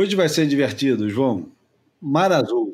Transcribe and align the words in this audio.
Hoje 0.00 0.16
vai 0.16 0.30
ser 0.30 0.46
divertido, 0.46 1.10
João. 1.10 1.52
Mar 2.00 2.32
Azul. 2.32 2.69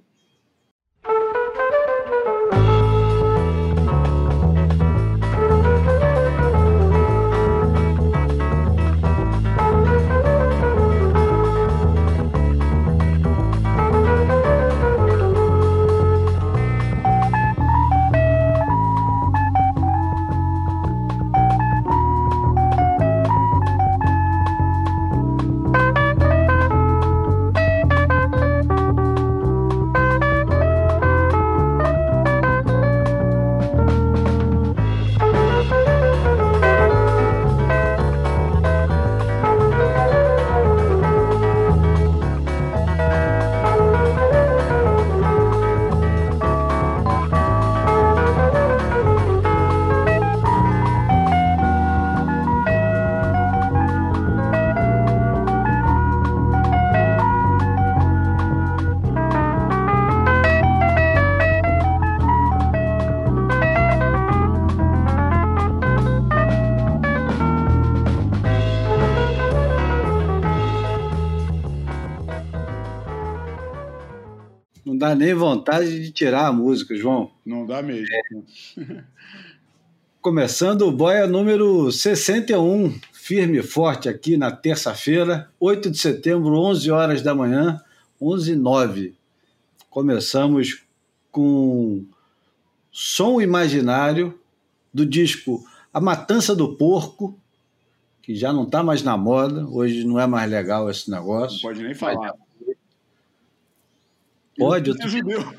Dá 75.07 75.15
nem 75.15 75.35
vontade 75.35 76.01
de 76.01 76.11
tirar 76.11 76.47
a 76.47 76.53
música, 76.53 76.97
João. 76.97 77.31
Não 77.45 77.65
dá 77.65 77.81
mesmo. 77.81 78.07
É. 78.13 79.05
Começando 80.21 80.83
o 80.83 80.91
boia 80.91 81.27
número 81.29 81.93
61, 81.93 82.99
firme 83.13 83.59
e 83.59 83.63
forte 83.63 84.09
aqui 84.09 84.37
na 84.37 84.51
terça-feira, 84.51 85.49
8 85.61 85.91
de 85.91 85.99
setembro, 85.99 86.59
11 86.59 86.91
horas 86.91 87.23
da 87.23 87.33
manhã, 87.33 87.81
11 88.21 88.53
e 88.53 88.57
9. 88.57 89.15
Começamos 89.89 90.83
com 91.31 92.05
som 92.91 93.41
imaginário 93.41 94.37
do 94.93 95.07
disco 95.07 95.65
A 95.95 96.01
Matança 96.01 96.57
do 96.57 96.75
Porco, 96.77 97.39
que 98.23 98.35
já 98.35 98.53
não 98.53 98.65
está 98.65 98.83
mais 98.83 99.05
na 99.05 99.17
moda, 99.17 99.65
hoje 99.69 100.03
não 100.03 100.19
é 100.19 100.27
mais 100.27 100.51
legal 100.51 100.91
esse 100.91 101.09
negócio. 101.09 101.59
Não 101.63 101.71
pode 101.71 101.85
nem 101.85 101.95
falar. 101.95 102.35
Pode. 104.59 104.91
Eu... 104.91 105.09
judeu. 105.09 105.41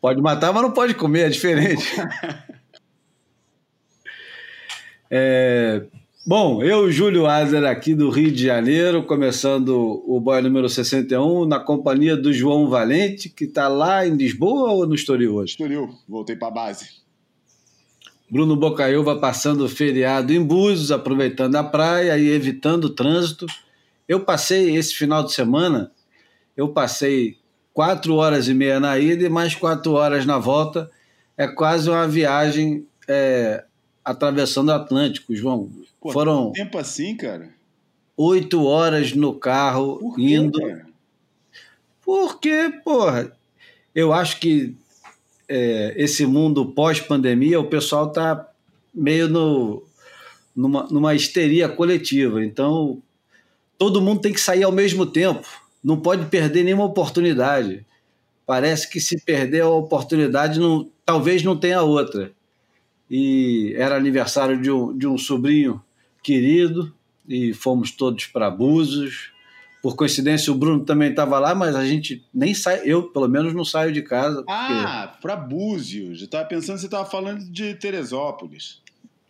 pode 0.00 0.20
matar, 0.20 0.52
mas 0.52 0.62
não 0.62 0.72
pode 0.72 0.94
comer, 0.94 1.26
é 1.26 1.28
diferente. 1.28 1.84
É... 5.10 5.84
Bom, 6.26 6.60
eu, 6.60 6.90
Júlio 6.90 7.26
Azer, 7.26 7.64
aqui 7.64 7.94
do 7.94 8.10
Rio 8.10 8.32
de 8.32 8.42
Janeiro, 8.44 9.04
começando 9.04 10.02
o 10.04 10.18
boy 10.18 10.42
número 10.42 10.68
61, 10.68 11.46
na 11.46 11.60
companhia 11.60 12.16
do 12.16 12.32
João 12.32 12.68
Valente, 12.68 13.28
que 13.28 13.44
está 13.44 13.68
lá 13.68 14.04
em 14.04 14.16
Lisboa 14.16 14.72
ou 14.72 14.84
no 14.88 14.96
Estoril 14.96 15.36
hoje? 15.36 15.52
Estoril, 15.52 15.88
voltei 16.08 16.34
para 16.34 16.48
a 16.48 16.50
base. 16.50 17.06
Bruno 18.28 18.56
Bocaiúva 18.56 19.20
passando 19.20 19.64
o 19.64 19.68
feriado 19.68 20.32
em 20.32 20.42
Búzios, 20.42 20.90
aproveitando 20.90 21.54
a 21.54 21.62
praia 21.62 22.18
e 22.18 22.28
evitando 22.28 22.86
o 22.86 22.90
trânsito. 22.90 23.46
Eu 24.08 24.20
passei 24.20 24.76
esse 24.76 24.94
final 24.94 25.24
de 25.24 25.32
semana, 25.32 25.90
eu 26.56 26.68
passei 26.68 27.38
quatro 27.72 28.14
horas 28.14 28.48
e 28.48 28.54
meia 28.54 28.80
na 28.80 28.98
ida 28.98 29.24
e 29.24 29.28
mais 29.28 29.54
quatro 29.54 29.92
horas 29.92 30.24
na 30.24 30.38
volta. 30.38 30.90
É 31.36 31.46
quase 31.46 31.90
uma 31.90 32.08
viagem 32.08 32.86
é, 33.06 33.64
atravessando 34.04 34.68
o 34.68 34.72
Atlântico, 34.72 35.34
João. 35.34 35.70
Pô, 36.00 36.10
Foram 36.10 36.52
tempo 36.52 36.78
assim, 36.78 37.16
cara? 37.16 37.50
Oito 38.16 38.64
horas 38.64 39.12
no 39.12 39.34
carro 39.34 39.98
Por 39.98 40.16
quê, 40.16 40.22
indo. 40.22 40.58
Cara? 40.58 40.86
Porque, 42.02 42.72
porra, 42.84 43.32
eu 43.94 44.12
acho 44.12 44.38
que 44.40 44.74
é, 45.48 45.92
esse 45.96 46.24
mundo 46.24 46.72
pós-pandemia, 46.72 47.60
o 47.60 47.68
pessoal 47.68 48.10
tá 48.10 48.48
meio 48.94 49.28
no, 49.28 49.82
numa, 50.54 50.84
numa 50.84 51.14
histeria 51.14 51.68
coletiva. 51.68 52.44
Então, 52.44 53.02
todo 53.78 54.00
mundo 54.00 54.20
tem 54.20 54.32
que 54.32 54.40
sair 54.40 54.62
ao 54.62 54.72
mesmo 54.72 55.06
tempo, 55.06 55.46
não 55.82 55.98
pode 55.98 56.26
perder 56.26 56.64
nenhuma 56.64 56.84
oportunidade. 56.84 57.86
Parece 58.46 58.88
que 58.88 59.00
se 59.00 59.20
perder 59.24 59.62
a 59.62 59.68
oportunidade, 59.68 60.60
não, 60.60 60.88
talvez 61.04 61.42
não 61.42 61.56
tenha 61.56 61.82
outra. 61.82 62.32
E 63.10 63.74
era 63.76 63.96
aniversário 63.96 64.60
de 64.60 64.70
um, 64.70 64.96
de 64.96 65.06
um 65.06 65.18
sobrinho 65.18 65.82
querido, 66.22 66.92
e 67.28 67.52
fomos 67.52 67.90
todos 67.90 68.26
para 68.26 68.50
Búzios. 68.50 69.32
Por 69.82 69.94
coincidência, 69.94 70.52
o 70.52 70.56
Bruno 70.56 70.84
também 70.84 71.10
estava 71.10 71.38
lá, 71.38 71.54
mas 71.54 71.76
a 71.76 71.84
gente 71.84 72.24
nem 72.34 72.54
sai, 72.54 72.82
eu 72.84 73.04
pelo 73.04 73.28
menos 73.28 73.54
não 73.54 73.64
saio 73.64 73.92
de 73.92 74.02
casa. 74.02 74.36
Porque... 74.36 74.50
Ah, 74.50 75.16
para 75.20 75.36
Búzios. 75.36 76.20
Eu 76.20 76.24
estava 76.24 76.44
pensando 76.48 76.78
você 76.78 76.86
estava 76.86 77.08
falando 77.08 77.44
de 77.50 77.74
Teresópolis. 77.74 78.80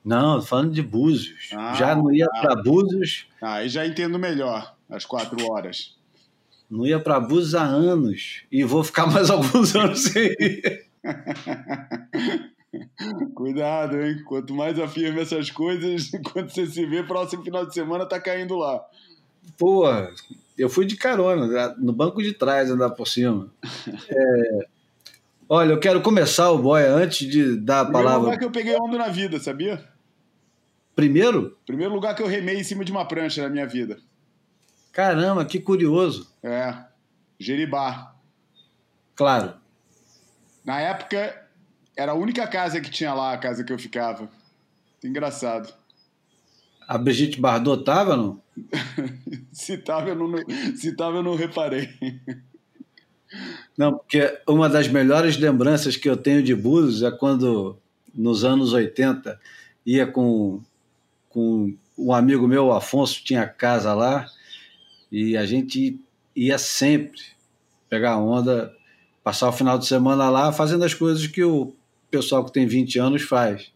Não, 0.07 0.41
falando 0.41 0.71
de 0.71 0.83
Búzios. 0.83 1.51
Ah, 1.53 1.75
já 1.75 1.97
não 1.97 2.15
ia 2.15 2.27
ah, 2.27 2.41
para 2.41 2.63
Búzios. 2.63 3.27
Aí 3.43 3.69
já 3.69 3.85
entendo 3.85 4.21
melhor, 4.21 4.77
as 4.89 5.05
quatro 5.05 5.51
horas. 5.51 5.97
Não 6.71 6.87
ia 6.87 7.01
para 7.01 7.19
Búzios 7.19 7.57
há 7.57 7.65
anos. 7.65 8.45
E 8.51 8.63
vou 8.63 8.85
ficar 8.85 9.09
mais 9.09 9.29
alguns 9.35 9.75
anos 9.75 10.05
sem 10.05 10.27
ir. 10.39 10.87
Cuidado, 13.35 14.01
hein? 14.01 14.23
Quanto 14.25 14.55
mais 14.55 14.79
afirma 14.79 15.23
essas 15.23 15.51
coisas, 15.51 16.09
quando 16.33 16.51
você 16.51 16.67
se 16.67 16.87
vê, 16.87 17.03
próximo 17.03 17.43
final 17.43 17.67
de 17.67 17.75
semana 17.75 18.07
tá 18.07 18.21
caindo 18.21 18.55
lá. 18.55 18.81
Pô, 19.59 19.87
eu 20.57 20.69
fui 20.69 20.87
de 20.87 20.95
carona, 20.95 21.75
no 21.79 21.93
banco 21.93 22.23
de 22.23 22.33
trás 22.33 22.71
andar 22.71 22.91
por 22.91 23.09
cima. 23.09 23.51
É, 24.09 24.67
olha, 25.49 25.73
eu 25.73 25.81
quero 25.81 26.01
começar 26.01 26.53
o 26.53 26.59
boia 26.59 26.93
antes 26.93 27.29
de 27.29 27.57
dar 27.57 27.81
a 27.81 27.85
palavra. 27.87 28.03
Primeiro 28.03 28.21
lugar 28.21 28.39
que 28.39 28.45
eu 28.45 28.51
peguei 28.53 28.77
onda 28.77 28.99
na 28.99 29.09
vida, 29.09 29.41
sabia? 29.41 29.96
Primeiro? 30.97 31.59
Primeiro 31.67 31.93
lugar 31.93 32.17
que 32.17 32.23
eu 32.23 32.27
remei 32.27 32.59
em 32.59 32.65
cima 32.65 32.83
de 32.83 32.91
uma 32.91 33.07
prancha 33.07 33.43
na 33.43 33.51
minha 33.51 33.67
vida. 33.67 33.99
Caramba, 34.91 35.45
que 35.45 35.61
curioso. 35.61 36.33
É, 36.43 36.75
Jeribá. 37.39 38.17
Claro. 39.15 39.55
Na 40.65 40.81
época, 40.81 41.47
era 41.95 42.13
a 42.13 42.15
única 42.15 42.47
casa 42.47 42.81
que 42.81 42.91
tinha 42.91 43.13
lá, 43.13 43.35
a 43.35 43.39
casa 43.39 43.63
que 43.63 43.71
eu 43.71 43.79
ficava. 43.79 44.27
Engraçado. 45.05 45.73
A 46.89 46.97
Brigitte 46.97 47.39
Bardot 47.39 47.85
tava, 47.85 48.17
não? 48.17 48.41
se, 49.53 49.77
tava, 49.77 50.09
eu 50.09 50.15
não, 50.15 50.33
se 50.75 50.97
tava, 50.97 51.19
eu 51.19 51.23
não 51.23 51.37
reparei. 51.37 51.91
Não, 53.77 53.99
porque 53.99 54.41
uma 54.49 54.67
das 54.67 54.89
melhores 54.89 55.37
lembranças 55.37 55.95
que 55.95 56.09
eu 56.09 56.17
tenho 56.17 56.43
de 56.43 56.55
Búzios 56.55 57.03
é 57.03 57.11
quando, 57.11 57.77
nos 58.15 58.45
anos 58.45 58.73
80, 58.73 59.39
ia 59.85 60.07
com 60.07 60.63
com 61.37 61.77
um 61.99 62.15
amigo 62.15 62.49
meu, 62.49 62.73
Afonso, 62.73 63.23
tinha 63.23 63.47
casa 63.47 63.93
lá 63.93 64.27
e 65.13 65.37
a 65.37 65.45
gente 65.45 66.01
ia 66.35 66.57
sempre 66.57 67.21
pegar 67.91 68.17
onda, 68.17 68.75
passar 69.23 69.51
o 69.51 69.53
final 69.53 69.79
de 69.79 69.85
semana 69.85 70.31
lá 70.31 70.51
fazendo 70.51 70.83
as 70.83 70.95
coisas 70.95 71.27
que 71.27 71.45
o 71.45 71.75
pessoal 72.11 72.43
que 72.43 72.55
tem 72.55 72.67
20 72.67 72.99
anos 72.99 73.23
faz. 73.23 73.71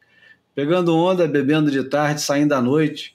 Pegando 0.54 0.96
onda, 0.96 1.28
bebendo 1.28 1.70
de 1.70 1.84
tarde, 1.84 2.22
saindo 2.22 2.54
à 2.54 2.62
noite. 2.62 3.14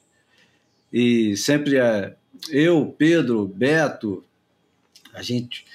E 0.93 1.35
sempre 1.35 1.77
é, 1.77 2.15
eu, 2.51 2.93
Pedro, 2.95 3.47
Beto, 3.47 4.23
a 5.11 5.23
gente 5.23 5.65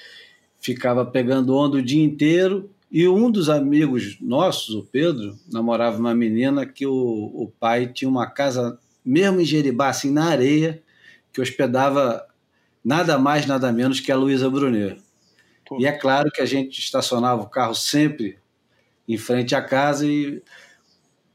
ficava 0.60 1.04
pegando 1.04 1.56
onda 1.56 1.78
o 1.78 1.82
dia 1.82 2.04
inteiro 2.04 2.70
e 2.90 3.06
um 3.06 3.30
dos 3.30 3.48
amigos 3.48 4.18
nossos, 4.20 4.74
o 4.74 4.82
Pedro, 4.82 5.38
namorava 5.52 5.96
uma 5.98 6.14
menina 6.14 6.66
que 6.66 6.84
o, 6.84 6.92
o 6.92 7.52
pai 7.60 7.86
tinha 7.86 8.08
uma 8.08 8.26
casa, 8.26 8.78
mesmo 9.04 9.40
em 9.40 9.44
Jeribá, 9.44 9.88
assim, 9.88 10.10
na 10.10 10.24
areia, 10.24 10.82
que 11.32 11.40
hospedava 11.40 12.26
nada 12.84 13.16
mais, 13.16 13.46
nada 13.46 13.70
menos 13.70 14.00
que 14.00 14.10
a 14.10 14.16
Luísa 14.16 14.50
Brunet. 14.50 15.00
E 15.78 15.86
é 15.86 15.92
claro 15.92 16.32
que 16.32 16.42
a 16.42 16.46
gente 16.46 16.80
estacionava 16.80 17.42
o 17.42 17.48
carro 17.48 17.76
sempre 17.76 18.38
em 19.06 19.16
frente 19.16 19.54
à 19.54 19.62
casa 19.62 20.04
e, 20.04 20.42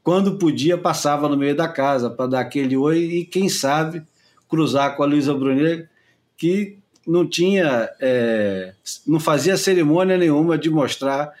quando 0.02 0.36
podia, 0.36 0.76
passava 0.76 1.26
no 1.26 1.38
meio 1.38 1.56
da 1.56 1.68
casa 1.68 2.10
para 2.10 2.26
dar 2.26 2.40
aquele 2.40 2.76
oi 2.76 2.98
e, 2.98 3.24
quem 3.24 3.48
sabe, 3.48 4.02
cruzar 4.46 4.94
com 4.94 5.02
a 5.02 5.06
Luísa 5.06 5.32
Brunet, 5.32 5.88
que 6.36 6.78
não 7.06 7.28
tinha, 7.28 7.88
é, 8.00 8.74
não 9.06 9.20
fazia 9.20 9.56
cerimônia 9.56 10.18
nenhuma 10.18 10.58
de 10.58 10.68
mostrar 10.68 11.32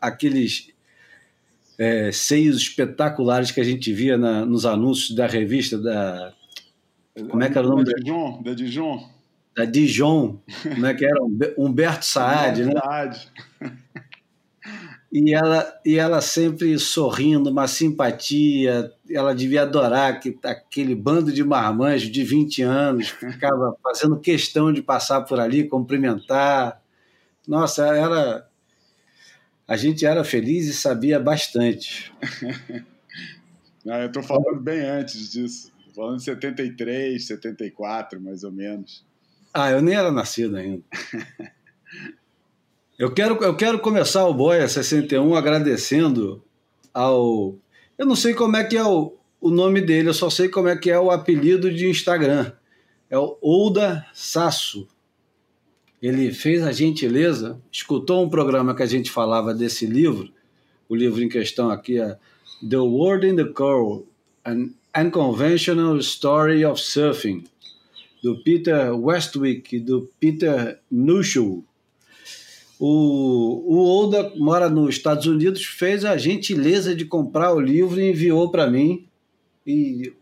aqueles 0.00 0.72
é, 1.78 2.10
seios 2.12 2.58
espetaculares 2.58 3.50
que 3.50 3.60
a 3.60 3.64
gente 3.64 3.92
via 3.92 4.16
na, 4.16 4.46
nos 4.46 4.64
anúncios 4.64 5.14
da 5.14 5.26
revista 5.26 5.78
da. 5.78 6.32
Como 7.28 7.42
é 7.42 7.50
que 7.50 7.58
era 7.58 7.66
o 7.66 7.70
nome 7.70 7.84
da 7.84 7.92
Dijon? 7.92 8.42
Da 8.42 8.54
Dijon. 8.54 9.10
Da 9.56 9.64
Dijon, 9.64 10.38
como 10.62 10.86
é 10.86 10.94
que 10.94 11.04
era? 11.04 11.18
Humberto 11.56 12.04
Saad, 12.04 12.62
né? 12.62 12.72
Saad. 12.78 13.32
E 15.18 15.32
ela, 15.32 15.80
e 15.82 15.98
ela 15.98 16.20
sempre 16.20 16.78
sorrindo, 16.78 17.48
uma 17.48 17.66
simpatia. 17.66 18.92
Ela 19.08 19.34
devia 19.34 19.62
adorar 19.62 20.20
que, 20.20 20.38
aquele 20.44 20.94
bando 20.94 21.32
de 21.32 21.42
marmanjos 21.42 22.10
de 22.10 22.22
20 22.22 22.60
anos 22.60 23.08
ficava 23.08 23.74
fazendo 23.82 24.20
questão 24.20 24.70
de 24.70 24.82
passar 24.82 25.22
por 25.22 25.40
ali, 25.40 25.66
cumprimentar. 25.66 26.82
Nossa, 27.48 27.86
era. 27.96 28.46
A 29.66 29.74
gente 29.74 30.04
era 30.04 30.22
feliz 30.22 30.66
e 30.66 30.74
sabia 30.74 31.18
bastante. 31.18 32.12
Não, 33.82 33.94
eu 33.94 34.08
estou 34.08 34.22
falando 34.22 34.60
bem 34.60 34.80
antes 34.80 35.32
disso. 35.32 35.72
falando 35.94 36.18
de 36.18 36.24
73, 36.24 37.26
74, 37.26 38.20
mais 38.20 38.44
ou 38.44 38.52
menos. 38.52 39.02
Ah, 39.54 39.70
eu 39.70 39.80
nem 39.80 39.94
era 39.94 40.12
nascido 40.12 40.56
ainda. 40.56 40.82
Eu 42.98 43.10
quero, 43.10 43.36
eu 43.44 43.54
quero 43.54 43.78
começar 43.78 44.26
o 44.26 44.32
Boia 44.32 44.66
61 44.66 45.34
agradecendo 45.34 46.42
ao. 46.94 47.54
Eu 47.98 48.06
não 48.06 48.16
sei 48.16 48.32
como 48.32 48.56
é 48.56 48.64
que 48.64 48.74
é 48.74 48.82
o, 48.82 49.12
o 49.38 49.50
nome 49.50 49.82
dele, 49.82 50.08
eu 50.08 50.14
só 50.14 50.30
sei 50.30 50.48
como 50.48 50.68
é 50.68 50.76
que 50.76 50.90
é 50.90 50.98
o 50.98 51.10
apelido 51.10 51.70
de 51.70 51.86
Instagram. 51.86 52.52
É 53.10 53.18
o 53.18 53.36
Ouda 53.42 54.06
Sasso. 54.14 54.88
Ele 56.00 56.32
fez 56.32 56.62
a 56.62 56.72
gentileza, 56.72 57.60
escutou 57.70 58.24
um 58.24 58.30
programa 58.30 58.74
que 58.74 58.82
a 58.82 58.86
gente 58.86 59.10
falava 59.10 59.52
desse 59.52 59.84
livro, 59.84 60.32
o 60.88 60.94
livro 60.94 61.22
em 61.22 61.28
questão 61.28 61.70
aqui 61.70 62.00
é 62.00 62.16
The 62.66 62.78
World 62.78 63.26
in 63.26 63.36
the 63.36 63.44
Curl, 63.44 64.04
An 64.42 64.70
Unconventional 64.96 65.98
Story 65.98 66.64
of 66.64 66.80
Surfing, 66.80 67.44
do 68.22 68.42
Peter 68.42 68.90
Westwick 68.94 69.76
e 69.76 69.80
do 69.80 70.08
Peter 70.18 70.78
Nuschel. 70.90 71.62
O, 72.78 73.74
o 73.74 74.04
Oda 74.04 74.32
mora 74.36 74.68
nos 74.68 74.96
Estados 74.96 75.26
Unidos, 75.26 75.64
fez 75.64 76.04
a 76.04 76.16
gentileza 76.16 76.94
de 76.94 77.04
comprar 77.04 77.54
o 77.54 77.60
livro 77.60 78.00
e 78.00 78.10
enviou 78.10 78.50
para 78.50 78.70
mim. 78.70 79.06
E, 79.66 80.12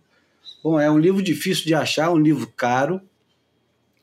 bom, 0.63 0.79
é 0.79 0.91
um 0.91 0.99
livro 0.99 1.23
difícil 1.23 1.65
de 1.65 1.75
achar, 1.75 2.11
um 2.13 2.19
livro 2.19 2.47
caro. 2.57 3.01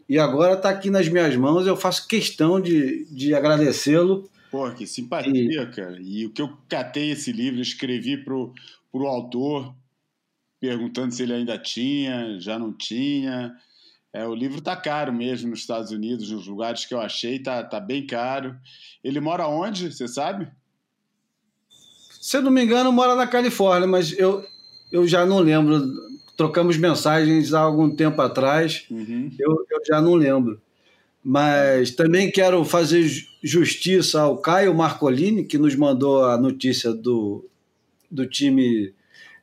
E 0.08 0.20
agora 0.20 0.56
está 0.56 0.70
aqui 0.70 0.90
nas 0.90 1.08
minhas 1.08 1.36
mãos. 1.38 1.66
Eu 1.66 1.78
faço 1.78 2.08
questão 2.08 2.60
de, 2.60 3.06
de 3.06 3.34
agradecê-lo. 3.34 4.30
Pô, 4.52 4.70
que 4.72 4.86
simpatia, 4.86 5.62
e... 5.62 5.68
cara. 5.68 5.98
E 6.02 6.26
o 6.26 6.32
que 6.32 6.42
eu 6.42 6.58
catei 6.68 7.12
esse 7.12 7.32
livro, 7.32 7.62
escrevi 7.62 8.18
pro, 8.18 8.54
pro 8.92 9.08
autor, 9.08 9.74
perguntando 10.60 11.14
se 11.14 11.24
ele 11.24 11.34
ainda 11.34 11.58
tinha, 11.58 12.38
já 12.40 12.60
não 12.60 12.74
tinha. 12.74 13.56
É, 14.14 14.28
o 14.28 14.36
livro 14.36 14.60
tá 14.60 14.76
caro 14.76 15.14
mesmo 15.14 15.50
nos 15.50 15.60
Estados 15.60 15.92
Unidos, 15.92 16.32
nos 16.32 16.46
lugares 16.46 16.86
que 16.86 16.94
eu 16.94 17.00
achei, 17.00 17.40
tá, 17.40 17.64
tá 17.64 17.80
bem 17.80 18.06
caro. 18.06 18.56
Ele 19.04 19.20
mora 19.20 19.48
onde, 19.48 19.92
você 19.92 20.08
sabe? 20.08 20.48
Se 22.20 22.38
eu 22.38 22.42
não 22.42 22.52
me 22.52 22.64
engano, 22.64 22.92
mora 22.92 23.16
na 23.16 23.26
Califórnia, 23.26 23.88
mas 23.88 24.18
eu, 24.18 24.46
eu 24.92 25.08
já 25.08 25.26
não 25.26 25.40
lembro. 25.40 25.82
Trocamos 26.36 26.78
mensagens 26.78 27.54
há 27.54 27.62
algum 27.62 27.96
tempo 27.96 28.22
atrás, 28.22 28.86
uhum. 28.92 29.32
eu, 29.40 29.66
eu 29.70 29.82
já 29.88 30.02
não 30.02 30.16
lembro. 30.16 30.62
Mas 31.24 31.92
também 31.92 32.32
quero 32.32 32.66
fazer 32.66 33.08
justiça 33.44 34.22
ao 34.22 34.38
Caio 34.38 34.74
Marcolini, 34.74 35.46
que 35.46 35.58
nos 35.58 35.76
mandou 35.76 36.26
a 36.26 36.38
notícia 36.38 36.94
do, 36.94 37.46
do 38.10 38.26
time 38.26 38.94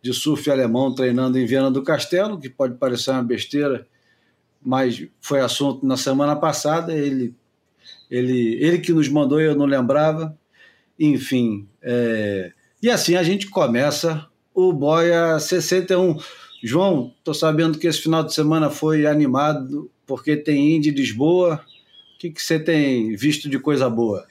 de 0.03 0.13
surf 0.13 0.51
alemão 0.51 0.95
treinando 0.95 1.39
em 1.39 1.47
Viena 1.47 1.71
do 1.71 1.83
Castelo, 1.83 2.39
que 2.39 2.49
pode 2.49 2.75
parecer 2.75 3.11
uma 3.11 3.23
besteira, 3.23 3.87
mas 4.63 5.07
foi 5.21 5.41
assunto 5.41 5.87
na 5.87 5.97
semana 5.97 6.37
passada. 6.37 6.93
Ele, 6.95 7.35
ele, 8.11 8.59
ele 8.63 8.79
que 8.79 8.93
nos 8.93 9.09
mandou, 9.09 9.41
eu 9.41 9.55
não 9.55 9.67
lembrava. 9.67 10.37
Enfim, 10.99 11.69
é... 11.81 12.53
e 12.83 12.91
assim 12.91 13.15
a 13.15 13.23
gente 13.23 13.49
começa 13.49 14.27
o 14.53 14.73
Boia 14.73 15.39
61. 15.39 16.19
João, 16.63 17.15
estou 17.19 17.33
sabendo 17.33 17.79
que 17.79 17.87
esse 17.87 18.03
final 18.03 18.25
de 18.25 18.35
semana 18.35 18.69
foi 18.69 19.07
animado 19.07 19.89
porque 20.05 20.37
tem 20.37 20.75
Indy 20.75 20.91
Lisboa. 20.91 21.65
O 22.15 22.19
que, 22.19 22.33
você 22.37 22.59
tem 22.59 23.15
visto 23.15 23.49
de 23.49 23.61
coisa 23.61 23.89
boa? 23.89 24.27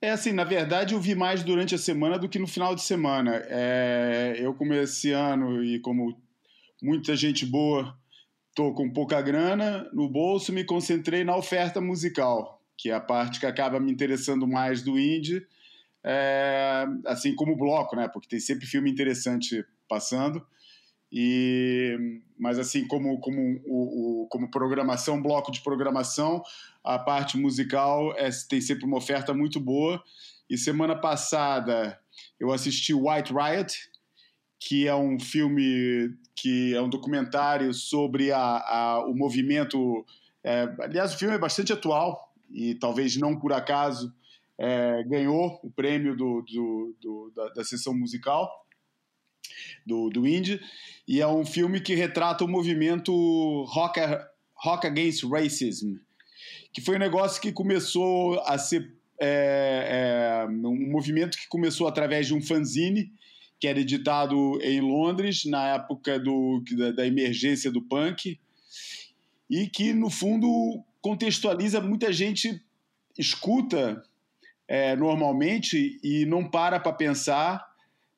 É 0.00 0.10
assim, 0.10 0.32
na 0.32 0.44
verdade 0.44 0.94
eu 0.94 1.00
vi 1.00 1.14
mais 1.14 1.42
durante 1.42 1.74
a 1.74 1.78
semana 1.78 2.18
do 2.18 2.28
que 2.28 2.38
no 2.38 2.46
final 2.46 2.74
de 2.74 2.82
semana. 2.82 3.42
É, 3.48 4.36
eu 4.38 4.54
como 4.54 4.72
esse 4.72 5.12
ano 5.12 5.62
e 5.62 5.78
como 5.80 6.16
muita 6.82 7.14
gente 7.14 7.44
boa 7.44 7.94
Estou 8.54 8.72
com 8.72 8.88
pouca 8.88 9.20
grana 9.20 9.90
no 9.92 10.08
bolso, 10.08 10.52
me 10.52 10.62
concentrei 10.62 11.24
na 11.24 11.36
oferta 11.36 11.80
musical, 11.80 12.62
que 12.76 12.88
é 12.88 12.94
a 12.94 13.00
parte 13.00 13.40
que 13.40 13.46
acaba 13.46 13.80
me 13.80 13.90
interessando 13.90 14.46
mais 14.46 14.80
do 14.80 14.96
indie, 14.96 15.44
é, 16.04 16.86
assim 17.04 17.34
como 17.34 17.54
o 17.54 17.56
bloco, 17.56 17.96
né? 17.96 18.06
Porque 18.06 18.28
tem 18.28 18.38
sempre 18.38 18.64
filme 18.64 18.88
interessante 18.88 19.66
passando. 19.88 20.46
E, 21.10 22.20
mas 22.38 22.56
assim 22.56 22.86
como 22.86 23.18
como 23.18 23.60
o, 23.66 24.22
o, 24.22 24.28
como 24.28 24.48
programação, 24.48 25.20
bloco 25.20 25.50
de 25.50 25.60
programação, 25.60 26.40
a 26.84 26.96
parte 26.96 27.36
musical 27.36 28.16
é, 28.16 28.30
tem 28.48 28.60
sempre 28.60 28.84
uma 28.84 28.98
oferta 28.98 29.34
muito 29.34 29.58
boa. 29.58 30.00
E 30.48 30.56
semana 30.56 30.94
passada 30.94 31.98
eu 32.38 32.52
assisti 32.52 32.94
White 32.94 33.32
Riot, 33.32 33.90
que 34.60 34.86
é 34.86 34.94
um 34.94 35.18
filme 35.18 36.16
que 36.36 36.74
é 36.74 36.82
um 36.82 36.88
documentário 36.88 37.72
sobre 37.72 38.32
a, 38.32 38.40
a 38.40 39.06
o 39.06 39.14
movimento. 39.14 40.04
É, 40.42 40.68
aliás, 40.80 41.14
o 41.14 41.18
filme 41.18 41.34
é 41.34 41.38
bastante 41.38 41.72
atual 41.72 42.34
e 42.50 42.74
talvez 42.74 43.16
não 43.16 43.38
por 43.38 43.52
acaso 43.52 44.12
é, 44.58 45.02
ganhou 45.04 45.58
o 45.62 45.70
prêmio 45.70 46.16
do, 46.16 46.42
do, 46.42 46.96
do 47.00 47.32
da, 47.34 47.48
da, 47.50 47.64
sessão 47.64 47.94
musical 47.94 48.50
do, 49.86 50.08
do 50.10 50.26
Indie. 50.26 50.60
E 51.06 51.20
é 51.20 51.26
um 51.26 51.44
filme 51.44 51.80
que 51.80 51.94
retrata 51.94 52.44
o 52.44 52.48
movimento 52.48 53.12
Rock, 53.64 54.00
rock 54.54 54.86
Against 54.86 55.24
Racism, 55.24 55.96
que 56.72 56.80
foi 56.80 56.96
um 56.96 57.00
negócio 57.00 57.40
que 57.40 57.52
começou 57.52 58.40
a 58.40 58.58
ser 58.58 58.94
é, 59.20 60.44
é, 60.44 60.46
um 60.48 60.90
movimento 60.90 61.38
que 61.38 61.46
começou 61.48 61.86
através 61.86 62.26
de 62.26 62.34
um 62.34 62.42
fanzine 62.42 63.12
que 63.60 63.68
era 63.68 63.80
editado 63.80 64.58
em 64.62 64.80
Londres 64.80 65.44
na 65.44 65.74
época 65.74 66.18
do, 66.18 66.62
da, 66.76 66.90
da 66.92 67.06
emergência 67.06 67.70
do 67.70 67.82
punk 67.82 68.38
e 69.48 69.68
que 69.68 69.92
no 69.92 70.10
fundo 70.10 70.82
contextualiza 71.00 71.80
muita 71.80 72.12
gente 72.12 72.62
escuta 73.18 74.02
é, 74.66 74.96
normalmente 74.96 75.98
e 76.02 76.24
não 76.26 76.48
para 76.48 76.80
para 76.80 76.92
pensar 76.92 77.64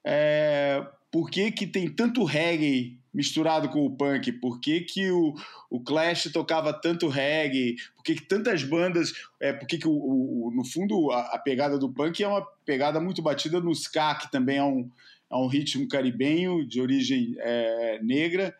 é, 0.04 0.86
por 1.10 1.30
que, 1.30 1.50
que 1.50 1.66
tem 1.66 1.88
tanto 1.90 2.24
reggae 2.24 2.98
misturado 3.12 3.70
com 3.70 3.86
o 3.86 3.96
punk, 3.96 4.30
por 4.32 4.60
que, 4.60 4.82
que 4.82 5.10
o, 5.10 5.34
o 5.70 5.80
Clash 5.80 6.24
tocava 6.30 6.70
tanto 6.70 7.08
reggae, 7.08 7.76
por 7.96 8.04
que, 8.04 8.14
que 8.14 8.22
tantas 8.22 8.62
bandas, 8.62 9.14
é, 9.40 9.54
por 9.54 9.66
que, 9.66 9.78
que 9.78 9.88
o, 9.88 9.92
o 9.92 10.52
no 10.54 10.62
fundo 10.62 11.10
a, 11.10 11.20
a, 11.34 11.38
pegada 11.38 11.78
do 11.78 11.88
punk 11.88 12.22
é 12.22 12.28
uma 12.28 12.42
pegada 12.66 13.00
muito 13.00 13.22
batida 13.22 13.58
no 13.58 13.72
ska, 13.72 14.16
que 14.16 14.30
também 14.30 14.58
é 14.58 14.62
um, 14.62 14.90
a 15.30 15.40
um 15.40 15.46
ritmo 15.46 15.88
caribenho 15.88 16.66
de 16.66 16.80
origem 16.80 17.34
é, 17.38 18.00
negra. 18.02 18.56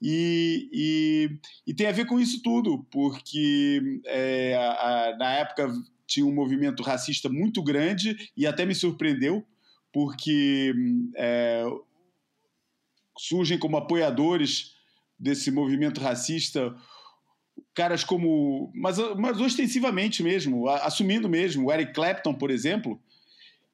E, 0.00 0.68
e, 0.72 1.38
e, 1.66 1.74
tem 1.74 1.88
a 1.88 1.92
ver 1.92 2.06
com 2.06 2.20
isso 2.20 2.40
tudo, 2.42 2.86
porque 2.90 4.00
é, 4.06 4.54
a, 4.54 4.70
a, 4.70 5.16
na 5.16 5.32
época 5.32 5.72
tinha 6.06 6.24
um 6.24 6.34
movimento 6.34 6.82
racista 6.82 7.28
muito 7.28 7.62
grande 7.62 8.30
e 8.36 8.46
até 8.46 8.64
me 8.64 8.74
surpreendeu, 8.74 9.44
porque 9.92 10.72
é, 11.16 11.64
surgem 13.18 13.58
como 13.58 13.76
apoiadores 13.76 14.76
desse 15.18 15.50
movimento 15.50 16.00
racista 16.00 16.74
caras 17.78 18.02
como. 18.02 18.72
Mas, 18.74 18.98
mas 19.16 19.40
ostensivamente 19.40 20.20
mesmo, 20.20 20.68
assumindo 20.68 21.28
mesmo. 21.28 21.66
O 21.66 21.72
Eric 21.72 21.92
Clapton, 21.92 22.34
por 22.34 22.50
exemplo, 22.50 23.00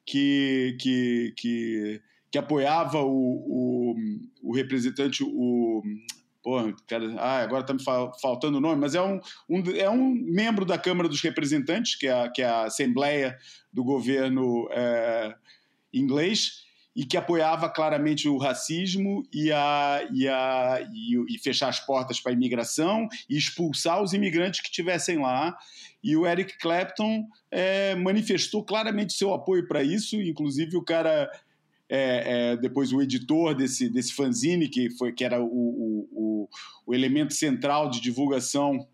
que, 0.05 0.77
que, 0.79 1.33
que 1.35 2.01
que 2.35 2.39
apoiava 2.39 3.01
o, 3.01 3.93
o, 3.93 3.95
o 4.43 4.53
representante, 4.53 5.23
o. 5.23 5.81
Porra, 6.43 6.75
cara, 6.85 7.15
ah, 7.17 7.39
agora 7.39 7.61
está 7.61 7.73
me 7.73 7.79
faltando 8.21 8.57
o 8.57 8.61
nome, 8.61 8.81
mas 8.81 8.93
é 8.93 9.01
um, 9.01 9.21
um, 9.49 9.63
é 9.73 9.89
um 9.89 10.13
membro 10.13 10.65
da 10.65 10.77
Câmara 10.77 11.07
dos 11.07 11.21
Representantes, 11.21 11.95
que 11.95 12.07
é 12.07 12.11
a, 12.11 12.29
que 12.29 12.41
é 12.41 12.45
a 12.45 12.65
Assembleia 12.65 13.37
do 13.71 13.85
governo 13.85 14.67
é, 14.69 15.33
inglês, 15.93 16.65
e 16.93 17.05
que 17.05 17.15
apoiava 17.15 17.69
claramente 17.69 18.27
o 18.27 18.37
racismo 18.37 19.25
e, 19.33 19.49
a, 19.53 20.05
e, 20.11 20.27
a, 20.27 20.85
e, 20.93 21.35
e 21.35 21.39
fechar 21.39 21.69
as 21.69 21.79
portas 21.79 22.19
para 22.19 22.33
a 22.33 22.35
imigração 22.35 23.07
e 23.29 23.37
expulsar 23.37 24.03
os 24.03 24.11
imigrantes 24.11 24.59
que 24.59 24.67
estivessem 24.67 25.19
lá. 25.19 25.57
E 26.03 26.17
o 26.17 26.27
Eric 26.27 26.57
Clapton 26.59 27.27
é, 27.49 27.95
manifestou 27.95 28.61
claramente 28.63 29.13
seu 29.13 29.33
apoio 29.33 29.67
para 29.67 29.81
isso, 29.81 30.21
inclusive 30.21 30.75
o 30.75 30.83
cara 30.83 31.29
é, 31.89 32.51
é, 32.51 32.57
depois 32.57 32.91
o 32.91 33.01
editor 33.01 33.55
desse, 33.55 33.89
desse 33.89 34.13
fanzine, 34.13 34.67
que, 34.67 34.89
foi, 34.91 35.11
que 35.13 35.23
era 35.23 35.41
o, 35.41 35.45
o, 35.45 36.09
o, 36.11 36.49
o 36.87 36.95
elemento 36.95 37.33
central 37.33 37.89
de 37.89 38.01
divulgação 38.01 38.87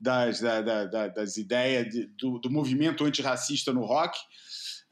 das, 0.00 0.40
da, 0.40 0.60
da, 0.60 1.08
das 1.08 1.36
ideias 1.36 1.88
de, 1.88 2.06
do, 2.18 2.38
do, 2.38 2.50
movimento 2.50 3.04
antirracista 3.04 3.72
no 3.72 3.84
rock, 3.84 4.18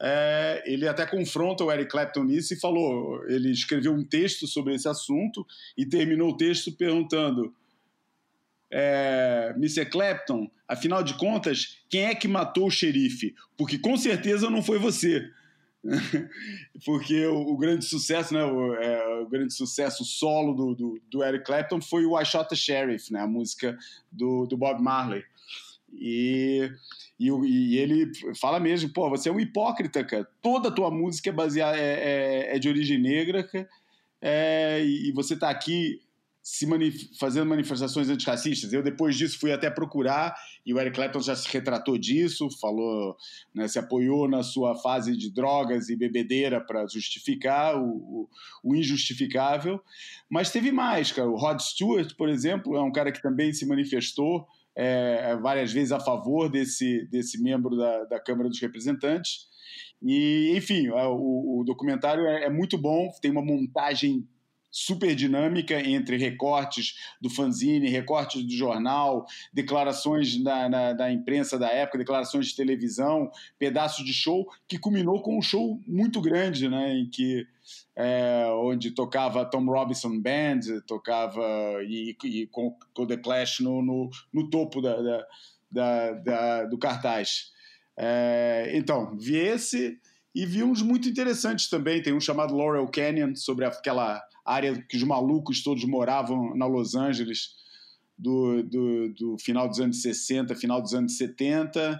é, 0.01 0.63
ele 0.65 0.87
até 0.87 1.05
confronta 1.05 1.63
o 1.63 1.71
Eric 1.71 1.91
Clapton 1.91 2.23
nisso 2.23 2.53
e 2.53 2.59
falou: 2.59 3.23
ele 3.27 3.51
escreveu 3.51 3.93
um 3.93 4.03
texto 4.03 4.47
sobre 4.47 4.73
esse 4.73 4.87
assunto 4.87 5.45
e 5.77 5.85
terminou 5.85 6.31
o 6.31 6.37
texto 6.37 6.71
perguntando. 6.71 7.53
É, 8.75 9.53
Mr. 9.55 9.85
Clapton, 9.85 10.49
afinal 10.67 11.03
de 11.03 11.13
contas, 11.13 11.77
quem 11.87 12.05
é 12.05 12.15
que 12.15 12.27
matou 12.27 12.65
o 12.65 12.71
xerife? 12.71 13.35
Porque 13.55 13.77
com 13.77 13.95
certeza 13.95 14.49
não 14.49 14.63
foi 14.63 14.79
você. 14.79 15.29
porque 16.85 17.25
o, 17.25 17.41
o, 17.41 17.57
grande 17.57 17.83
sucesso, 17.85 18.33
né, 18.33 18.43
o, 18.43 18.73
é, 18.75 19.21
o, 19.21 19.27
grande 19.27 19.53
sucesso 19.53 20.05
solo 20.05 20.53
do, 20.53 20.75
do, 20.75 21.01
do, 21.09 21.23
Eric 21.23 21.45
Clapton 21.45 21.81
foi 21.81 22.05
o 22.05 22.19
I 22.19 22.25
Shot 22.25 22.47
the 22.47 22.55
Sheriff, 22.55 23.11
né, 23.11 23.19
a 23.19 23.27
música 23.27 23.77
do, 24.11 24.45
do 24.45 24.55
Bob 24.55 24.81
Marley. 24.81 25.23
E, 25.93 26.71
e, 27.19 27.29
e, 27.29 27.77
ele 27.77 28.11
fala 28.39 28.59
mesmo, 28.59 28.91
pô, 28.91 29.09
você 29.09 29.29
é 29.29 29.31
um 29.31 29.39
hipócrita, 29.39 30.03
cara. 30.03 30.27
Toda 30.41 30.69
a 30.69 30.71
tua 30.71 30.89
música 30.89 31.29
é 31.29 31.33
baseada 31.33 31.77
é, 31.77 32.51
é, 32.51 32.55
é 32.55 32.59
de 32.59 32.69
origem 32.69 32.97
negra, 32.97 33.43
cara. 33.43 33.69
É, 34.21 34.83
e 34.83 35.11
você 35.11 35.33
está 35.33 35.49
aqui 35.49 36.01
se 36.43 36.65
manif 36.65 37.09
fazendo 37.17 37.47
manifestações 37.47 38.09
antirracistas. 38.09 38.73
Eu, 38.73 38.83
depois 38.83 39.15
disso, 39.15 39.39
fui 39.39 39.53
até 39.53 39.69
procurar 39.69 40.35
e 40.65 40.73
o 40.73 40.79
Eric 40.79 40.97
Clapton 40.97 41.21
já 41.21 41.37
se 41.37 41.47
retratou 41.49 41.97
disso, 41.97 42.49
falou, 42.59 43.15
né, 43.55 43.65
se 43.69 43.79
apoiou 43.79 44.27
na 44.27 44.43
sua 44.43 44.75
fase 44.75 45.15
de 45.15 45.33
drogas 45.33 45.87
e 45.87 45.95
bebedeira 45.95 46.59
para 46.59 46.85
justificar 46.85 47.81
o, 47.81 47.87
o, 47.87 48.29
o, 48.61 48.75
injustificável. 48.75 49.81
Mas 50.29 50.51
teve 50.51 50.69
mais, 50.69 51.13
cara. 51.13 51.29
O 51.29 51.37
Rod 51.37 51.61
Stewart, 51.61 52.13
por 52.17 52.27
exemplo, 52.27 52.75
é 52.75 52.81
um 52.81 52.91
cara 52.91 53.13
que 53.13 53.21
também 53.21 53.53
se 53.53 53.65
manifestou 53.65 54.45
é, 54.75 55.37
várias 55.37 55.71
vezes 55.71 55.93
a 55.93 55.99
favor 55.99 56.49
desse, 56.49 57.07
desse 57.09 57.41
membro 57.41 57.77
da, 57.77 58.03
da 58.03 58.19
Câmara 58.19 58.49
dos 58.49 58.59
Representantes. 58.59 59.47
E, 60.01 60.53
enfim, 60.57 60.87
é, 60.87 61.07
o, 61.07 61.61
o 61.61 61.63
documentário 61.65 62.25
é, 62.25 62.45
é 62.45 62.49
muito 62.49 62.77
bom, 62.77 63.09
tem 63.21 63.31
uma 63.31 63.41
montagem 63.41 64.27
super 64.73 65.13
dinâmica 65.13 65.79
entre 65.79 66.17
recortes 66.17 66.95
do 67.21 67.29
fanzine, 67.29 67.87
recortes 67.87 68.43
do 68.43 68.51
jornal, 68.51 69.27
declarações 69.53 70.35
da, 70.43 70.67
na, 70.67 70.93
da 70.93 71.11
imprensa 71.11 71.59
da 71.59 71.69
época, 71.69 71.99
declarações 71.99 72.47
de 72.47 72.55
televisão, 72.55 73.29
pedaços 73.59 74.03
de 74.03 74.11
show, 74.11 74.49
que 74.67 74.79
culminou 74.79 75.21
com 75.21 75.37
um 75.37 75.41
show 75.43 75.79
muito 75.85 76.19
grande, 76.19 76.67
né, 76.67 76.97
em 76.97 77.07
que 77.07 77.45
é, 77.95 78.47
onde 78.63 78.91
tocava 78.91 79.45
Tom 79.45 79.65
Robinson 79.65 80.19
Band, 80.19 80.81
tocava 80.87 81.41
e, 81.83 82.17
e 82.23 82.47
com, 82.47 82.75
com, 82.95 83.05
The 83.05 83.17
Clash 83.17 83.59
no, 83.59 83.81
no, 83.83 84.09
no 84.33 84.49
topo 84.49 84.81
da, 84.81 85.23
da, 85.71 86.11
da 86.13 86.65
do 86.65 86.79
cartaz. 86.79 87.51
É, 87.95 88.71
então, 88.73 89.15
vi 89.17 89.37
esse 89.37 89.99
e 90.33 90.45
vi 90.45 90.63
uns 90.63 90.81
muito 90.81 91.07
interessantes 91.07 91.69
também. 91.69 92.01
Tem 92.01 92.13
um 92.13 92.19
chamado 92.19 92.55
Laurel 92.55 92.87
Canyon, 92.87 93.35
sobre 93.35 93.65
aquela 93.65 94.21
área 94.45 94.81
que 94.89 94.97
os 94.97 95.03
malucos 95.03 95.63
todos 95.63 95.85
moravam 95.85 96.55
na 96.55 96.65
Los 96.65 96.95
Angeles 96.95 97.55
do, 98.17 98.63
do, 98.63 99.13
do 99.13 99.37
final 99.37 99.67
dos 99.67 99.79
anos 99.79 100.01
60, 100.01 100.55
final 100.55 100.81
dos 100.81 100.93
anos 100.93 101.17
70. 101.17 101.99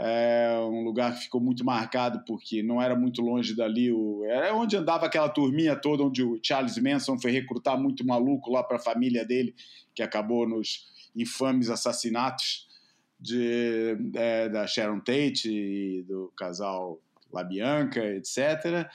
É 0.00 0.56
um 0.62 0.84
lugar 0.84 1.12
que 1.14 1.24
ficou 1.24 1.40
muito 1.40 1.64
marcado 1.64 2.22
porque 2.24 2.62
não 2.62 2.80
era 2.80 2.94
muito 2.94 3.20
longe 3.20 3.54
dali. 3.54 3.92
O, 3.92 4.24
era 4.24 4.54
onde 4.54 4.76
andava 4.76 5.06
aquela 5.06 5.28
turminha 5.28 5.74
toda, 5.74 6.04
onde 6.04 6.22
o 6.22 6.38
Charles 6.42 6.78
Manson 6.78 7.18
foi 7.18 7.32
recrutar 7.32 7.78
muito 7.78 8.06
maluco 8.06 8.50
lá 8.50 8.62
para 8.62 8.76
a 8.76 8.80
família 8.80 9.24
dele, 9.24 9.54
que 9.94 10.02
acabou 10.02 10.48
nos 10.48 10.86
infames 11.16 11.68
assassinatos 11.68 12.68
de, 13.18 13.96
é, 14.14 14.48
da 14.48 14.66
Sharon 14.66 15.00
Tate 15.00 15.50
e 15.50 16.02
do 16.04 16.32
casal 16.36 17.00
La 17.32 17.44
Bianca, 17.44 18.00
etc. 18.04 18.88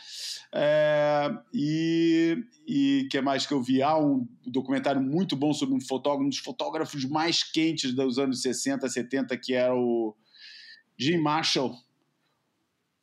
É, 0.53 1.29
e 1.53 2.37
e 2.65 3.07
que 3.11 3.19
mais 3.21 3.45
que 3.45 3.53
eu 3.53 3.61
vi? 3.61 3.81
Há 3.81 3.97
um 3.97 4.27
documentário 4.45 5.01
muito 5.01 5.35
bom 5.35 5.53
sobre 5.53 5.75
um 5.75 5.81
fotógrafo, 5.81 6.25
um 6.25 6.29
dos 6.29 6.39
fotógrafos 6.39 7.05
mais 7.05 7.43
quentes 7.43 7.93
dos 7.93 8.17
anos 8.17 8.41
60, 8.41 8.87
70, 8.87 9.37
que 9.37 9.53
era 9.53 9.75
o 9.75 10.15
Jim 10.97 11.17
Marshall. 11.17 11.75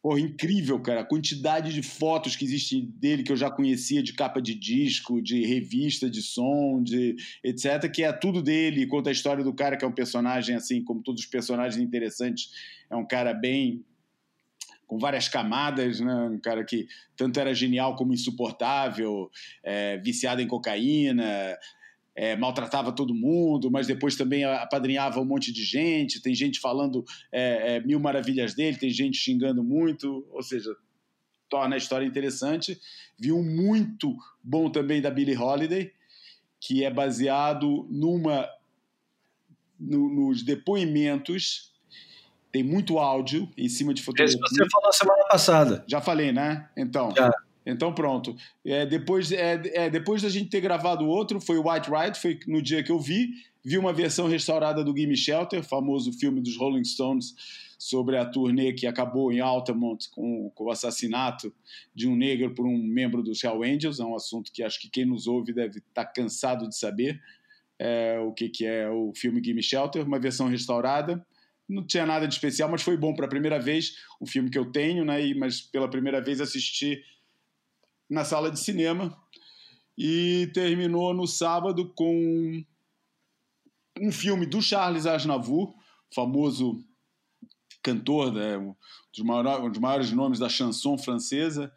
Porra, 0.02 0.18
incrível, 0.18 0.80
cara. 0.80 1.02
A 1.02 1.04
quantidade 1.04 1.74
de 1.74 1.82
fotos 1.82 2.34
que 2.34 2.44
existem 2.46 2.86
dele 2.96 3.22
que 3.22 3.30
eu 3.30 3.36
já 3.36 3.50
conhecia 3.50 4.02
de 4.02 4.14
capa 4.14 4.40
de 4.40 4.54
disco, 4.54 5.20
de 5.20 5.44
revista 5.44 6.08
de 6.08 6.22
som, 6.22 6.82
de 6.82 7.16
etc, 7.44 7.90
que 7.92 8.02
é 8.02 8.10
tudo 8.10 8.42
dele, 8.42 8.86
conta 8.86 9.10
a 9.10 9.12
história 9.12 9.44
do 9.44 9.52
cara 9.52 9.76
que 9.76 9.84
é 9.84 9.88
um 9.88 9.92
personagem 9.92 10.56
assim, 10.56 10.82
como 10.82 11.02
todos 11.02 11.20
os 11.22 11.28
personagens 11.28 11.82
interessantes, 11.82 12.50
é 12.88 12.96
um 12.96 13.06
cara 13.06 13.34
bem 13.34 13.84
com 14.90 14.98
várias 14.98 15.28
camadas, 15.28 16.00
né? 16.00 16.12
um 16.24 16.40
cara 16.40 16.64
que 16.64 16.88
tanto 17.16 17.38
era 17.38 17.54
genial 17.54 17.94
como 17.94 18.12
insuportável, 18.12 19.30
é, 19.62 19.98
viciado 19.98 20.42
em 20.42 20.48
cocaína, 20.48 21.56
é, 22.12 22.34
maltratava 22.34 22.90
todo 22.90 23.14
mundo, 23.14 23.70
mas 23.70 23.86
depois 23.86 24.16
também 24.16 24.42
apadrinhava 24.42 25.20
um 25.20 25.24
monte 25.24 25.52
de 25.52 25.62
gente. 25.62 26.20
Tem 26.20 26.34
gente 26.34 26.58
falando 26.58 27.04
é, 27.30 27.76
é, 27.76 27.80
mil 27.80 28.00
maravilhas 28.00 28.52
dele, 28.52 28.78
tem 28.78 28.90
gente 28.90 29.16
xingando 29.16 29.62
muito, 29.62 30.26
ou 30.32 30.42
seja, 30.42 30.74
torna 31.48 31.76
a 31.76 31.78
história 31.78 32.04
interessante. 32.04 32.76
Vi 33.16 33.30
um 33.30 33.44
muito 33.44 34.16
bom 34.42 34.68
também 34.68 35.00
da 35.00 35.08
Billie 35.08 35.36
Holiday, 35.36 35.92
que 36.60 36.82
é 36.82 36.90
baseado 36.90 37.86
numa 37.88 38.48
no, 39.78 40.10
nos 40.12 40.42
depoimentos 40.42 41.70
tem 42.52 42.62
muito 42.62 42.98
áudio 42.98 43.48
em 43.56 43.68
cima 43.68 43.94
de 43.94 44.02
fotografia. 44.02 44.38
Esse 44.44 44.54
você 44.54 44.70
falou 44.70 44.92
semana 44.92 45.24
passada. 45.28 45.84
Já 45.86 46.00
falei, 46.00 46.32
né? 46.32 46.68
Então. 46.76 47.12
Já. 47.16 47.30
Então 47.64 47.92
pronto. 47.92 48.34
É, 48.64 48.86
depois, 48.86 49.30
é, 49.32 49.60
é, 49.74 49.90
depois 49.90 50.22
da 50.22 50.28
gente 50.28 50.48
ter 50.48 50.60
gravado 50.60 51.06
outro, 51.06 51.40
foi 51.40 51.58
o 51.58 51.70
White 51.70 51.90
Ride, 51.90 52.18
foi 52.18 52.38
no 52.46 52.60
dia 52.60 52.82
que 52.82 52.90
eu 52.90 52.98
vi. 52.98 53.30
Vi 53.62 53.76
uma 53.76 53.92
versão 53.92 54.26
restaurada 54.26 54.82
do 54.82 54.96
Gimme 54.96 55.16
Shelter, 55.16 55.62
famoso 55.62 56.12
filme 56.12 56.40
dos 56.40 56.56
Rolling 56.56 56.84
Stones 56.84 57.34
sobre 57.78 58.16
a 58.16 58.24
turnê 58.24 58.72
que 58.72 58.86
acabou 58.86 59.32
em 59.32 59.40
Altamont 59.40 60.08
com, 60.10 60.50
com 60.54 60.64
o 60.64 60.70
assassinato 60.70 61.52
de 61.94 62.08
um 62.08 62.16
negro 62.16 62.54
por 62.54 62.66
um 62.66 62.76
membro 62.76 63.22
dos 63.22 63.42
Hell 63.42 63.62
Angels. 63.62 64.00
É 64.00 64.04
um 64.04 64.14
assunto 64.14 64.50
que 64.52 64.62
acho 64.62 64.80
que 64.80 64.90
quem 64.90 65.04
nos 65.04 65.26
ouve 65.26 65.52
deve 65.52 65.78
estar 65.78 66.06
cansado 66.06 66.68
de 66.68 66.76
saber 66.76 67.20
é, 67.78 68.18
o 68.20 68.32
que, 68.32 68.48
que 68.48 68.66
é 68.66 68.88
o 68.88 69.12
filme 69.14 69.42
Gimme 69.42 69.62
Shelter, 69.62 70.06
uma 70.06 70.18
versão 70.18 70.48
restaurada 70.48 71.24
não 71.70 71.86
tinha 71.86 72.04
nada 72.04 72.26
de 72.26 72.34
especial, 72.34 72.68
mas 72.68 72.82
foi 72.82 72.96
bom 72.96 73.14
para 73.14 73.26
a 73.26 73.28
primeira 73.28 73.58
vez, 73.58 73.96
um 74.20 74.26
filme 74.26 74.50
que 74.50 74.58
eu 74.58 74.70
tenho, 74.70 75.04
né? 75.04 75.24
E, 75.24 75.34
mas 75.34 75.60
pela 75.60 75.88
primeira 75.88 76.20
vez 76.20 76.40
assisti 76.40 77.02
na 78.08 78.24
sala 78.24 78.50
de 78.50 78.58
cinema 78.58 79.16
e 79.96 80.50
terminou 80.52 81.14
no 81.14 81.26
sábado 81.26 81.92
com 81.94 82.64
um 84.00 84.10
filme 84.10 84.46
do 84.46 84.60
Charles 84.60 85.06
Aznavour, 85.06 85.74
famoso 86.12 86.82
cantor, 87.82 88.32
né, 88.32 88.58
um, 88.58 88.74
dos 89.14 89.24
maiores, 89.24 89.64
um 89.64 89.70
dos 89.70 89.80
maiores 89.80 90.12
nomes 90.12 90.38
da 90.38 90.48
chanson 90.48 90.98
francesa, 90.98 91.72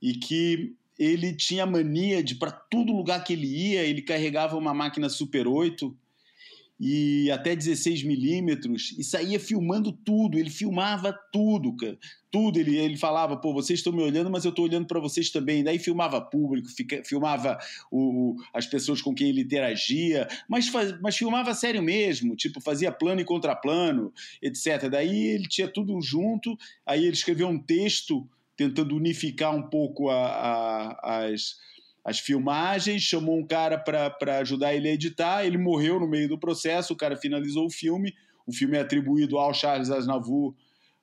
e 0.00 0.14
que 0.14 0.74
ele 0.98 1.34
tinha 1.34 1.64
mania 1.64 2.22
de, 2.22 2.34
para 2.34 2.50
todo 2.50 2.92
lugar 2.92 3.24
que 3.24 3.32
ele 3.32 3.46
ia, 3.46 3.82
ele 3.82 4.02
carregava 4.02 4.56
uma 4.56 4.74
máquina 4.74 5.08
Super 5.08 5.46
8 5.46 5.96
e 6.84 7.30
até 7.30 7.54
16 7.54 8.02
milímetros 8.02 8.92
e 8.98 9.04
saía 9.04 9.38
filmando 9.38 9.92
tudo. 9.92 10.36
Ele 10.36 10.50
filmava 10.50 11.16
tudo, 11.32 11.76
cara. 11.76 11.96
Tudo. 12.28 12.58
Ele, 12.58 12.76
ele 12.76 12.96
falava, 12.96 13.36
pô, 13.36 13.54
vocês 13.54 13.78
estão 13.78 13.92
me 13.92 14.02
olhando, 14.02 14.28
mas 14.28 14.44
eu 14.44 14.48
estou 14.48 14.64
olhando 14.64 14.88
para 14.88 14.98
vocês 14.98 15.30
também. 15.30 15.62
Daí 15.62 15.78
filmava 15.78 16.20
público, 16.20 16.68
fica, 16.68 17.00
filmava 17.04 17.56
o, 17.88 18.34
as 18.52 18.66
pessoas 18.66 19.00
com 19.00 19.14
quem 19.14 19.28
ele 19.28 19.42
interagia, 19.42 20.26
mas, 20.48 20.66
faz, 20.66 21.00
mas 21.00 21.16
filmava 21.16 21.54
sério 21.54 21.80
mesmo, 21.80 22.34
tipo, 22.34 22.60
fazia 22.60 22.90
plano 22.90 23.20
e 23.20 23.24
contraplano, 23.24 24.12
etc. 24.42 24.88
Daí 24.90 25.28
ele 25.28 25.46
tinha 25.46 25.68
tudo 25.68 26.00
junto, 26.02 26.58
aí 26.84 27.04
ele 27.04 27.12
escreveu 27.12 27.46
um 27.46 27.60
texto 27.60 28.28
tentando 28.56 28.96
unificar 28.96 29.54
um 29.54 29.62
pouco 29.62 30.10
a, 30.10 30.16
a, 30.16 31.26
as 31.26 31.54
as 32.04 32.18
filmagens, 32.18 33.02
chamou 33.02 33.38
um 33.38 33.46
cara 33.46 33.78
para 33.78 34.38
ajudar 34.38 34.74
ele 34.74 34.88
a 34.88 34.92
editar, 34.92 35.44
ele 35.44 35.58
morreu 35.58 36.00
no 36.00 36.08
meio 36.08 36.28
do 36.28 36.38
processo, 36.38 36.92
o 36.92 36.96
cara 36.96 37.16
finalizou 37.16 37.66
o 37.66 37.70
filme, 37.70 38.14
o 38.46 38.52
filme 38.52 38.76
é 38.76 38.80
atribuído 38.80 39.38
ao 39.38 39.54
Charles 39.54 39.90
Aznavour, 39.90 40.54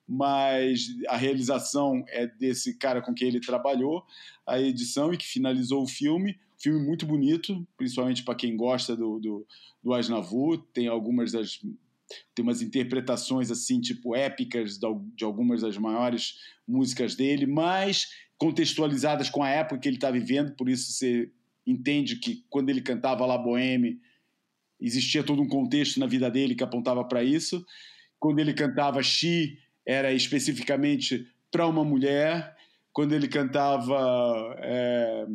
mas 0.06 0.88
a 1.08 1.16
realização 1.16 2.04
é 2.08 2.26
desse 2.26 2.76
cara 2.76 3.00
com 3.00 3.14
quem 3.14 3.28
ele 3.28 3.40
trabalhou, 3.40 4.04
a 4.46 4.60
edição 4.60 5.14
e 5.14 5.16
que 5.16 5.26
finalizou 5.26 5.84
o 5.84 5.88
filme. 5.88 6.38
Filme 6.58 6.84
muito 6.84 7.06
bonito, 7.06 7.66
principalmente 7.76 8.24
para 8.24 8.34
quem 8.34 8.56
gosta 8.56 8.96
do, 8.96 9.18
do, 9.20 9.46
do 9.82 9.94
Asnavu. 9.94 10.58
Tem 10.58 10.88
algumas 10.88 11.32
das 11.32 11.60
tem 12.34 12.42
umas 12.42 12.60
interpretações 12.60 13.52
assim 13.52 13.80
tipo 13.80 14.16
épicas 14.16 14.76
de 15.14 15.24
algumas 15.24 15.62
das 15.62 15.78
maiores 15.78 16.34
músicas 16.66 17.14
dele, 17.14 17.46
mas 17.46 18.08
contextualizadas 18.40 19.28
com 19.28 19.42
a 19.42 19.50
época 19.50 19.78
que 19.78 19.86
ele 19.86 19.98
está 19.98 20.10
vivendo. 20.10 20.52
Por 20.52 20.68
isso 20.70 20.90
você 20.90 21.30
entende 21.66 22.16
que 22.16 22.42
quando 22.48 22.70
ele 22.70 22.80
cantava 22.80 23.26
lá 23.26 23.36
Boheme 23.36 24.00
existia 24.80 25.22
todo 25.22 25.42
um 25.42 25.46
contexto 25.46 26.00
na 26.00 26.06
vida 26.06 26.30
dele 26.30 26.54
que 26.54 26.64
apontava 26.64 27.04
para 27.04 27.22
isso. 27.22 27.64
Quando 28.18 28.38
ele 28.38 28.54
cantava 28.54 29.02
She 29.02 29.58
era 29.84 30.10
especificamente 30.10 31.28
para 31.52 31.66
uma 31.66 31.84
mulher. 31.84 32.56
Quando 32.94 33.14
ele 33.14 33.28
cantava 33.28 34.56
é, 34.58 35.26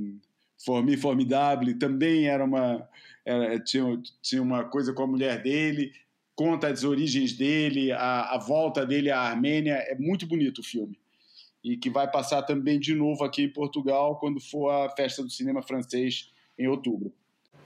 For 0.65 0.83
Formidable, 0.97 1.75
também 1.75 2.25
era 2.25 2.43
uma 2.43 2.89
era, 3.23 3.59
tinha, 3.59 4.01
tinha 4.21 4.41
uma 4.41 4.63
coisa 4.65 4.93
com 4.93 5.03
a 5.03 5.07
mulher 5.07 5.41
dele, 5.41 5.91
conta 6.35 6.67
as 6.67 6.83
origens 6.83 7.33
dele, 7.33 7.91
a, 7.91 8.33
a 8.33 8.37
volta 8.39 8.83
dele 8.83 9.11
à 9.11 9.19
Armênia. 9.19 9.75
É 9.75 9.95
muito 9.95 10.25
bonito 10.25 10.59
o 10.59 10.63
filme. 10.63 10.97
E 11.65 11.75
que 11.75 11.89
vai 11.89 12.09
passar 12.09 12.43
também 12.43 12.79
de 12.79 12.93
novo 12.93 13.23
aqui 13.23 13.41
em 13.41 13.49
Portugal 13.49 14.19
quando 14.19 14.39
for 14.39 14.69
a 14.69 14.89
festa 14.91 15.23
do 15.23 15.31
cinema 15.31 15.63
francês 15.63 16.29
em 16.59 16.67
outubro. 16.67 17.11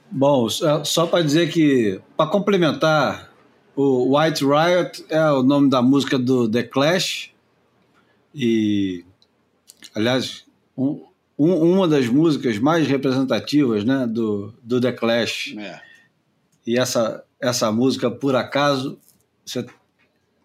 Bom, 0.10 0.48
só 0.50 1.06
para 1.06 1.22
dizer 1.22 1.51
que, 1.51 2.01
para 2.15 2.29
complementar, 2.29 3.29
o 3.75 4.18
White 4.18 4.44
Riot 4.44 5.06
é 5.10 5.29
o 5.29 5.44
nome 5.44 5.70
da 5.70 5.82
música 5.82 6.18
do 6.18 6.50
The 6.50 6.63
Clash. 6.63 7.32
E, 8.34 9.06
aliás, 9.94 10.46
um, 10.77 11.03
uma 11.38 11.88
das 11.88 12.08
músicas 12.08 12.58
mais 12.58 12.88
representativas 12.88 13.84
né, 13.84 14.08
do, 14.08 14.53
do 14.63 14.82
The 14.82 14.94
Clash. 14.94 15.56
É. 15.58 15.82
E 16.65 16.79
essa, 16.79 17.24
essa 17.39 17.72
música, 17.72 18.10
por 18.10 18.36
acaso, 18.36 18.98
você 19.46 19.65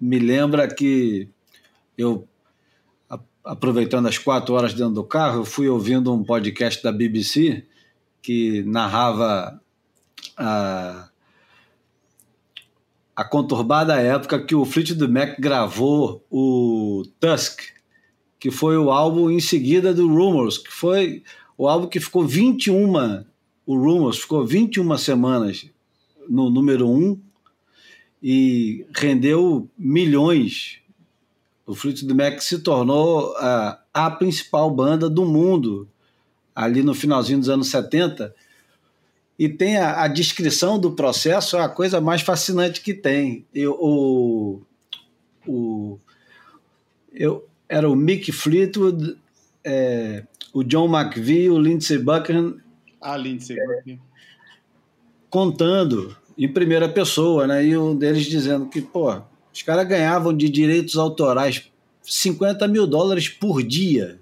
me 0.01 0.19
lembra 0.19 0.69
que 0.69 1.29
eu, 1.97 2.29
aproveitando 3.45 4.07
as 4.07 4.17
quatro 4.17 4.55
horas 4.55 4.73
dentro 4.73 4.95
do 4.95 5.05
carro, 5.05 5.41
eu 5.41 5.45
fui 5.45 5.69
ouvindo 5.69 6.13
um 6.13 6.25
podcast 6.25 6.83
da 6.83 6.91
BBC 6.91 7.65
que 8.23 8.63
narrava 8.63 9.61
a, 10.37 11.09
a 13.15 13.25
conturbada 13.25 14.01
época 14.01 14.43
que 14.43 14.55
o 14.55 14.65
Fleetwood 14.65 15.13
Mac 15.13 15.39
gravou 15.39 16.25
o 16.31 17.03
Tusk, 17.21 17.61
que 18.41 18.51
foi 18.51 18.79
o 18.79 18.91
álbum 18.91 19.31
em 19.31 19.41
seguida 19.41 19.93
do 19.93 20.09
Rumors, 20.09 20.57
que 20.57 20.73
foi 20.73 21.23
o 21.57 21.69
álbum 21.69 21.87
que 21.87 22.01
ficou 22.01 22.27
21, 22.27 23.25
o 23.67 23.77
Rumors 23.77 24.19
ficou 24.19 24.45
21 24.47 24.97
semanas 24.97 25.67
no 26.29 26.51
número 26.51 26.89
1 26.89 27.21
e 28.23 28.87
rendeu 28.95 29.69
milhões. 29.77 30.79
O 31.67 31.75
Fleetwood 31.75 32.15
Mac 32.15 32.41
se 32.41 32.59
tornou 32.59 33.35
a, 33.37 33.81
a 33.93 34.11
principal 34.11 34.71
banda 34.71 35.09
do 35.09 35.25
mundo 35.25 35.89
ali 36.55 36.83
no 36.83 36.95
finalzinho 36.95 37.39
dos 37.39 37.49
anos 37.49 37.69
70. 37.69 38.35
E 39.39 39.49
tem 39.49 39.79
a, 39.79 40.03
a 40.03 40.09
descrição 40.09 40.79
do 40.79 40.93
processo, 40.93 41.57
é 41.57 41.63
a 41.63 41.69
coisa 41.69 42.01
mais 42.01 42.23
fascinante 42.23 42.81
que 42.81 42.95
tem. 42.95 43.45
Eu, 43.53 43.73
o, 43.81 44.63
o, 45.47 45.99
eu, 47.13 47.47
era 47.69 47.89
o 47.91 47.97
Mick 47.97 48.31
Fleetwood, 48.31 49.17
é, 49.65 50.25
o 50.53 50.63
John 50.63 50.87
McVie, 50.87 51.51
o 51.51 51.59
Lindsey 51.59 51.99
Buckingham. 51.99 52.59
Ah, 53.01 53.17
Lindsey 53.17 53.57
é, 53.59 53.99
Contando 55.29 56.17
em 56.39 56.53
primeira 56.53 56.89
pessoa, 56.89 57.47
né? 57.47 57.65
E 57.65 57.77
um 57.77 57.97
deles 57.97 58.25
dizendo 58.27 58.67
que, 58.67 58.81
pô, 58.81 59.21
os 59.55 59.63
caras 59.63 59.87
ganhavam 59.87 60.37
de 60.37 60.49
direitos 60.49 60.97
autorais 60.97 61.71
50 62.03 62.67
mil 62.67 62.89
dólares 62.89 63.29
por 63.29 63.63
dia 63.63 64.19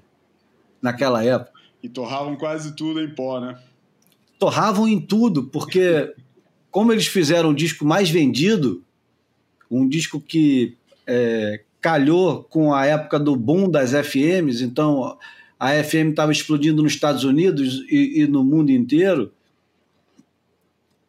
naquela 0.81 1.25
época. 1.25 1.59
E 1.83 1.89
torravam 1.89 2.37
quase 2.37 2.77
tudo 2.77 3.01
em 3.01 3.09
pó, 3.09 3.41
né? 3.41 3.59
Torravam 4.39 4.87
em 4.87 5.01
tudo, 5.01 5.45
porque 5.45 6.15
como 6.71 6.93
eles 6.93 7.07
fizeram 7.07 7.51
o 7.51 7.55
disco 7.55 7.85
mais 7.85 8.11
vendido, 8.11 8.85
um 9.71 9.89
disco 9.89 10.21
que 10.21 10.77
é, 11.07 11.63
calhou 11.81 12.45
com 12.45 12.75
a 12.75 12.85
época 12.85 13.19
do 13.19 13.35
boom 13.35 13.71
das 13.71 13.93
FMs, 13.93 14.63
então 14.63 15.19
a 15.59 15.71
FM 15.83 16.11
estava 16.11 16.31
explodindo 16.31 16.83
nos 16.83 16.93
Estados 16.93 17.25
Unidos 17.25 17.85
e, 17.89 18.23
e, 18.23 18.27
no 18.27 18.45
mundo 18.45 18.71
inteiro, 18.71 19.33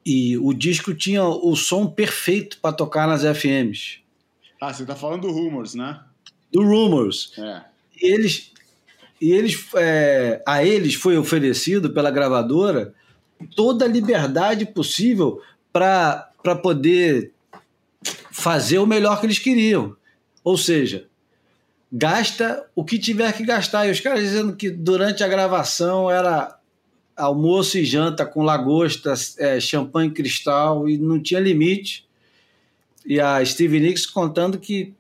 e 0.06 0.38
o 0.38 0.54
disco 0.54 0.94
tinha 0.94 1.26
o 1.26 1.56
som 1.56 1.88
perfeito 1.88 2.60
para 2.62 2.74
tocar 2.74 3.08
nas 3.08 3.24
FMs. 3.24 4.03
Ah, 4.64 4.74
você 4.74 4.84
está 4.84 4.96
falando 4.96 5.24
do 5.24 5.32
Rumors, 5.32 5.76
né? 5.76 6.00
Do 6.52 6.64
Rumors. 6.64 7.34
É. 7.38 7.62
E 8.02 8.14
eles 8.14 8.54
e 9.20 9.32
eles, 9.32 9.68
é, 9.76 10.42
a 10.46 10.64
eles 10.64 10.96
foi 10.96 11.18
oferecido 11.18 11.92
pela 11.92 12.12
gravadora 12.12 12.94
toda 13.56 13.86
a 13.86 13.88
liberdade 13.88 14.66
possível 14.66 15.42
para 15.72 16.30
poder 16.62 17.32
fazer 18.32 18.80
o 18.80 18.86
melhor 18.86 19.20
que 19.20 19.26
eles 19.26 19.40
queriam. 19.40 19.96
Ou 20.44 20.58
seja, 20.58 21.08
gasta 21.92 22.66
o 22.76 22.84
que 22.84 23.00
tiver 23.00 23.32
que 23.34 23.46
gastar. 23.46 23.88
E 23.88 23.92
os 23.92 24.00
caras 24.00 24.22
dizendo 24.22 24.56
que 24.56 24.70
durante 24.70 25.24
a 25.24 25.28
gravação 25.28 26.10
era 26.10 26.58
almoço 27.16 27.78
e 27.78 27.86
janta 27.86 28.26
com 28.26 28.44
lagosta, 28.44 29.14
é, 29.40 29.60
champanhe 29.60 30.12
cristal 30.12 30.88
e 30.90 30.98
não 30.98 31.22
tinha 31.22 31.40
limite. 31.40 32.06
E 33.06 33.20
a 33.20 33.44
Steve 33.46 33.80
Nicks 33.80 34.06
contando 34.06 34.60
que 34.60 34.94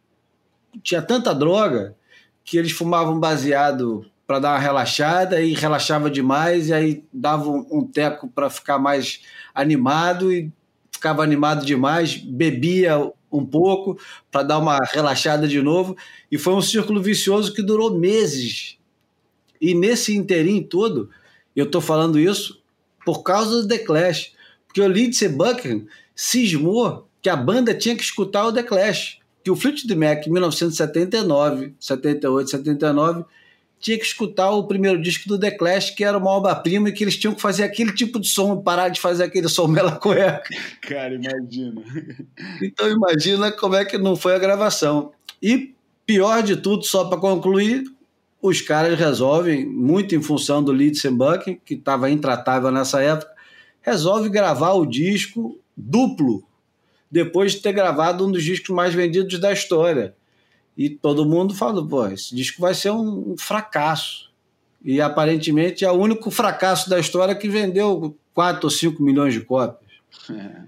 tinha 0.81 1.01
tanta 1.01 1.33
droga 1.33 1.95
que 2.43 2.57
eles 2.57 2.71
fumavam 2.71 3.19
baseado 3.19 4.05
para 4.25 4.39
dar 4.39 4.51
uma 4.51 4.59
relaxada 4.59 5.41
e 5.41 5.53
relaxava 5.53 6.09
demais 6.09 6.69
e 6.69 6.73
aí 6.73 7.03
dava 7.13 7.49
um, 7.49 7.85
teco 7.85 8.27
para 8.27 8.49
ficar 8.49 8.79
mais 8.79 9.21
animado 9.53 10.31
e 10.31 10.51
ficava 10.91 11.23
animado 11.23 11.65
demais, 11.65 12.15
bebia 12.15 13.11
um 13.31 13.45
pouco 13.45 13.97
para 14.31 14.43
dar 14.43 14.59
uma 14.59 14.79
relaxada 14.91 15.47
de 15.47 15.61
novo 15.61 15.97
e 16.31 16.37
foi 16.37 16.53
um 16.53 16.61
círculo 16.61 17.01
vicioso 17.01 17.53
que 17.53 17.61
durou 17.61 17.97
meses. 17.97 18.77
E 19.59 19.73
nesse 19.73 20.15
inteirinho 20.15 20.63
todo, 20.63 21.09
eu 21.55 21.65
estou 21.65 21.81
falando 21.81 22.19
isso 22.19 22.61
por 23.05 23.23
causa 23.23 23.61
do 23.61 23.67
The 23.67 23.79
Clash, 23.79 24.31
porque 24.67 24.81
o 24.81 24.87
Lindsey 24.87 25.29
Buckingham 25.29 25.85
cismou 26.15 27.07
que 27.23 27.29
a 27.29 27.35
banda 27.37 27.73
tinha 27.73 27.95
que 27.95 28.03
escutar 28.03 28.45
o 28.45 28.51
The 28.51 28.61
Clash, 28.61 29.19
que 29.43 29.49
o 29.49 29.55
Fleetwood 29.55 29.95
Mac 29.95 30.27
em 30.27 30.31
1979, 30.31 31.73
78, 31.79 32.49
79 32.49 33.23
tinha 33.79 33.97
que 33.97 34.05
escutar 34.05 34.51
o 34.51 34.65
primeiro 34.65 35.01
disco 35.01 35.27
do 35.27 35.39
The 35.39 35.51
Clash, 35.51 35.89
que 35.89 36.03
era 36.03 36.17
uma 36.17 36.31
obra-prima 36.31 36.89
e 36.89 36.91
que 36.91 37.03
eles 37.03 37.17
tinham 37.17 37.33
que 37.33 37.41
fazer 37.41 37.63
aquele 37.63 37.93
tipo 37.93 38.19
de 38.19 38.27
som, 38.27 38.61
parar 38.61 38.89
de 38.89 38.99
fazer 38.99 39.23
aquele 39.23 39.49
som 39.49 39.67
mela 39.67 39.93
cueca. 39.93 40.43
Cara, 40.81 41.15
imagina. 41.15 41.81
Então 42.61 42.89
imagina 42.89 43.51
como 43.51 43.75
é 43.75 43.83
que 43.83 43.97
não 43.97 44.15
foi 44.15 44.35
a 44.35 44.39
gravação. 44.39 45.11
E 45.41 45.73
pior 46.05 46.43
de 46.43 46.57
tudo, 46.57 46.85
só 46.85 47.05
para 47.05 47.19
concluir, 47.19 47.83
os 48.41 48.61
caras 48.61 48.99
resolvem, 48.99 49.65
muito 49.65 50.13
em 50.13 50.21
função 50.21 50.61
do 50.61 50.73
Lindsey 50.73 51.11
Bucking, 51.11 51.59
que 51.65 51.75
estava 51.75 52.09
intratável 52.09 52.71
nessa 52.71 53.01
época, 53.01 53.31
resolve 53.81 54.29
gravar 54.29 54.73
o 54.73 54.85
disco 54.85 55.59
duplo, 55.75 56.43
depois 57.13 57.51
de 57.51 57.59
ter 57.59 57.73
gravado 57.73 58.25
um 58.25 58.31
dos 58.31 58.43
discos 58.43 58.71
mais 58.71 58.91
vendidos 58.91 59.39
da 59.39 59.53
história. 59.53 60.15
E 60.75 60.89
todo 60.89 61.29
mundo 61.29 61.53
falou, 61.53 61.87
pô, 61.87 62.07
esse 62.07 62.35
disco 62.35 62.59
vai 62.59 62.73
ser 62.73 62.89
um 62.89 63.35
fracasso. 63.37 64.31
E 64.83 64.99
aparentemente 64.99 65.85
é 65.85 65.91
o 65.91 65.95
único 65.95 66.31
fracasso 66.31 66.89
da 66.89 66.99
história 66.99 67.35
que 67.35 67.47
vendeu 67.47 68.17
4 68.33 68.65
ou 68.65 68.71
5 68.71 69.03
milhões 69.03 69.35
de 69.35 69.41
cópias. 69.41 69.91
É. 70.31 70.63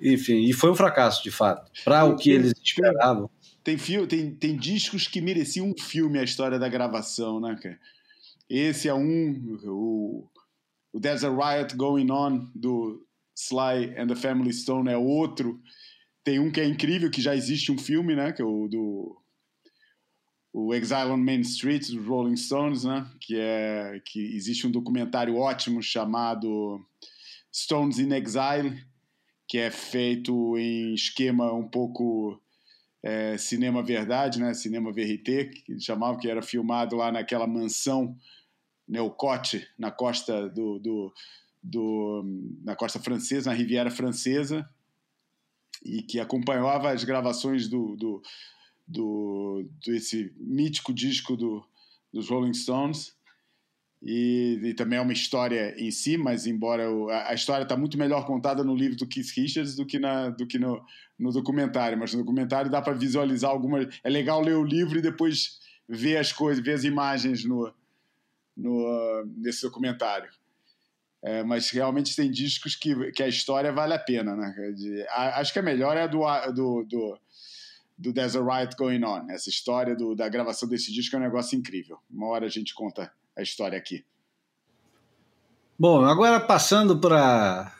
Enfim, 0.00 0.38
e 0.46 0.54
foi 0.54 0.70
um 0.70 0.74
fracasso, 0.74 1.22
de 1.22 1.30
fato, 1.30 1.70
para 1.84 2.06
o 2.06 2.16
que 2.16 2.30
eles 2.30 2.54
esperavam. 2.64 3.28
Tem, 3.62 3.76
tem, 3.76 4.06
tem, 4.06 4.30
tem 4.30 4.56
discos 4.56 5.06
que 5.06 5.20
mereciam 5.20 5.66
um 5.66 5.74
filme 5.78 6.18
a 6.18 6.24
história 6.24 6.58
da 6.58 6.68
gravação, 6.68 7.38
né, 7.40 7.58
cara? 7.62 7.78
Esse 8.48 8.88
é 8.88 8.94
um, 8.94 9.58
o, 9.64 10.26
o 10.94 10.98
There's 10.98 11.24
a 11.24 11.28
Riot 11.28 11.76
Going 11.76 12.10
On, 12.10 12.46
do 12.54 13.06
Sly 13.38 13.94
and 13.96 14.08
the 14.08 14.16
Family 14.16 14.52
Stone, 14.52 14.90
é 14.90 14.96
outro. 14.96 15.62
Tem 16.24 16.40
um 16.40 16.50
que 16.50 16.60
é 16.60 16.66
incrível, 16.66 17.08
que 17.08 17.22
já 17.22 17.36
existe 17.36 17.70
um 17.70 17.78
filme, 17.78 18.16
né? 18.16 18.32
Que 18.32 18.42
é 18.42 18.44
o 18.44 18.66
do 18.66 19.16
o 20.52 20.74
Exile 20.74 21.10
on 21.10 21.18
Main 21.18 21.42
Street 21.42 21.88
dos 21.88 22.04
Rolling 22.04 22.36
Stones, 22.36 22.82
né? 22.82 23.08
Que 23.20 23.38
é 23.38 24.02
que 24.04 24.18
existe 24.34 24.66
um 24.66 24.72
documentário 24.72 25.36
ótimo 25.36 25.80
chamado 25.80 26.84
Stones 27.54 28.00
in 28.00 28.12
Exile, 28.12 28.82
que 29.46 29.58
é 29.58 29.70
feito 29.70 30.58
em 30.58 30.94
esquema 30.94 31.52
um 31.52 31.68
pouco 31.68 32.42
é, 33.04 33.38
Cinema 33.38 33.84
Verdade, 33.84 34.40
né? 34.40 34.52
Cinema 34.52 34.92
Verité, 34.92 35.44
que 35.44 35.78
chamavam, 35.78 36.18
que 36.18 36.28
era 36.28 36.42
filmado 36.42 36.96
lá 36.96 37.12
naquela 37.12 37.46
mansão 37.46 38.16
Neucote, 38.88 39.64
na 39.78 39.92
costa 39.92 40.48
do, 40.48 40.80
do, 40.80 41.14
do, 41.68 42.24
na 42.64 42.74
costa 42.74 42.98
francesa, 42.98 43.50
na 43.50 43.56
Riviera 43.56 43.90
Francesa, 43.90 44.68
e 45.84 46.02
que 46.02 46.18
acompanhava 46.18 46.90
as 46.90 47.04
gravações 47.04 47.68
do, 47.68 47.94
do, 47.96 48.22
do 48.86 49.68
desse 49.84 50.32
mítico 50.38 50.92
disco 50.92 51.36
do, 51.36 51.64
dos 52.12 52.28
Rolling 52.28 52.54
Stones. 52.54 53.16
E, 54.00 54.60
e, 54.62 54.74
também 54.74 54.96
é 54.96 55.02
uma 55.02 55.12
história 55.12 55.74
em 55.76 55.90
si, 55.90 56.16
mas 56.16 56.46
embora 56.46 56.88
a, 57.10 57.30
a 57.30 57.34
história 57.34 57.64
está 57.64 57.76
muito 57.76 57.98
melhor 57.98 58.24
contada 58.24 58.62
no 58.62 58.74
livro 58.74 58.96
do 58.96 59.08
Keith 59.08 59.30
Richards 59.36 59.74
do 59.74 59.84
que, 59.84 59.98
na, 59.98 60.30
do 60.30 60.46
que 60.46 60.56
no, 60.56 60.80
no 61.18 61.32
documentário. 61.32 61.98
Mas 61.98 62.12
no 62.14 62.20
documentário 62.20 62.70
dá 62.70 62.80
para 62.80 62.94
visualizar 62.94 63.50
algumas. 63.50 64.00
É 64.02 64.08
legal 64.08 64.40
ler 64.40 64.56
o 64.56 64.64
livro 64.64 64.98
e 64.98 65.02
depois 65.02 65.58
ver 65.88 66.16
as 66.16 66.32
coisas, 66.32 66.64
ver 66.64 66.74
as 66.74 66.84
imagens 66.84 67.44
no, 67.44 67.74
no, 68.56 69.24
nesse 69.36 69.62
documentário. 69.62 70.30
É, 71.22 71.42
mas 71.42 71.70
realmente 71.70 72.14
tem 72.14 72.30
discos 72.30 72.76
que, 72.76 73.10
que 73.12 73.22
a 73.22 73.28
história 73.28 73.72
vale 73.72 73.94
a 73.94 73.98
pena. 73.98 74.36
Né? 74.36 74.72
De, 74.76 75.04
a, 75.08 75.40
acho 75.40 75.52
que 75.52 75.58
a 75.58 75.62
melhor 75.62 75.96
é 75.96 76.02
a 76.02 76.06
do, 76.06 76.20
do, 76.52 76.84
do, 76.84 77.18
do 77.98 78.12
There's 78.12 78.36
a 78.36 78.40
Riot 78.42 78.76
Going 78.76 79.04
On. 79.04 79.26
Essa 79.30 79.50
história 79.50 79.96
do, 79.96 80.14
da 80.14 80.28
gravação 80.28 80.68
desse 80.68 80.92
disco 80.92 81.16
é 81.16 81.18
um 81.18 81.22
negócio 81.22 81.58
incrível. 81.58 81.98
Uma 82.10 82.28
hora 82.28 82.46
a 82.46 82.50
gente 82.50 82.74
conta 82.74 83.12
a 83.36 83.42
história 83.42 83.76
aqui. 83.76 84.04
Bom, 85.78 86.04
agora 86.04 86.40
passando 86.40 86.98
para. 86.98 87.72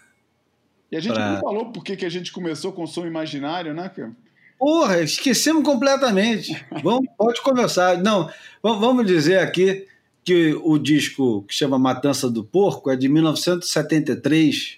E 0.90 0.96
a 0.96 1.01
gente 1.01 1.14
pra... 1.14 1.33
não 1.33 1.40
falou 1.40 1.72
por 1.72 1.85
que, 1.85 2.05
a 2.05 2.09
gente 2.09 2.33
começou 2.33 2.72
com 2.72 2.85
o 2.85 2.87
som 2.87 3.07
imaginário, 3.07 3.74
né, 3.74 3.88
cara? 3.88 4.16
Porra, 4.57 5.01
esquecemos 5.01 5.64
completamente. 5.64 6.64
vamos, 6.83 7.09
pode 7.16 7.40
começar. 7.42 7.98
Não, 7.98 8.31
vamos 8.62 9.07
dizer 9.07 9.38
aqui 9.38 9.87
que 10.29 10.53
o 10.62 10.77
disco 10.77 11.43
que 11.45 11.55
chama 11.55 11.79
Matança 11.79 12.31
do 12.31 12.45
Porco 12.45 12.91
é 12.91 12.97
de 12.97 13.09
1973 13.09 14.77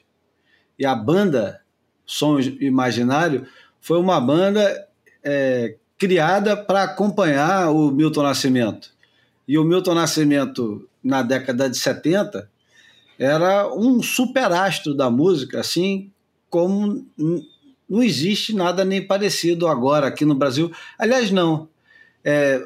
e 0.78 0.86
a 0.86 0.94
banda 0.94 1.60
Som 2.06 2.38
Imaginário 2.38 3.48
foi 3.80 3.98
uma 3.98 4.20
banda 4.20 4.86
é, 5.24 5.74
criada 5.98 6.56
para 6.56 6.84
acompanhar 6.84 7.68
o 7.72 7.90
Milton 7.90 8.22
Nascimento. 8.22 8.94
E 9.48 9.58
o 9.58 9.64
Milton 9.64 9.94
Nascimento, 9.94 10.88
na 11.02 11.20
década 11.20 11.68
de 11.68 11.76
70, 11.76 12.48
era 13.18 13.74
um 13.74 14.00
superastro 14.00 14.94
da 14.94 15.10
música, 15.10 15.58
assim 15.58 16.12
como 16.48 17.04
não 17.88 18.00
existe 18.04 18.54
nada 18.54 18.84
nem 18.84 19.04
parecido 19.04 19.66
agora 19.66 20.06
aqui 20.06 20.24
no 20.24 20.36
Brasil. 20.36 20.70
Aliás, 20.96 21.32
não. 21.32 21.68
É, 22.24 22.64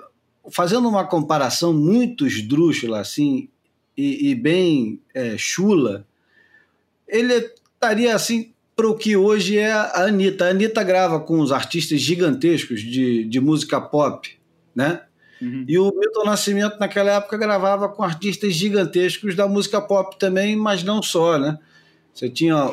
fazendo 0.51 0.89
uma 0.89 1.07
comparação 1.07 1.73
muito 1.73 2.27
esdrúxula 2.27 3.01
assim, 3.01 3.49
e, 3.97 4.31
e 4.31 4.35
bem 4.35 5.01
é, 5.15 5.37
chula, 5.39 6.07
ele 7.07 7.35
estaria 7.75 8.15
assim 8.15 8.53
para 8.75 8.89
o 8.89 8.97
que 8.97 9.17
hoje 9.17 9.57
é 9.57 9.73
a 9.73 10.05
Anitta. 10.05 10.47
A 10.47 10.51
Anitta 10.51 10.83
grava 10.83 11.21
com 11.21 11.39
os 11.39 11.53
artistas 11.53 12.01
gigantescos 12.01 12.81
de, 12.81 13.25
de 13.25 13.41
música 13.41 13.81
pop, 13.81 14.37
né? 14.75 15.03
Uhum. 15.41 15.65
E 15.69 15.79
o 15.79 15.93
Milton 15.95 16.25
Nascimento, 16.25 16.79
naquela 16.79 17.13
época, 17.13 17.37
gravava 17.37 17.89
com 17.89 18.03
artistas 18.03 18.55
gigantescos 18.55 19.35
da 19.35 19.47
música 19.47 19.81
pop 19.81 20.19
também, 20.19 20.57
mas 20.57 20.83
não 20.83 21.03
só, 21.03 21.39
né? 21.39 21.59
Você 22.13 22.29
tinha 22.29 22.73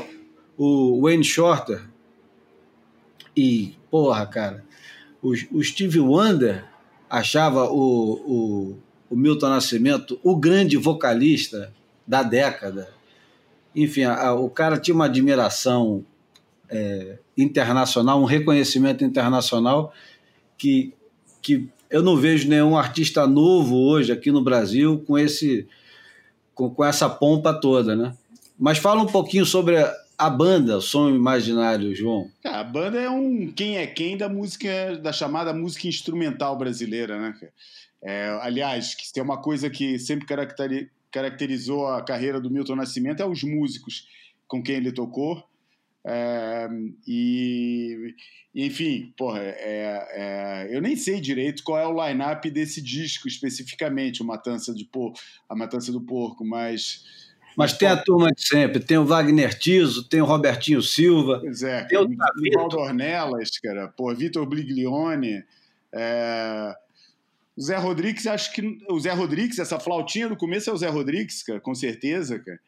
o 0.58 1.02
Wayne 1.02 1.24
Shorter 1.24 1.82
e, 3.36 3.76
porra, 3.90 4.26
cara, 4.26 4.64
o, 5.22 5.34
o 5.52 5.64
Steve 5.64 6.00
Wonder 6.00 6.71
achava 7.12 7.66
o, 7.66 8.14
o, 8.26 8.78
o, 9.10 9.16
Milton 9.18 9.50
Nascimento 9.50 10.18
o 10.24 10.34
grande 10.34 10.78
vocalista 10.78 11.74
da 12.08 12.24
década. 12.24 12.90
Enfim, 13.76 14.04
a, 14.04 14.30
a, 14.30 14.34
o 14.34 14.50
cara 14.50 14.80
tinha 14.80 14.96
uma 14.96 15.06
admiração 15.06 16.06
é, 16.70 17.18
internacional, 17.38 18.22
um 18.22 18.26
reconhecimento 18.26 19.04
internacional 19.04 19.94
que, 20.58 20.94
que 21.42 21.68
eu 21.90 22.02
não 22.02 22.16
vejo 22.16 22.48
nenhum 22.48 22.78
artista 22.78 23.28
novo 23.28 23.76
hoje 23.76 24.14
aqui 24.14 24.32
no 24.32 24.42
Brasil 24.42 25.04
com 25.06 25.18
esse 25.18 25.68
com, 26.56 26.70
com 26.70 26.86
essa 26.86 27.10
pompa 27.10 27.54
toda, 27.54 27.94
né? 27.94 28.16
Mas 28.58 28.78
fala 28.78 29.02
um 29.02 29.08
pouquinho 29.08 29.46
sobre 29.46 29.76
a 30.22 30.30
banda 30.30 30.80
Som 30.80 31.10
Imaginário, 31.10 31.96
João. 31.96 32.30
A 32.44 32.64
banda 32.64 33.02
é 33.02 33.10
um 33.10 33.52
quem 33.52 33.78
é 33.78 33.88
quem 33.88 34.16
da 34.16 34.30
música 34.30 34.96
da 35.02 35.12
chamada 35.12 35.52
música 35.52 35.88
instrumental 35.88 36.56
brasileira, 36.56 37.20
né? 37.20 37.50
É, 38.04 38.28
aliás, 38.40 38.94
que 38.94 39.12
tem 39.12 39.24
uma 39.24 39.42
coisa 39.42 39.68
que 39.68 39.98
sempre 39.98 40.28
caracterizou 41.12 41.88
a 41.88 42.04
carreira 42.04 42.40
do 42.40 42.52
Milton 42.52 42.76
Nascimento 42.76 43.24
é 43.24 43.26
os 43.26 43.42
músicos 43.42 44.08
com 44.48 44.62
quem 44.62 44.76
ele 44.76 44.92
tocou. 44.92 45.44
É, 46.06 46.68
e, 47.08 48.16
enfim, 48.54 49.12
porra, 49.18 49.40
é, 49.40 50.08
é, 50.70 50.76
eu 50.76 50.82
nem 50.82 50.96
sei 50.96 51.20
direito 51.20 51.64
qual 51.64 51.80
é 51.80 51.88
o 51.88 52.08
line-up 52.08 52.48
desse 52.52 52.80
disco 52.80 53.28
especificamente, 53.28 54.22
o 54.22 54.26
Matança, 54.26 54.72
de 54.72 54.86
Por 54.86 55.14
a 55.50 55.56
Matança 55.56 55.92
do 55.92 56.02
Porco, 56.02 56.46
mas. 56.46 57.21
Mas 57.56 57.74
tem 57.74 57.88
a 57.88 57.98
turma 57.98 58.32
de 58.32 58.48
sempre, 58.48 58.80
tem 58.80 58.98
o 58.98 59.06
Wagner 59.06 59.58
Tiso, 59.58 60.08
tem 60.08 60.22
o 60.22 60.26
Robertinho 60.26 60.82
Silva. 60.82 61.40
Pois 61.42 61.64
é, 61.64 61.84
tem 61.84 61.98
o 61.98 62.08
Valdo 62.56 62.78
Ornelas, 62.78 63.50
cara, 63.60 63.88
pô, 63.90 64.14
Vitor 64.16 64.46
Bliglione, 64.46 65.44
é, 65.92 66.76
o 67.58 67.62
Zé 67.62 67.78
Rodrigues, 67.78 68.26
acho 68.28 68.54
que 68.54 68.80
o 68.90 69.00
Zé 69.00 69.12
Rodrigues, 69.12 69.60
essa 69.60 69.80
flautinha 69.80 70.30
do 70.30 70.38
começo 70.38 70.70
é 70.70 70.74
o 70.74 70.78
Zé 70.78 70.88
Rodrigues, 70.90 71.44
cara, 71.44 71.60
com 71.60 71.76
certeza, 71.76 72.40
cara 72.40 72.60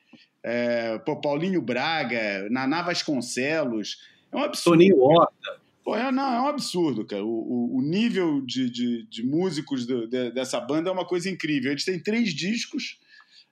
é, 0.44 1.00
pô, 1.00 1.16
Paulinho 1.16 1.62
Braga, 1.62 2.48
Naná 2.50 2.82
Vasconcelos. 2.82 4.00
É 4.32 4.36
um 4.36 4.44
absurdo. 4.44 4.78
Toninho 4.78 5.00
Horta. 5.00 5.64
Pô, 5.84 5.96
é, 5.96 6.12
não, 6.12 6.34
é 6.34 6.42
um 6.42 6.48
absurdo, 6.48 7.06
cara. 7.06 7.24
O, 7.24 7.30
o, 7.30 7.78
o 7.78 7.82
nível 7.82 8.42
de, 8.42 8.70
de, 8.70 9.04
de 9.04 9.24
músicos 9.24 9.86
do, 9.86 10.08
de, 10.08 10.32
dessa 10.32 10.60
banda 10.60 10.90
é 10.90 10.94
uma 10.94 11.06
coisa 11.06 11.30
incrível. 11.30 11.72
Eles 11.72 11.86
têm 11.86 12.00
três 12.00 12.34
discos, 12.34 13.00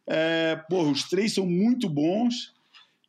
é, 0.08 0.56
porra, 0.70 0.92
os 0.92 1.04
três 1.04 1.34
são 1.34 1.46
muito 1.46 1.90
bons. 1.90 2.54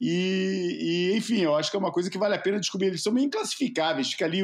E, 0.00 1.10
e, 1.12 1.16
enfim, 1.16 1.40
eu 1.40 1.54
acho 1.54 1.70
que 1.70 1.76
é 1.76 1.80
uma 1.80 1.92
coisa 1.92 2.10
que 2.10 2.18
vale 2.18 2.34
a 2.34 2.38
pena 2.38 2.58
descobrir. 2.58 2.88
Eles 2.88 3.02
são 3.02 3.12
meio 3.12 3.26
inclassificáveis, 3.26 4.10
fica 4.10 4.24
ali, 4.24 4.42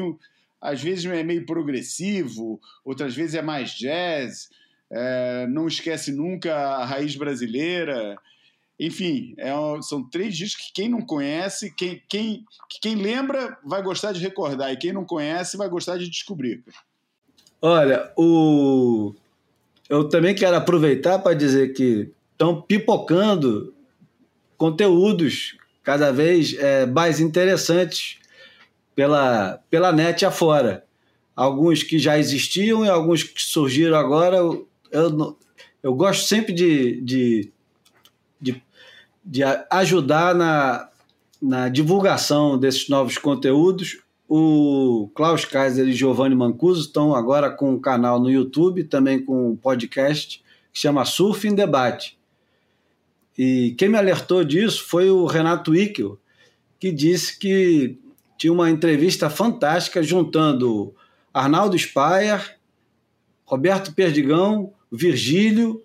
às 0.61 0.81
vezes 0.81 1.05
é 1.05 1.23
meio 1.23 1.45
progressivo, 1.45 2.59
outras 2.83 3.15
vezes 3.15 3.35
é 3.35 3.41
mais 3.41 3.71
jazz. 3.71 4.49
É, 4.91 5.47
não 5.47 5.67
esquece 5.67 6.11
nunca 6.11 6.55
a 6.55 6.85
raiz 6.85 7.15
brasileira. 7.15 8.17
Enfim, 8.79 9.35
é, 9.37 9.51
são 9.81 10.01
três 10.01 10.37
discos 10.37 10.67
que 10.67 10.73
quem 10.73 10.87
não 10.89 11.01
conhece, 11.01 11.75
quem, 11.75 12.01
quem, 12.07 12.45
quem 12.81 12.95
lembra 12.95 13.57
vai 13.63 13.83
gostar 13.83 14.13
de 14.13 14.21
recordar, 14.21 14.71
e 14.71 14.77
quem 14.77 14.93
não 14.93 15.03
conhece 15.03 15.57
vai 15.57 15.67
gostar 15.67 15.97
de 15.97 16.09
descobrir. 16.09 16.63
Olha, 17.61 18.09
o... 18.17 19.13
eu 19.89 20.07
também 20.07 20.33
quero 20.33 20.55
aproveitar 20.55 21.19
para 21.19 21.35
dizer 21.35 21.73
que 21.73 22.09
estão 22.39 22.61
pipocando 22.61 23.73
conteúdos 24.57 25.57
cada 25.83 26.11
vez 26.11 26.55
é, 26.57 26.85
mais 26.85 27.19
interessantes 27.19 28.17
pela, 28.95 29.59
pela 29.69 29.91
net 29.91 30.25
afora. 30.25 30.85
Alguns 31.35 31.83
que 31.83 31.99
já 31.99 32.17
existiam 32.17 32.85
e 32.85 32.89
alguns 32.89 33.23
que 33.23 33.41
surgiram 33.41 33.97
agora. 33.97 34.37
Eu, 34.37 34.67
eu, 34.91 35.37
eu 35.83 35.93
gosto 35.93 36.25
sempre 36.25 36.53
de, 36.53 37.01
de, 37.01 37.51
de 38.39 38.61
de 39.23 39.43
ajudar 39.69 40.33
na, 40.33 40.89
na 41.41 41.69
divulgação 41.69 42.57
desses 42.57 42.89
novos 42.89 43.17
conteúdos. 43.17 43.99
O 44.27 45.09
Klaus 45.13 45.45
Kaiser 45.45 45.87
e 45.87 45.93
Giovanni 45.93 46.35
Mancuso 46.35 46.81
estão 46.81 47.15
agora 47.15 47.49
com 47.49 47.73
um 47.73 47.79
canal 47.79 48.19
no 48.19 48.29
YouTube, 48.29 48.83
também 48.83 49.23
com 49.23 49.51
um 49.51 49.55
podcast 49.55 50.43
que 50.71 50.79
chama 50.79 51.05
Surf 51.05 51.47
em 51.47 51.55
Debate. 51.55 52.18
E 53.41 53.73
quem 53.77 53.87
me 53.87 53.97
alertou 53.97 54.43
disso 54.43 54.83
foi 54.85 55.09
o 55.09 55.25
Renato 55.25 55.73
Ickel, 55.73 56.19
que 56.77 56.91
disse 56.91 57.39
que 57.39 57.97
tinha 58.37 58.51
uma 58.51 58.69
entrevista 58.69 59.29
fantástica 59.29 60.03
juntando 60.03 60.93
Arnaldo 61.33 61.79
Spayer, 61.79 62.57
Roberto 63.45 63.93
Perdigão, 63.93 64.73
Virgílio, 64.91 65.81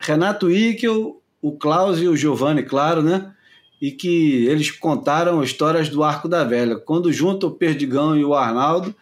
Renato 0.00 0.50
Ickel, 0.50 1.22
o 1.40 1.52
Klaus 1.52 2.00
e 2.00 2.08
o 2.08 2.16
Giovanni, 2.16 2.64
claro, 2.64 3.04
né? 3.04 3.32
E 3.80 3.92
que 3.92 4.44
eles 4.46 4.72
contaram 4.72 5.44
histórias 5.44 5.88
do 5.88 6.02
Arco 6.02 6.28
da 6.28 6.42
Velha. 6.42 6.74
Quando 6.74 7.12
junta 7.12 7.46
o 7.46 7.52
Perdigão 7.52 8.16
e 8.16 8.24
o 8.24 8.34
Arnaldo, 8.34 8.92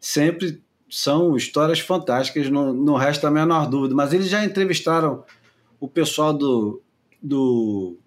sempre 0.00 0.62
são 0.88 1.36
histórias 1.36 1.80
fantásticas, 1.80 2.48
não, 2.48 2.72
não 2.72 2.94
resta 2.94 3.28
a 3.28 3.30
menor 3.30 3.68
dúvida. 3.68 3.94
Mas 3.94 4.14
eles 4.14 4.30
já 4.30 4.42
entrevistaram 4.42 5.24
o 5.78 5.86
pessoal 5.86 6.32
do, 6.32 6.80
do 7.22 7.98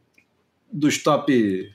dos 0.71 1.02
top 1.04 1.71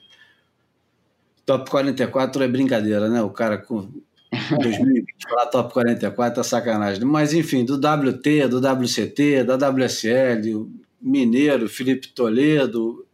top 1.45 1.69
44 1.69 2.43
é 2.43 2.47
brincadeira, 2.47 3.09
né? 3.09 3.21
O 3.21 3.29
cara 3.29 3.57
com 3.57 3.89
2020 4.61 5.05
falar 5.29 5.45
top 5.47 5.73
44 5.73 6.41
é 6.41 6.43
sacanagem. 6.43 7.05
Mas 7.05 7.33
enfim, 7.33 7.63
do 7.63 7.75
WT, 7.75 8.47
do 8.49 8.59
WCT, 8.59 9.43
da 9.43 9.69
WSL, 9.69 10.69
Mineiro, 11.01 11.69
Felipe 11.69 12.09
Toledo, 12.09 13.05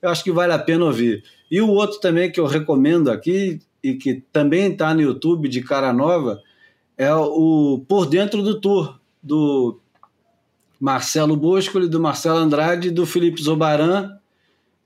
eu 0.00 0.10
acho 0.10 0.22
que 0.22 0.30
vale 0.30 0.52
a 0.52 0.58
pena 0.58 0.84
ouvir. 0.84 1.24
E 1.50 1.60
o 1.60 1.68
outro 1.68 1.98
também 1.98 2.30
que 2.30 2.38
eu 2.38 2.46
recomendo 2.46 3.10
aqui, 3.10 3.60
e 3.82 3.94
que 3.94 4.22
também 4.32 4.72
está 4.72 4.94
no 4.94 5.02
YouTube 5.02 5.48
de 5.48 5.62
cara 5.62 5.92
nova, 5.92 6.40
é 6.96 7.12
o 7.14 7.84
Por 7.88 8.06
Dentro 8.06 8.42
do 8.42 8.60
Tour, 8.60 8.98
do 9.22 9.80
Marcelo 10.84 11.34
Bosco, 11.34 11.80
do 11.88 11.98
Marcelo 11.98 12.36
Andrade 12.36 12.88
e 12.88 12.90
do 12.90 13.06
Felipe 13.06 13.42
Zobaran. 13.42 14.18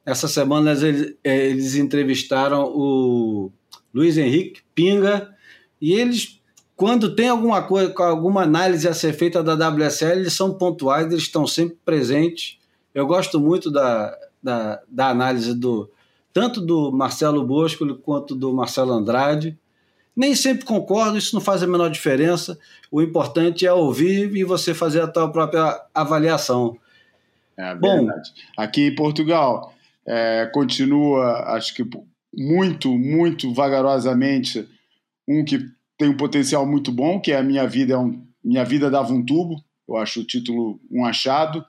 Essa 0.06 0.28
semana 0.28 0.70
eles, 0.70 1.16
eles 1.24 1.74
entrevistaram 1.74 2.66
o 2.72 3.50
Luiz 3.92 4.16
Henrique 4.16 4.60
Pinga 4.76 5.28
e 5.80 5.94
eles, 5.94 6.40
quando 6.76 7.16
tem 7.16 7.28
alguma 7.28 7.62
coisa, 7.62 7.92
alguma 7.98 8.42
análise 8.44 8.86
a 8.86 8.94
ser 8.94 9.12
feita 9.12 9.42
da 9.42 9.54
WSL, 9.70 10.20
eles 10.20 10.34
são 10.34 10.54
pontuais, 10.54 11.08
eles 11.08 11.24
estão 11.24 11.48
sempre 11.48 11.76
presentes. 11.84 12.58
Eu 12.94 13.04
gosto 13.04 13.40
muito 13.40 13.68
da, 13.68 14.16
da, 14.40 14.80
da 14.88 15.08
análise 15.08 15.52
do 15.52 15.90
tanto 16.32 16.60
do 16.60 16.92
Marcelo 16.92 17.44
Bosco 17.44 17.84
quanto 17.96 18.36
do 18.36 18.52
Marcelo 18.52 18.92
Andrade. 18.92 19.58
Nem 20.18 20.34
sempre 20.34 20.64
concordo, 20.64 21.16
isso 21.16 21.32
não 21.32 21.40
faz 21.40 21.62
a 21.62 21.66
menor 21.68 21.88
diferença. 21.90 22.58
O 22.90 23.00
importante 23.00 23.64
é 23.64 23.72
ouvir 23.72 24.34
e 24.34 24.42
você 24.42 24.74
fazer 24.74 25.00
a 25.00 25.06
tua 25.06 25.30
própria 25.30 25.80
avaliação. 25.94 26.76
É 27.56 27.72
Bom, 27.76 28.08
aqui 28.56 28.88
em 28.88 28.94
Portugal 28.96 29.72
é, 30.04 30.50
continua, 30.52 31.54
acho 31.54 31.72
que 31.72 31.88
muito, 32.34 32.98
muito 32.98 33.54
vagarosamente, 33.54 34.68
um 35.28 35.44
que 35.44 35.64
tem 35.96 36.08
um 36.08 36.16
potencial 36.16 36.66
muito 36.66 36.90
bom, 36.90 37.20
que 37.20 37.30
é 37.30 37.36
a 37.36 37.42
Minha 37.42 37.68
Vida 37.68 37.94
é 37.94 37.98
um, 37.98 38.20
Minha 38.42 38.64
Vida 38.64 38.90
Dava 38.90 39.12
um 39.12 39.24
Tubo. 39.24 39.62
Eu 39.88 39.96
acho 39.96 40.22
o 40.22 40.24
título 40.24 40.80
um 40.90 41.04
achado. 41.04 41.64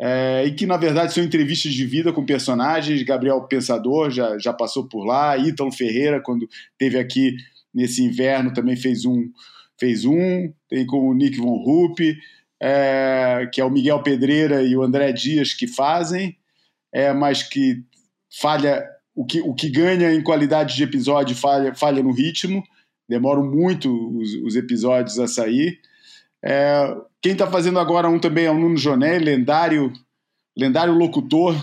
É, 0.00 0.44
e 0.46 0.52
que 0.52 0.64
na 0.64 0.76
verdade 0.76 1.12
são 1.12 1.24
entrevistas 1.24 1.72
de 1.72 1.84
vida 1.84 2.12
com 2.12 2.24
personagens. 2.24 3.02
Gabriel 3.02 3.42
Pensador 3.42 4.10
já, 4.10 4.38
já 4.38 4.52
passou 4.52 4.88
por 4.88 5.04
lá, 5.04 5.36
Ítalo 5.36 5.72
Ferreira, 5.72 6.20
quando 6.20 6.48
teve 6.78 6.98
aqui 6.98 7.36
nesse 7.74 8.02
inverno, 8.02 8.52
também 8.52 8.76
fez 8.76 9.04
um. 9.04 9.30
Fez 9.76 10.04
um, 10.04 10.52
tem 10.68 10.86
com 10.86 11.08
o 11.08 11.14
Nick 11.14 11.36
Von 11.36 11.56
Rupp, 11.56 11.98
é, 12.62 13.48
que 13.52 13.60
é 13.60 13.64
o 13.64 13.70
Miguel 13.70 14.02
Pedreira 14.02 14.62
e 14.62 14.76
o 14.76 14.82
André 14.82 15.12
Dias 15.12 15.52
que 15.52 15.66
fazem, 15.66 16.36
é, 16.92 17.12
mas 17.12 17.42
que 17.42 17.82
falha 18.40 18.88
o 19.14 19.24
que, 19.24 19.40
o 19.40 19.52
que 19.52 19.68
ganha 19.68 20.12
em 20.12 20.22
qualidade 20.22 20.76
de 20.76 20.82
episódio 20.82 21.36
falha, 21.36 21.74
falha 21.74 22.02
no 22.02 22.12
ritmo, 22.12 22.62
demoram 23.08 23.44
muito 23.44 23.90
os, 24.16 24.34
os 24.44 24.56
episódios 24.56 25.18
a 25.18 25.26
sair. 25.26 25.80
É, 26.42 26.96
quem 27.22 27.32
está 27.32 27.46
fazendo 27.50 27.78
agora 27.78 28.08
um 28.08 28.18
também 28.18 28.46
é 28.46 28.50
o 28.50 28.58
Nuno 28.58 28.76
Joné, 28.76 29.18
lendário, 29.18 29.92
lendário 30.56 30.94
locutor 30.94 31.54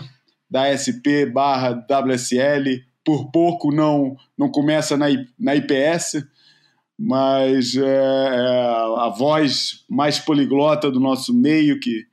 da 0.50 0.66
SP 0.76 1.24
barra 1.24 1.86
WSL. 1.88 2.82
Por 3.04 3.30
pouco 3.30 3.72
não, 3.72 4.16
não 4.38 4.50
começa 4.50 4.96
na, 4.96 5.06
na 5.38 5.56
IPS, 5.56 6.24
mas 6.98 7.74
é, 7.74 7.82
é 7.82 8.66
a 8.98 9.12
voz 9.16 9.84
mais 9.88 10.18
poliglota 10.18 10.90
do 10.90 11.00
nosso 11.00 11.34
meio, 11.34 11.80
que 11.80 12.04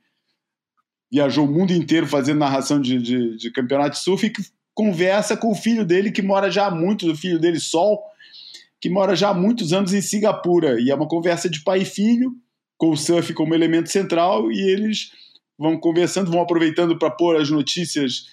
viajou 1.10 1.46
o 1.46 1.50
mundo 1.50 1.72
inteiro 1.72 2.06
fazendo 2.06 2.38
narração 2.38 2.80
de, 2.80 3.00
de, 3.00 3.36
de 3.36 3.50
campeonato 3.50 3.96
de 3.96 4.02
surf 4.02 4.26
e 4.26 4.30
que 4.30 4.42
conversa 4.74 5.36
com 5.36 5.50
o 5.50 5.54
filho 5.54 5.84
dele, 5.84 6.10
que 6.10 6.22
mora 6.22 6.50
já 6.50 6.66
há 6.66 6.70
muitos, 6.70 7.08
o 7.08 7.16
filho 7.16 7.38
dele, 7.38 7.60
Sol, 7.60 8.00
que 8.80 8.88
mora 8.88 9.14
já 9.14 9.30
há 9.30 9.34
muitos 9.34 9.72
anos 9.72 9.92
em 9.92 10.00
Singapura. 10.00 10.80
E 10.80 10.90
é 10.90 10.94
uma 10.94 11.08
conversa 11.08 11.50
de 11.50 11.62
pai 11.62 11.82
e 11.82 11.84
filho, 11.84 12.32
com 12.78 12.90
o 12.90 12.96
surf 12.96 13.34
como 13.34 13.54
elemento 13.54 13.90
central, 13.90 14.50
e 14.50 14.58
eles 14.58 15.10
vão 15.58 15.78
conversando, 15.78 16.30
vão 16.30 16.40
aproveitando 16.40 16.98
para 16.98 17.10
pôr 17.10 17.36
as 17.36 17.50
notícias 17.50 18.24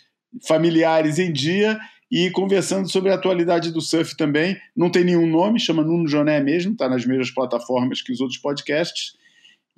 familiares 0.47 1.19
em 1.19 1.33
dia 1.33 1.77
e 2.11 2.31
conversando 2.31 2.89
sobre 2.89 3.11
a 3.11 3.15
atualidade 3.15 3.71
do 3.71 3.81
surf 3.81 4.15
também. 4.15 4.57
Não 4.75 4.89
tem 4.89 5.03
nenhum 5.03 5.27
nome, 5.27 5.59
chama 5.59 5.83
Nuno 5.83 6.07
Joné 6.07 6.41
mesmo, 6.41 6.71
está 6.71 6.87
nas 6.89 7.05
mesmas 7.05 7.31
plataformas 7.31 8.01
que 8.01 8.11
os 8.11 8.21
outros 8.21 8.39
podcasts. 8.39 9.15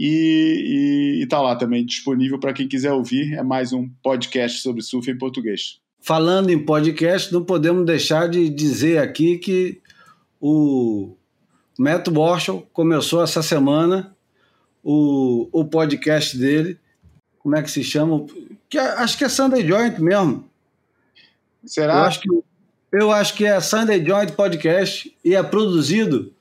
E 0.01 1.19
está 1.21 1.41
lá 1.41 1.55
também 1.57 1.85
disponível 1.85 2.39
para 2.39 2.53
quem 2.53 2.67
quiser 2.67 2.93
ouvir. 2.93 3.33
É 3.33 3.43
mais 3.43 3.73
um 3.73 3.89
podcast 4.01 4.61
sobre 4.61 4.81
surf 4.81 5.11
em 5.11 5.17
português. 5.17 5.79
Falando 5.99 6.49
em 6.49 6.57
podcast, 6.57 7.33
não 7.33 7.43
podemos 7.43 7.85
deixar 7.85 8.29
de 8.29 8.47
dizer 8.49 8.99
aqui 8.99 9.37
que 9.37 9.81
o 10.39 11.17
Matt 11.77 12.07
Marshall 12.07 12.65
começou 12.71 13.21
essa 13.21 13.43
semana 13.43 14.15
o, 14.81 15.49
o 15.51 15.65
podcast 15.65 16.37
dele. 16.37 16.77
Como 17.39 17.57
é 17.57 17.61
que 17.61 17.69
se 17.69 17.83
chama? 17.83 18.25
Que, 18.69 18.77
acho 18.77 19.17
que 19.17 19.25
é 19.25 19.29
Sunday 19.29 19.67
Joint 19.67 19.99
mesmo. 19.99 20.48
Será? 21.69 21.93
Eu 21.93 21.99
acho 21.99 22.21
que, 22.21 22.29
eu 22.91 23.11
acho 23.11 23.33
que 23.35 23.45
é 23.45 23.61
Sunday 23.61 24.03
Joint 24.03 24.31
Podcast 24.31 25.15
e 25.23 25.35
é 25.35 25.43
produzido. 25.43 26.33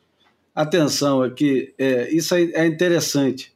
Atenção, 0.55 1.23
aqui, 1.23 1.75
é, 1.79 2.09
isso 2.11 2.35
é, 2.35 2.67
interessante. 2.67 3.53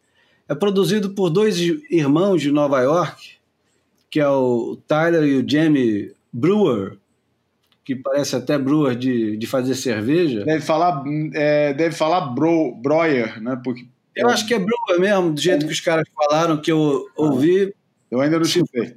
É 0.46 0.54
produzido 0.54 1.11
por 1.14 1.30
dois 1.30 1.58
irmãos 1.58 2.42
de 2.42 2.52
Nova 2.52 2.80
York, 2.82 3.37
que 4.11 4.20
é 4.20 4.28
o 4.28 4.76
Tyler 4.87 5.24
e 5.24 5.42
o 5.42 5.48
Jamie 5.48 6.12
Brewer, 6.30 6.98
que 7.85 7.96
parece 7.96 8.37
até 8.37 8.58
brewer 8.58 8.94
de, 8.94 9.38
de 9.38 9.46
fazer 9.46 9.74
cerveja. 9.74 10.44
Deve 10.44 10.61
falar, 10.61 11.02
é, 11.32 11.72
deve 11.72 11.96
falar 11.96 12.20
bro, 12.20 12.74
broyer, 12.74 13.42
né? 13.42 13.58
Porque 13.64 13.87
eu 14.14 14.28
acho 14.28 14.46
que 14.46 14.52
é 14.52 14.58
brewer 14.58 15.00
mesmo, 15.00 15.32
do 15.32 15.40
jeito 15.40 15.66
que 15.66 15.72
os 15.72 15.80
caras 15.80 16.06
falaram, 16.14 16.61
que 16.61 16.70
eu 16.70 17.06
ouvi. 17.16 17.74
Eu 18.11 18.20
ainda 18.20 18.38
não 18.38 18.44
chutei. 18.44 18.94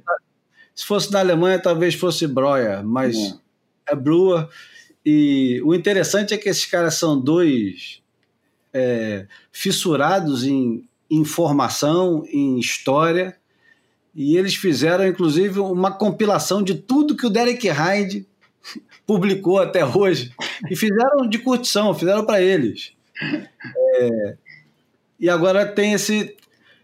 Se 0.76 0.84
fosse 0.84 1.10
na 1.10 1.20
Alemanha, 1.20 1.58
talvez 1.58 1.94
fosse 1.94 2.26
Breuer, 2.26 2.84
mas 2.84 3.16
é, 3.16 3.92
é 3.92 3.96
brewer. 3.96 4.46
E 5.04 5.62
o 5.64 5.74
interessante 5.74 6.34
é 6.34 6.36
que 6.36 6.50
esses 6.50 6.66
caras 6.66 6.96
são 6.96 7.18
dois 7.18 8.02
é, 8.74 9.26
fissurados 9.50 10.44
em 10.44 10.86
informação, 11.10 12.26
em 12.28 12.58
história, 12.58 13.34
e 14.14 14.36
eles 14.36 14.54
fizeram, 14.54 15.06
inclusive, 15.06 15.60
uma 15.60 15.90
compilação 15.90 16.62
de 16.62 16.74
tudo 16.74 17.16
que 17.16 17.26
o 17.26 17.30
Derek 17.30 17.66
Hyde 17.68 18.26
publicou 19.06 19.58
até 19.58 19.84
hoje. 19.84 20.34
E 20.70 20.76
fizeram 20.76 21.26
de 21.26 21.38
curtição, 21.38 21.94
fizeram 21.94 22.26
para 22.26 22.42
eles. 22.42 22.92
É, 23.94 24.36
e 25.18 25.30
agora 25.30 25.64
tem 25.66 25.94
esse 25.94 26.36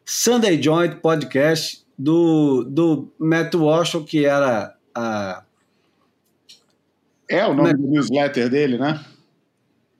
Sunday 0.04 0.62
Joint 0.62 0.96
Podcast 0.96 1.81
do, 1.98 2.64
do 2.64 3.12
Matt 3.18 3.54
Walsh, 3.54 3.96
que 4.06 4.24
era 4.24 4.74
a. 4.94 5.44
É 7.28 7.46
o 7.46 7.54
nome 7.54 7.70
é? 7.70 7.74
do 7.74 7.88
newsletter 7.88 8.50
dele, 8.50 8.78
né? 8.78 9.04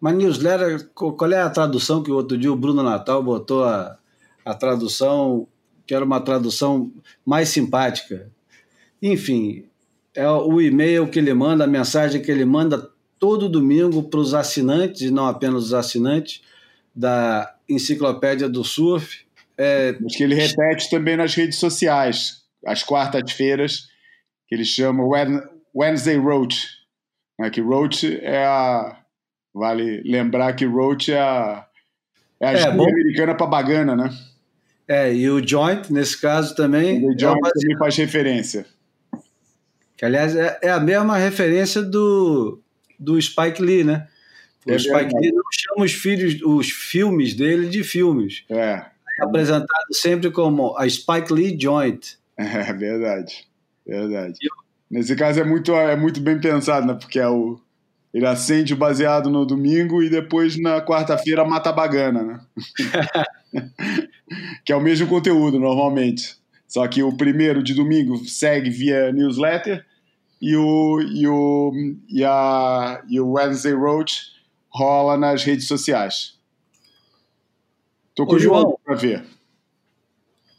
Mas 0.00 0.16
newsletter, 0.16 0.90
qual 0.94 1.32
é 1.32 1.40
a 1.40 1.48
tradução 1.48 2.02
que 2.02 2.10
o 2.10 2.16
outro 2.16 2.36
dia 2.36 2.52
o 2.52 2.56
Bruno 2.56 2.82
Natal 2.82 3.22
botou 3.22 3.64
a, 3.64 3.96
a 4.44 4.54
tradução, 4.54 5.46
que 5.86 5.94
era 5.94 6.04
uma 6.04 6.20
tradução 6.20 6.92
mais 7.24 7.48
simpática? 7.48 8.30
Enfim, 9.00 9.64
é 10.14 10.28
o 10.28 10.60
e-mail 10.60 11.08
que 11.08 11.18
ele 11.18 11.32
manda, 11.32 11.64
a 11.64 11.68
mensagem 11.68 12.20
que 12.20 12.30
ele 12.30 12.44
manda 12.44 12.90
todo 13.18 13.48
domingo 13.48 14.02
para 14.02 14.18
os 14.18 14.34
assinantes, 14.34 15.02
e 15.02 15.10
não 15.10 15.26
apenas 15.26 15.66
os 15.66 15.74
assinantes, 15.74 16.42
da 16.94 17.54
Enciclopédia 17.68 18.48
do 18.48 18.64
Surf. 18.64 19.24
É... 19.62 19.92
Mas 20.00 20.16
que 20.16 20.22
ele 20.22 20.34
repete 20.34 20.90
também 20.90 21.16
nas 21.16 21.34
redes 21.34 21.58
sociais, 21.58 22.42
às 22.66 22.82
quartas-feiras, 22.82 23.88
que 24.48 24.54
ele 24.54 24.64
chama 24.64 25.04
Wednesday 25.74 26.16
Roach. 26.16 26.68
Né? 27.38 27.50
Que 27.50 27.60
Roach 27.60 28.18
é 28.22 28.44
a. 28.44 28.98
Vale 29.54 30.02
lembrar 30.04 30.54
que 30.54 30.64
Roach 30.64 31.12
é 31.12 31.20
a, 31.20 31.66
é 32.40 32.46
a 32.46 32.52
é, 32.52 32.68
americana 32.68 33.34
para 33.34 33.46
bagana, 33.46 33.94
né? 33.94 34.10
É, 34.88 35.14
e 35.14 35.30
o 35.30 35.46
Joint, 35.46 35.90
nesse 35.90 36.20
caso 36.20 36.54
também. 36.54 36.98
O 37.06 37.18
Joint 37.18 37.38
é 37.46 37.50
também 37.50 37.78
faz 37.78 37.96
referência. 37.96 38.66
Que, 39.96 40.04
aliás, 40.04 40.34
é, 40.34 40.58
é 40.62 40.70
a 40.70 40.80
mesma 40.80 41.16
referência 41.16 41.82
do, 41.82 42.60
do 42.98 43.20
Spike 43.20 43.62
Lee, 43.62 43.84
né? 43.84 44.08
O 44.66 44.72
é 44.72 44.78
Spike 44.78 45.14
Lee 45.18 45.32
não 45.32 45.42
chama 45.52 45.84
os, 45.84 45.92
filhos, 45.92 46.42
os 46.42 46.70
filmes 46.70 47.34
dele 47.34 47.68
de 47.68 47.84
filmes. 47.84 48.44
É. 48.50 48.84
é 49.22 49.24
apresentado 49.24 49.92
sempre 49.92 50.30
como 50.30 50.76
a 50.76 50.88
Spike 50.88 51.32
Lee 51.32 51.58
Joint. 51.58 52.16
É 52.38 52.72
verdade. 52.72 53.46
Verdade. 53.86 54.36
Eu... 54.40 54.50
Nesse 54.90 55.14
caso 55.16 55.40
é 55.40 55.44
muito, 55.44 55.72
é 55.74 55.96
muito 55.96 56.20
bem 56.20 56.40
pensado, 56.40 56.86
né? 56.86 56.94
Porque 56.94 57.18
é 57.18 57.28
o, 57.28 57.58
ele 58.12 58.26
acende 58.26 58.74
o 58.74 58.76
baseado 58.76 59.30
no 59.30 59.46
domingo 59.46 60.02
e 60.02 60.10
depois 60.10 60.60
na 60.60 60.82
quarta-feira 60.82 61.44
mata 61.44 61.70
a 61.70 61.72
bagana, 61.72 62.22
né? 62.22 62.40
que 64.64 64.72
é 64.72 64.76
o 64.76 64.82
mesmo 64.82 65.06
conteúdo 65.06 65.58
normalmente. 65.58 66.36
Só 66.68 66.86
que 66.86 67.02
o 67.02 67.16
primeiro 67.16 67.62
de 67.62 67.74
domingo 67.74 68.18
segue 68.26 68.68
via 68.68 69.12
newsletter 69.12 69.84
e 70.40 70.56
o, 70.56 71.00
e 71.00 71.26
o, 71.26 71.72
e 72.08 72.24
a, 72.24 73.02
e 73.08 73.18
o 73.18 73.32
Wednesday 73.32 73.72
Roach 73.72 74.32
rola 74.68 75.16
nas 75.16 75.42
redes 75.44 75.66
sociais. 75.66 76.38
Estou 78.12 78.26
curioso 78.26 78.78
para 78.84 78.94
ver. 78.94 79.24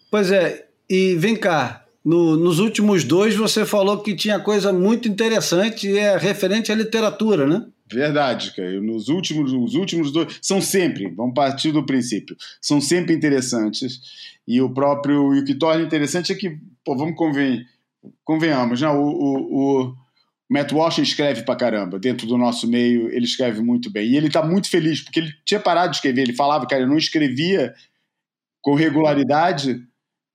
Pois 0.09 0.31
é, 0.31 0.67
e 0.89 1.15
vem 1.15 1.35
cá, 1.35 1.85
no, 2.03 2.35
nos 2.35 2.59
últimos 2.59 3.03
dois 3.03 3.35
você 3.35 3.65
falou 3.65 4.01
que 4.01 4.15
tinha 4.15 4.39
coisa 4.39 4.73
muito 4.73 5.07
interessante 5.07 5.87
e 5.87 5.97
é 5.97 6.17
referente 6.17 6.71
à 6.71 6.75
literatura, 6.75 7.47
né? 7.47 7.65
Verdade, 7.91 8.53
cara. 8.55 8.81
Nos 8.81 9.07
últimos, 9.07 9.53
os 9.53 9.75
últimos 9.75 10.11
dois 10.11 10.39
são 10.41 10.59
sempre, 10.59 11.09
vamos 11.09 11.33
partir 11.35 11.71
do 11.71 11.85
princípio, 11.85 12.35
são 12.59 12.81
sempre 12.81 13.13
interessantes. 13.13 14.01
E 14.47 14.59
o 14.61 14.69
próprio, 14.73 15.33
e 15.35 15.39
o 15.39 15.45
que 15.45 15.55
torna 15.55 15.83
interessante 15.83 16.31
é 16.31 16.35
que, 16.35 16.57
pô, 16.83 16.97
vamos 16.97 17.15
conven, 17.15 17.65
convenhamos, 18.25 18.81
né? 18.81 18.89
O, 18.89 18.99
o, 18.99 19.85
o 19.85 19.95
Matt 20.53 20.71
Walsh 20.71 20.99
escreve 20.99 21.41
pra 21.41 21.55
caramba. 21.55 21.97
Dentro 21.97 22.27
do 22.27 22.37
nosso 22.37 22.69
meio, 22.69 23.09
ele 23.09 23.25
escreve 23.25 23.59
muito 23.59 23.91
bem. 23.91 24.11
E 24.11 24.15
ele 24.15 24.29
tá 24.29 24.45
muito 24.45 24.69
feliz, 24.69 25.01
porque 25.01 25.19
ele 25.19 25.33
tinha 25.43 25.59
parado 25.59 25.89
de 25.89 25.95
escrever. 25.95 26.21
Ele 26.21 26.35
falava, 26.35 26.67
cara, 26.67 26.83
eu 26.83 26.87
não 26.87 26.95
escrevia 26.95 27.73
com 28.61 28.75
regularidade, 28.75 29.81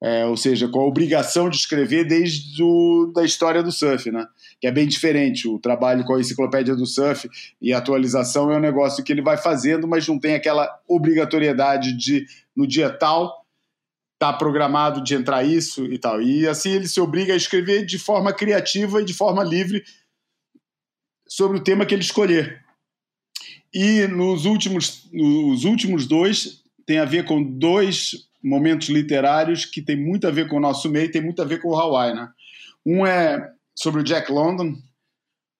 é, 0.02 0.26
ou 0.26 0.36
seja, 0.36 0.66
com 0.66 0.80
a 0.80 0.86
obrigação 0.86 1.48
de 1.48 1.56
escrever 1.56 2.04
desde 2.04 2.60
o, 2.60 3.12
da 3.14 3.24
história 3.24 3.62
do 3.62 3.70
surf, 3.70 4.10
né? 4.10 4.26
Que 4.60 4.66
é 4.66 4.72
bem 4.72 4.88
diferente. 4.88 5.46
O 5.46 5.56
trabalho 5.56 6.04
com 6.04 6.14
a 6.14 6.20
enciclopédia 6.20 6.74
do 6.74 6.84
surf 6.84 7.30
e 7.62 7.72
a 7.72 7.78
atualização 7.78 8.50
é 8.50 8.56
um 8.56 8.60
negócio 8.60 9.04
que 9.04 9.12
ele 9.12 9.22
vai 9.22 9.36
fazendo, 9.36 9.86
mas 9.86 10.08
não 10.08 10.18
tem 10.18 10.34
aquela 10.34 10.68
obrigatoriedade 10.88 11.96
de, 11.96 12.26
no 12.56 12.66
dia 12.66 12.90
tal, 12.90 13.46
tá 14.18 14.32
programado 14.32 15.00
de 15.00 15.14
entrar 15.14 15.44
isso 15.44 15.86
e 15.86 15.96
tal. 15.96 16.20
E 16.20 16.48
assim 16.48 16.72
ele 16.72 16.88
se 16.88 17.00
obriga 17.00 17.34
a 17.34 17.36
escrever 17.36 17.86
de 17.86 18.00
forma 18.00 18.32
criativa 18.32 19.00
e 19.00 19.04
de 19.04 19.14
forma 19.14 19.44
livre 19.44 19.84
sobre 21.28 21.58
o 21.58 21.62
tema 21.62 21.84
que 21.84 21.94
ele 21.94 22.02
escolher. 22.02 22.64
E 23.72 24.06
nos 24.06 24.44
últimos, 24.44 25.08
nos 25.12 25.64
últimos 25.64 26.06
dois 26.06 26.62
tem 26.86 26.98
a 26.98 27.04
ver 27.04 27.24
com 27.24 27.42
dois 27.42 28.26
momentos 28.42 28.88
literários 28.88 29.64
que 29.64 29.82
tem 29.82 29.96
muito 29.96 30.26
a 30.26 30.30
ver 30.30 30.48
com 30.48 30.56
o 30.56 30.60
nosso 30.60 30.88
meio, 30.88 31.10
tem 31.10 31.22
muito 31.22 31.42
a 31.42 31.44
ver 31.44 31.60
com 31.60 31.68
o 31.68 31.76
Hawaii, 31.76 32.14
né? 32.14 32.28
Um 32.86 33.06
é 33.06 33.52
sobre 33.74 34.00
o 34.00 34.04
Jack 34.04 34.32
London, 34.32 34.74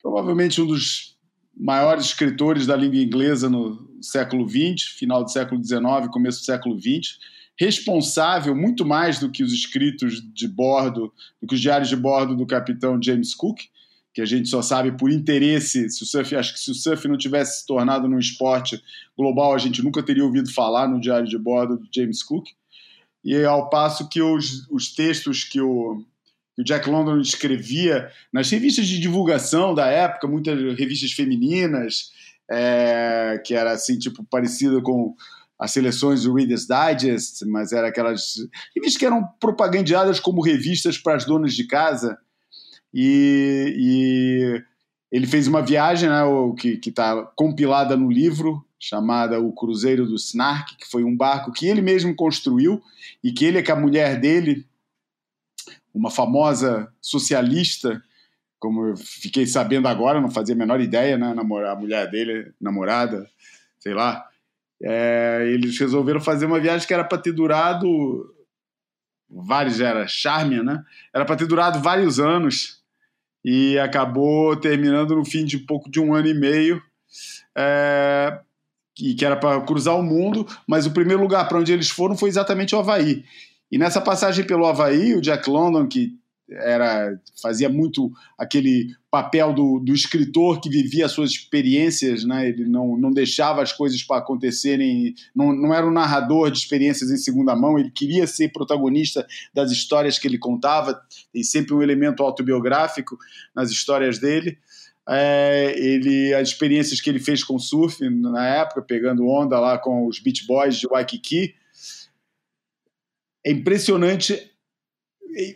provavelmente 0.00 0.60
um 0.60 0.66
dos 0.66 1.16
maiores 1.54 2.06
escritores 2.06 2.66
da 2.66 2.74
língua 2.74 2.98
inglesa 2.98 3.50
no 3.50 3.98
século 4.00 4.48
XX, 4.48 4.84
final 4.96 5.22
do 5.22 5.30
século 5.30 5.62
XIX, 5.62 6.08
começo 6.10 6.40
do 6.40 6.44
século 6.44 6.78
XX 6.80 7.18
responsável 7.58 8.54
muito 8.54 8.86
mais 8.86 9.18
do 9.18 9.30
que 9.30 9.42
os 9.42 9.52
escritos 9.52 10.22
de 10.32 10.46
bordo, 10.46 11.12
do 11.42 11.48
que 11.48 11.54
os 11.54 11.60
diários 11.60 11.88
de 11.88 11.96
bordo 11.96 12.36
do 12.36 12.46
capitão 12.46 13.02
James 13.02 13.34
Cook, 13.34 13.62
que 14.12 14.20
a 14.20 14.24
gente 14.24 14.48
só 14.48 14.62
sabe 14.62 14.92
por 14.92 15.10
interesse. 15.10 15.88
Se 15.90 16.02
o 16.02 16.06
surf, 16.06 16.34
acho 16.34 16.54
que 16.54 16.60
se 16.60 16.70
o 16.70 16.74
surf 16.74 17.06
não 17.06 17.16
tivesse 17.16 17.60
se 17.60 17.66
tornado 17.66 18.08
num 18.08 18.18
esporte 18.18 18.82
global, 19.16 19.54
a 19.54 19.58
gente 19.58 19.82
nunca 19.82 20.02
teria 20.02 20.24
ouvido 20.24 20.52
falar 20.52 20.88
no 20.88 21.00
diário 21.00 21.28
de 21.28 21.38
bordo 21.38 21.76
do 21.76 21.88
James 21.94 22.22
Cook. 22.22 22.48
E 23.24 23.44
ao 23.44 23.68
passo 23.68 24.08
que 24.08 24.22
os, 24.22 24.66
os 24.70 24.94
textos 24.94 25.44
que 25.44 25.60
o, 25.60 26.02
que 26.54 26.62
o 26.62 26.64
Jack 26.64 26.88
London 26.88 27.20
escrevia 27.20 28.10
nas 28.32 28.50
revistas 28.50 28.86
de 28.86 28.98
divulgação 28.98 29.74
da 29.74 29.86
época, 29.86 30.26
muitas 30.26 30.58
revistas 30.78 31.12
femininas, 31.12 32.10
é, 32.50 33.40
que 33.44 33.54
era 33.54 33.72
assim, 33.72 33.98
tipo, 33.98 34.24
parecida 34.24 34.80
com 34.80 35.14
as 35.58 35.72
seleções 35.72 36.22
do 36.22 36.32
Reader's 36.32 36.66
Digest, 36.66 37.44
mas 37.46 37.72
era 37.72 37.88
aquelas 37.88 38.34
revistas 38.74 38.98
que 38.98 39.06
eram 39.06 39.24
propagandeadas 39.40 40.20
como 40.20 40.40
revistas 40.40 40.96
para 40.96 41.16
as 41.16 41.24
donas 41.24 41.54
de 41.54 41.66
casa. 41.66 42.16
E, 42.92 43.74
e 43.76 44.64
ele 45.10 45.26
fez 45.26 45.46
uma 45.46 45.62
viagem, 45.62 46.08
né, 46.08 46.22
que 46.56 46.88
está 46.88 47.22
compilada 47.36 47.96
no 47.96 48.10
livro, 48.10 48.64
chamada 48.78 49.40
O 49.40 49.52
Cruzeiro 49.52 50.06
do 50.06 50.14
Snark, 50.14 50.76
que 50.76 50.88
foi 50.88 51.04
um 51.04 51.16
barco 51.16 51.52
que 51.52 51.66
ele 51.66 51.82
mesmo 51.82 52.14
construiu 52.14 52.80
e 53.22 53.32
que 53.32 53.44
ele 53.44 53.62
com 53.62 53.72
a 53.72 53.76
mulher 53.76 54.20
dele, 54.20 54.66
uma 55.92 56.10
famosa 56.10 56.92
socialista, 57.00 58.02
como 58.58 58.86
eu 58.86 58.96
fiquei 58.96 59.46
sabendo 59.46 59.88
agora, 59.88 60.20
não 60.20 60.30
fazia 60.30 60.54
a 60.54 60.58
menor 60.58 60.80
ideia, 60.80 61.16
né, 61.16 61.34
a 61.36 61.74
mulher 61.76 62.10
dele, 62.10 62.52
namorada, 62.60 63.28
sei 63.78 63.94
lá, 63.94 64.24
é, 64.82 65.44
eles 65.46 65.78
resolveram 65.78 66.20
fazer 66.20 66.46
uma 66.46 66.60
viagem 66.60 66.86
que 66.86 66.94
era 66.94 67.04
para 67.04 67.18
ter 67.18 67.32
durado 67.32 68.34
vários 69.28 69.80
era 69.80 70.06
Charmian, 70.06 70.62
né? 70.62 70.84
Era 71.12 71.24
para 71.24 71.36
ter 71.36 71.46
durado 71.46 71.80
vários 71.80 72.18
anos 72.18 72.77
e 73.44 73.78
acabou 73.78 74.56
terminando 74.56 75.14
no 75.14 75.24
fim 75.24 75.44
de 75.44 75.58
pouco 75.58 75.90
de 75.90 76.00
um 76.00 76.14
ano 76.14 76.28
e 76.28 76.34
meio. 76.34 76.82
É, 77.56 78.38
e 79.00 79.14
que 79.14 79.24
era 79.24 79.36
para 79.36 79.60
cruzar 79.60 79.96
o 79.96 80.02
mundo, 80.02 80.46
mas 80.66 80.86
o 80.86 80.90
primeiro 80.90 81.22
lugar 81.22 81.48
para 81.48 81.58
onde 81.58 81.72
eles 81.72 81.88
foram 81.88 82.16
foi 82.16 82.28
exatamente 82.28 82.74
o 82.74 82.78
Havaí. 82.78 83.24
E 83.70 83.78
nessa 83.78 84.00
passagem 84.00 84.44
pelo 84.44 84.66
Havaí, 84.66 85.14
o 85.14 85.20
Jack 85.20 85.48
London, 85.48 85.86
que 85.86 86.17
era 86.50 87.18
fazia 87.40 87.68
muito 87.68 88.10
aquele 88.38 88.94
papel 89.10 89.52
do, 89.52 89.78
do 89.78 89.92
escritor 89.92 90.60
que 90.60 90.68
vivia 90.68 91.06
as 91.06 91.12
suas 91.12 91.30
experiências, 91.30 92.24
né? 92.24 92.48
ele 92.48 92.64
não, 92.66 92.96
não 92.96 93.10
deixava 93.10 93.62
as 93.62 93.72
coisas 93.72 94.02
para 94.02 94.18
acontecerem, 94.18 95.14
não, 95.34 95.52
não 95.52 95.74
era 95.74 95.86
um 95.86 95.90
narrador 95.90 96.50
de 96.50 96.58
experiências 96.58 97.10
em 97.10 97.16
segunda 97.16 97.54
mão, 97.54 97.78
ele 97.78 97.90
queria 97.90 98.26
ser 98.26 98.52
protagonista 98.52 99.26
das 99.52 99.70
histórias 99.70 100.18
que 100.18 100.26
ele 100.26 100.38
contava, 100.38 101.00
tem 101.32 101.42
sempre 101.42 101.74
um 101.74 101.82
elemento 101.82 102.22
autobiográfico 102.22 103.18
nas 103.54 103.70
histórias 103.70 104.18
dele. 104.18 104.58
É, 105.10 105.74
ele 105.78 106.34
as 106.34 106.48
experiências 106.48 107.00
que 107.00 107.08
ele 107.08 107.18
fez 107.18 107.42
com 107.42 107.58
surf 107.58 108.06
na 108.10 108.46
época, 108.46 108.82
pegando 108.82 109.26
onda 109.26 109.58
lá 109.58 109.78
com 109.78 110.06
os 110.06 110.20
Beach 110.20 110.46
Boys 110.46 110.76
de 110.76 110.86
Waikiki. 110.86 111.54
É 113.46 113.50
impressionante 113.50 114.50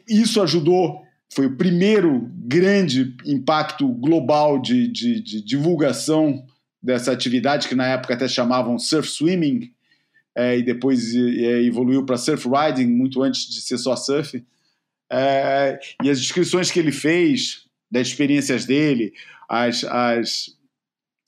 isso 0.09 0.41
ajudou, 0.43 1.03
foi 1.35 1.47
o 1.47 1.57
primeiro 1.57 2.31
grande 2.45 3.17
impacto 3.25 3.89
global 3.89 4.61
de, 4.61 4.87
de, 4.89 5.21
de 5.21 5.43
divulgação 5.43 6.45
dessa 6.83 7.13
atividade, 7.13 7.69
que 7.69 7.75
na 7.75 7.87
época 7.87 8.15
até 8.15 8.29
chamavam 8.29 8.79
surf 8.79 9.09
swimming, 9.09 9.73
é, 10.35 10.59
e 10.59 10.63
depois 10.63 11.15
é, 11.15 11.63
evoluiu 11.63 12.05
para 12.05 12.17
surf 12.17 12.49
riding, 12.49 12.87
muito 12.87 13.23
antes 13.23 13.49
de 13.49 13.61
ser 13.61 13.79
só 13.79 13.97
surf. 13.97 14.45
É, 15.11 15.79
e 16.03 16.11
as 16.11 16.21
descrições 16.21 16.71
que 16.71 16.79
ele 16.79 16.93
fez 16.93 17.67
das 17.91 18.09
experiências 18.09 18.65
dele, 18.65 19.13
as, 19.49 19.85
as, 19.85 20.57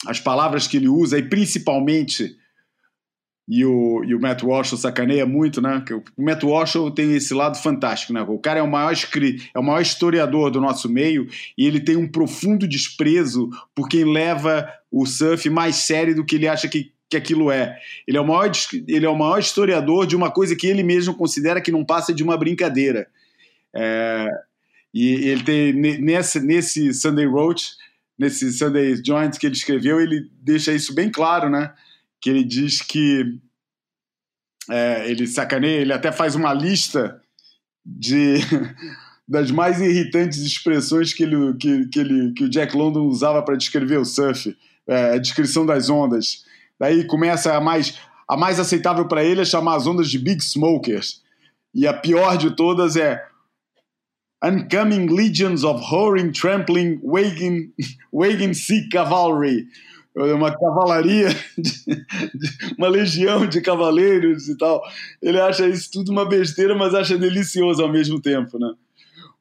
as 0.06 0.20
palavras 0.20 0.66
que 0.66 0.78
ele 0.78 0.88
usa, 0.88 1.18
e 1.18 1.22
principalmente 1.22 2.36
e 3.46 3.64
o, 3.64 4.02
e 4.04 4.14
o 4.14 4.20
Matt 4.20 4.42
Walsh 4.42 4.70
sacaneia 4.78 5.26
muito, 5.26 5.60
né? 5.60 5.82
Que 5.86 5.92
o 5.92 6.02
Matt 6.18 6.42
Walsh 6.42 6.74
tem 6.94 7.14
esse 7.14 7.34
lado 7.34 7.58
fantástico, 7.58 8.12
né? 8.12 8.22
O 8.22 8.38
cara 8.38 8.60
é 8.60 8.62
o 8.62 8.70
maior 8.70 8.92
é 8.92 9.58
o 9.58 9.62
maior 9.62 9.82
historiador 9.82 10.50
do 10.50 10.60
nosso 10.60 10.88
meio 10.88 11.28
e 11.56 11.66
ele 11.66 11.80
tem 11.80 11.96
um 11.96 12.08
profundo 12.08 12.66
desprezo 12.66 13.50
por 13.74 13.88
quem 13.88 14.04
leva 14.04 14.66
o 14.90 15.04
surf 15.04 15.48
mais 15.50 15.76
sério 15.76 16.14
do 16.14 16.24
que 16.24 16.36
ele 16.36 16.48
acha 16.48 16.68
que, 16.68 16.92
que 17.08 17.16
aquilo 17.16 17.50
é. 17.50 17.78
Ele 18.08 18.16
é 18.16 18.20
o 18.20 18.26
maior 18.26 18.50
ele 18.88 19.04
é 19.04 19.10
o 19.10 19.18
maior 19.18 19.38
historiador 19.38 20.06
de 20.06 20.16
uma 20.16 20.30
coisa 20.30 20.56
que 20.56 20.66
ele 20.66 20.82
mesmo 20.82 21.14
considera 21.14 21.60
que 21.60 21.72
não 21.72 21.84
passa 21.84 22.14
de 22.14 22.22
uma 22.22 22.38
brincadeira. 22.38 23.08
É, 23.74 24.26
e 24.94 25.28
ele 25.28 25.42
tem 25.42 25.72
nesse 25.74 26.40
nesse 26.40 26.94
Sunday 26.94 27.26
Roach, 27.26 27.72
nesse 28.18 28.50
Sunday 28.52 28.94
Joint 29.04 29.36
que 29.38 29.46
ele 29.46 29.54
escreveu, 29.54 30.00
ele 30.00 30.30
deixa 30.40 30.72
isso 30.72 30.94
bem 30.94 31.10
claro, 31.10 31.50
né? 31.50 31.74
Que 32.24 32.30
ele 32.30 32.42
diz 32.42 32.80
que 32.80 33.38
é, 34.70 35.10
ele 35.10 35.26
sacaneia, 35.26 35.82
ele 35.82 35.92
até 35.92 36.10
faz 36.10 36.34
uma 36.34 36.54
lista 36.54 37.20
de 37.84 38.36
das 39.28 39.50
mais 39.50 39.78
irritantes 39.78 40.38
expressões 40.38 41.12
que, 41.12 41.22
ele, 41.22 41.52
que, 41.58 41.86
que, 41.88 42.00
ele, 42.00 42.32
que 42.32 42.44
o 42.44 42.48
Jack 42.48 42.74
London 42.74 43.02
usava 43.02 43.42
para 43.42 43.56
descrever 43.56 43.98
o 43.98 44.06
surf, 44.06 44.56
é, 44.86 45.16
a 45.16 45.18
descrição 45.18 45.66
das 45.66 45.90
ondas. 45.90 46.46
Daí 46.80 47.04
começa 47.04 47.54
a 47.54 47.60
mais, 47.60 47.98
a 48.26 48.38
mais 48.38 48.58
aceitável 48.58 49.06
para 49.06 49.22
ele 49.22 49.42
é 49.42 49.44
chamar 49.44 49.76
as 49.76 49.86
ondas 49.86 50.08
de 50.08 50.18
Big 50.18 50.42
Smokers. 50.42 51.22
E 51.74 51.86
a 51.86 51.92
pior 51.92 52.38
de 52.38 52.56
todas 52.56 52.96
é 52.96 53.22
Uncoming 54.42 55.08
Legions 55.08 55.62
of 55.62 55.84
Whoring, 55.92 56.32
Trampling, 56.32 57.02
Wagon 57.02 58.54
Sea 58.54 58.88
Cavalry 58.88 59.66
uma 60.14 60.56
cavalaria, 60.56 61.28
de, 61.58 61.84
de, 62.34 62.74
uma 62.78 62.88
legião 62.88 63.46
de 63.46 63.60
cavaleiros 63.60 64.48
e 64.48 64.56
tal. 64.56 64.82
Ele 65.20 65.40
acha 65.40 65.66
isso 65.66 65.90
tudo 65.90 66.12
uma 66.12 66.28
besteira, 66.28 66.74
mas 66.74 66.94
acha 66.94 67.18
delicioso 67.18 67.82
ao 67.82 67.90
mesmo 67.90 68.20
tempo, 68.20 68.58
né? 68.58 68.72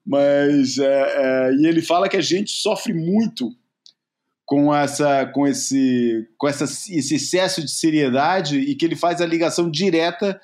Mas 0.06 0.78
é, 0.78 0.86
é, 0.86 1.54
e 1.56 1.68
ele 1.68 1.82
fala 1.82 2.10
que 2.10 2.18
a 2.18 2.22
gente 2.22 2.52
sofre 2.52 2.94
muito 2.94 3.56
com 4.46 4.76
essa, 4.76 5.26
com 5.28 5.48
esse, 5.48 6.28
com 6.38 6.48
essa, 6.48 6.66
esse 6.66 7.16
excesso 7.16 7.62
de 7.62 7.72
seriedade 7.72 8.60
e 8.60 8.76
que 8.76 8.84
ele 8.84 8.96
faz 8.96 9.22
a 9.22 9.26
ligação 9.26 9.70
direta 9.70 10.40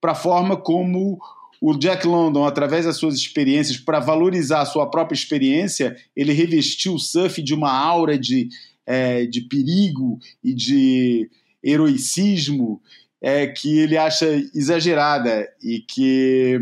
para 0.00 0.12
a 0.12 0.16
forma 0.16 0.56
como 0.56 1.18
o 1.60 1.76
Jack 1.76 2.06
London, 2.06 2.44
através 2.44 2.84
das 2.84 2.96
suas 2.96 3.14
experiências, 3.14 3.76
para 3.76 4.00
valorizar 4.00 4.62
a 4.62 4.66
sua 4.66 4.90
própria 4.90 5.14
experiência, 5.14 5.96
ele 6.14 6.32
revestiu 6.32 6.94
o 6.94 6.98
surf 6.98 7.40
de 7.40 7.54
uma 7.54 7.70
aura 7.70 8.18
de 8.18 8.48
é, 8.86 9.26
de 9.26 9.42
perigo 9.42 10.18
e 10.42 10.54
de 10.54 11.30
heroicismo 11.62 12.80
é, 13.20 13.46
que 13.46 13.78
ele 13.78 13.96
acha 13.96 14.26
exagerada 14.54 15.48
e 15.62 15.80
que, 15.80 16.58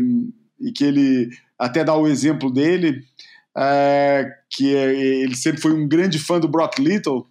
e 0.59 0.71
que 0.71 0.83
ele 0.83 1.29
até 1.57 1.83
dá 1.83 1.95
o 1.95 2.07
exemplo 2.07 2.51
dele, 2.51 3.03
é, 3.57 4.31
que 4.49 4.67
ele 4.67 5.35
sempre 5.35 5.61
foi 5.61 5.73
um 5.73 5.87
grande 5.87 6.19
fã 6.19 6.39
do 6.39 6.47
Brock 6.47 6.79
Little, 6.79 7.27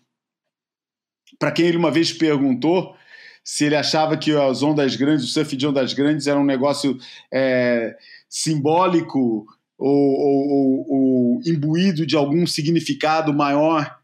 para 1.39 1.53
quem 1.53 1.67
ele 1.67 1.77
uma 1.77 1.91
vez 1.91 2.13
perguntou 2.13 2.95
se 3.43 3.65
ele 3.65 3.77
achava 3.77 4.17
que 4.17 4.33
as 4.33 4.63
ondas 4.63 4.97
grandes, 4.97 5.25
o 5.25 5.29
surf 5.29 5.57
de 5.57 5.67
ondas 5.67 5.95
grandes 5.95 6.27
era 6.27 6.39
um 6.39 6.45
negócio 6.45 6.99
é, 7.33 7.97
simbólico 8.29 9.47
ou, 9.79 9.89
ou, 9.89 10.49
ou, 10.49 10.87
ou, 10.89 11.41
imbuído 11.47 12.07
de 12.07 12.17
algum 12.17 12.47
significado 12.47 13.33
maior, 13.33 13.99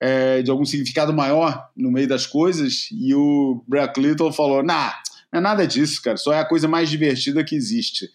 é, 0.00 0.42
de 0.42 0.50
algum 0.50 0.64
significado 0.64 1.12
maior 1.12 1.68
no 1.76 1.90
meio 1.90 2.08
das 2.08 2.26
coisas, 2.26 2.88
e 2.90 3.14
o 3.14 3.62
Brock 3.68 3.98
Little 3.98 4.32
falou, 4.32 4.62
nah, 4.62 4.94
não 5.32 5.38
é 5.38 5.42
nada 5.42 5.66
disso, 5.66 6.00
cara, 6.02 6.16
só 6.16 6.32
é 6.32 6.40
a 6.40 6.44
coisa 6.44 6.66
mais 6.66 6.88
divertida 6.88 7.44
que 7.44 7.54
existe. 7.54 8.08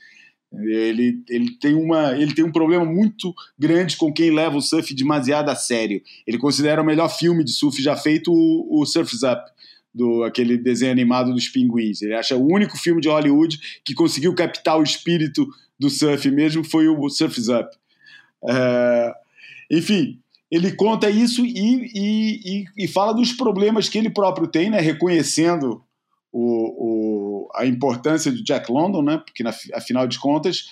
Ele, 0.54 1.22
ele, 1.30 1.58
tem 1.58 1.76
uma, 1.76 2.14
ele 2.14 2.34
tem 2.34 2.44
um 2.44 2.52
problema 2.52 2.86
muito 2.86 3.34
grande 3.60 3.98
com 3.98 4.12
quem 4.12 4.32
leva 4.32 4.58
o 4.58 4.62
surf 4.62 4.94
demasiado 4.94 5.50
a 5.50 5.56
sério. 5.56 6.02
Ele 6.26 6.38
considera 6.38 6.82
o 6.82 6.86
melhor 6.86 7.10
filme 7.10 7.44
de 7.44 7.52
surf 7.52 7.82
já 7.82 7.96
feito 7.96 8.32
o, 8.32 8.82
o 8.82 8.86
Surf's 8.86 9.24
Up, 9.24 9.42
do 9.94 10.24
aquele 10.24 10.58
desenho 10.58 10.92
animado 10.92 11.34
dos 11.34 11.48
pinguins. 11.50 12.02
Ele 12.02 12.14
acha 12.14 12.36
o 12.36 12.52
único 12.52 12.78
filme 12.78 13.02
de 13.02 13.10
Hollywood 13.10 13.58
que 13.84 13.94
conseguiu 13.94 14.34
captar 14.34 14.78
o 14.78 14.84
espírito 14.84 15.48
do 15.80 15.90
surf 15.90 16.30
mesmo 16.32 16.64
foi 16.64 16.88
o 16.88 17.10
Surf's 17.10 17.50
Up. 17.50 17.70
É, 18.48 19.14
enfim, 19.72 20.20
ele 20.56 20.72
conta 20.72 21.10
isso 21.10 21.46
e, 21.46 21.92
e, 21.94 22.42
e, 22.46 22.86
e, 22.86 22.88
fala 22.88 23.14
dos 23.14 23.34
problemas 23.34 23.90
que 23.90 23.98
ele 23.98 24.10
próprio 24.10 24.48
tem, 24.48 24.70
né, 24.70 24.80
reconhecendo 24.80 25.84
o, 26.32 27.48
o, 27.48 27.50
a 27.54 27.66
importância 27.66 28.32
do 28.32 28.42
Jack 28.42 28.72
London, 28.72 29.02
né? 29.02 29.18
Porque, 29.18 29.44
na, 29.44 29.54
afinal 29.74 30.08
de 30.08 30.18
contas, 30.18 30.72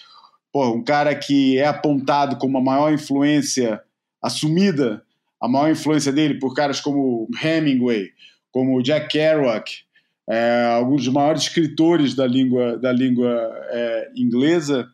pô, 0.54 0.70
um 0.72 0.82
cara 0.82 1.14
que 1.14 1.58
é 1.58 1.68
apontado 1.68 2.38
como 2.38 2.58
a 2.58 2.62
maior 2.62 2.94
influência 2.94 3.82
assumida, 4.22 5.04
a 5.42 5.50
maior 5.50 5.70
influência 5.70 6.14
dele 6.14 6.40
por 6.40 6.54
caras 6.54 6.80
como 6.80 7.28
Hemingway, 7.44 8.10
como 8.54 8.82
Jack 8.82 9.10
Kerouac, 9.10 9.70
é, 10.30 10.64
alguns 10.78 11.04
dos 11.04 11.14
maiores 11.14 11.42
escritores 11.42 12.16
da 12.16 12.26
língua, 12.26 12.78
da 12.78 12.94
língua 12.94 13.36
é, 13.70 14.12
inglesa, 14.16 14.88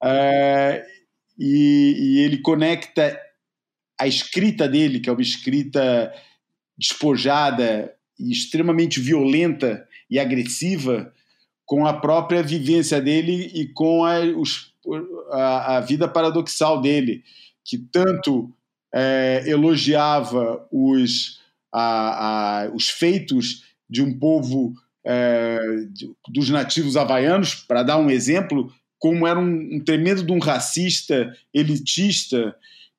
é, 0.00 0.86
e, 1.36 1.96
e, 1.98 2.18
ele 2.20 2.38
conecta 2.38 3.18
a 4.00 4.06
escrita 4.06 4.68
dele, 4.68 5.00
que 5.00 5.08
é 5.08 5.12
uma 5.12 5.22
escrita 5.22 6.12
despojada, 6.76 7.94
e 8.18 8.30
extremamente 8.30 9.00
violenta 9.00 9.86
e 10.08 10.18
agressiva 10.18 11.12
com 11.66 11.86
a 11.86 11.94
própria 11.94 12.42
vivência 12.42 13.00
dele 13.00 13.50
e 13.54 13.66
com 13.66 14.04
a, 14.04 14.20
os, 14.20 14.72
a, 15.30 15.76
a 15.76 15.80
vida 15.80 16.06
paradoxal 16.06 16.80
dele, 16.80 17.24
que 17.64 17.78
tanto 17.78 18.52
é, 18.94 19.42
elogiava 19.46 20.66
os, 20.70 21.40
a, 21.72 22.70
os 22.74 22.88
feitos 22.88 23.64
de 23.88 24.02
um 24.02 24.18
povo 24.18 24.74
é, 25.04 25.58
dos 26.28 26.50
nativos 26.50 26.96
havaianos, 26.96 27.54
para 27.54 27.82
dar 27.82 27.98
um 27.98 28.10
exemplo, 28.10 28.72
como 28.98 29.26
era 29.26 29.38
um, 29.38 29.76
um 29.76 29.80
tremendo 29.80 30.22
de 30.22 30.32
um 30.32 30.38
racista 30.38 31.34
elitista 31.52 32.54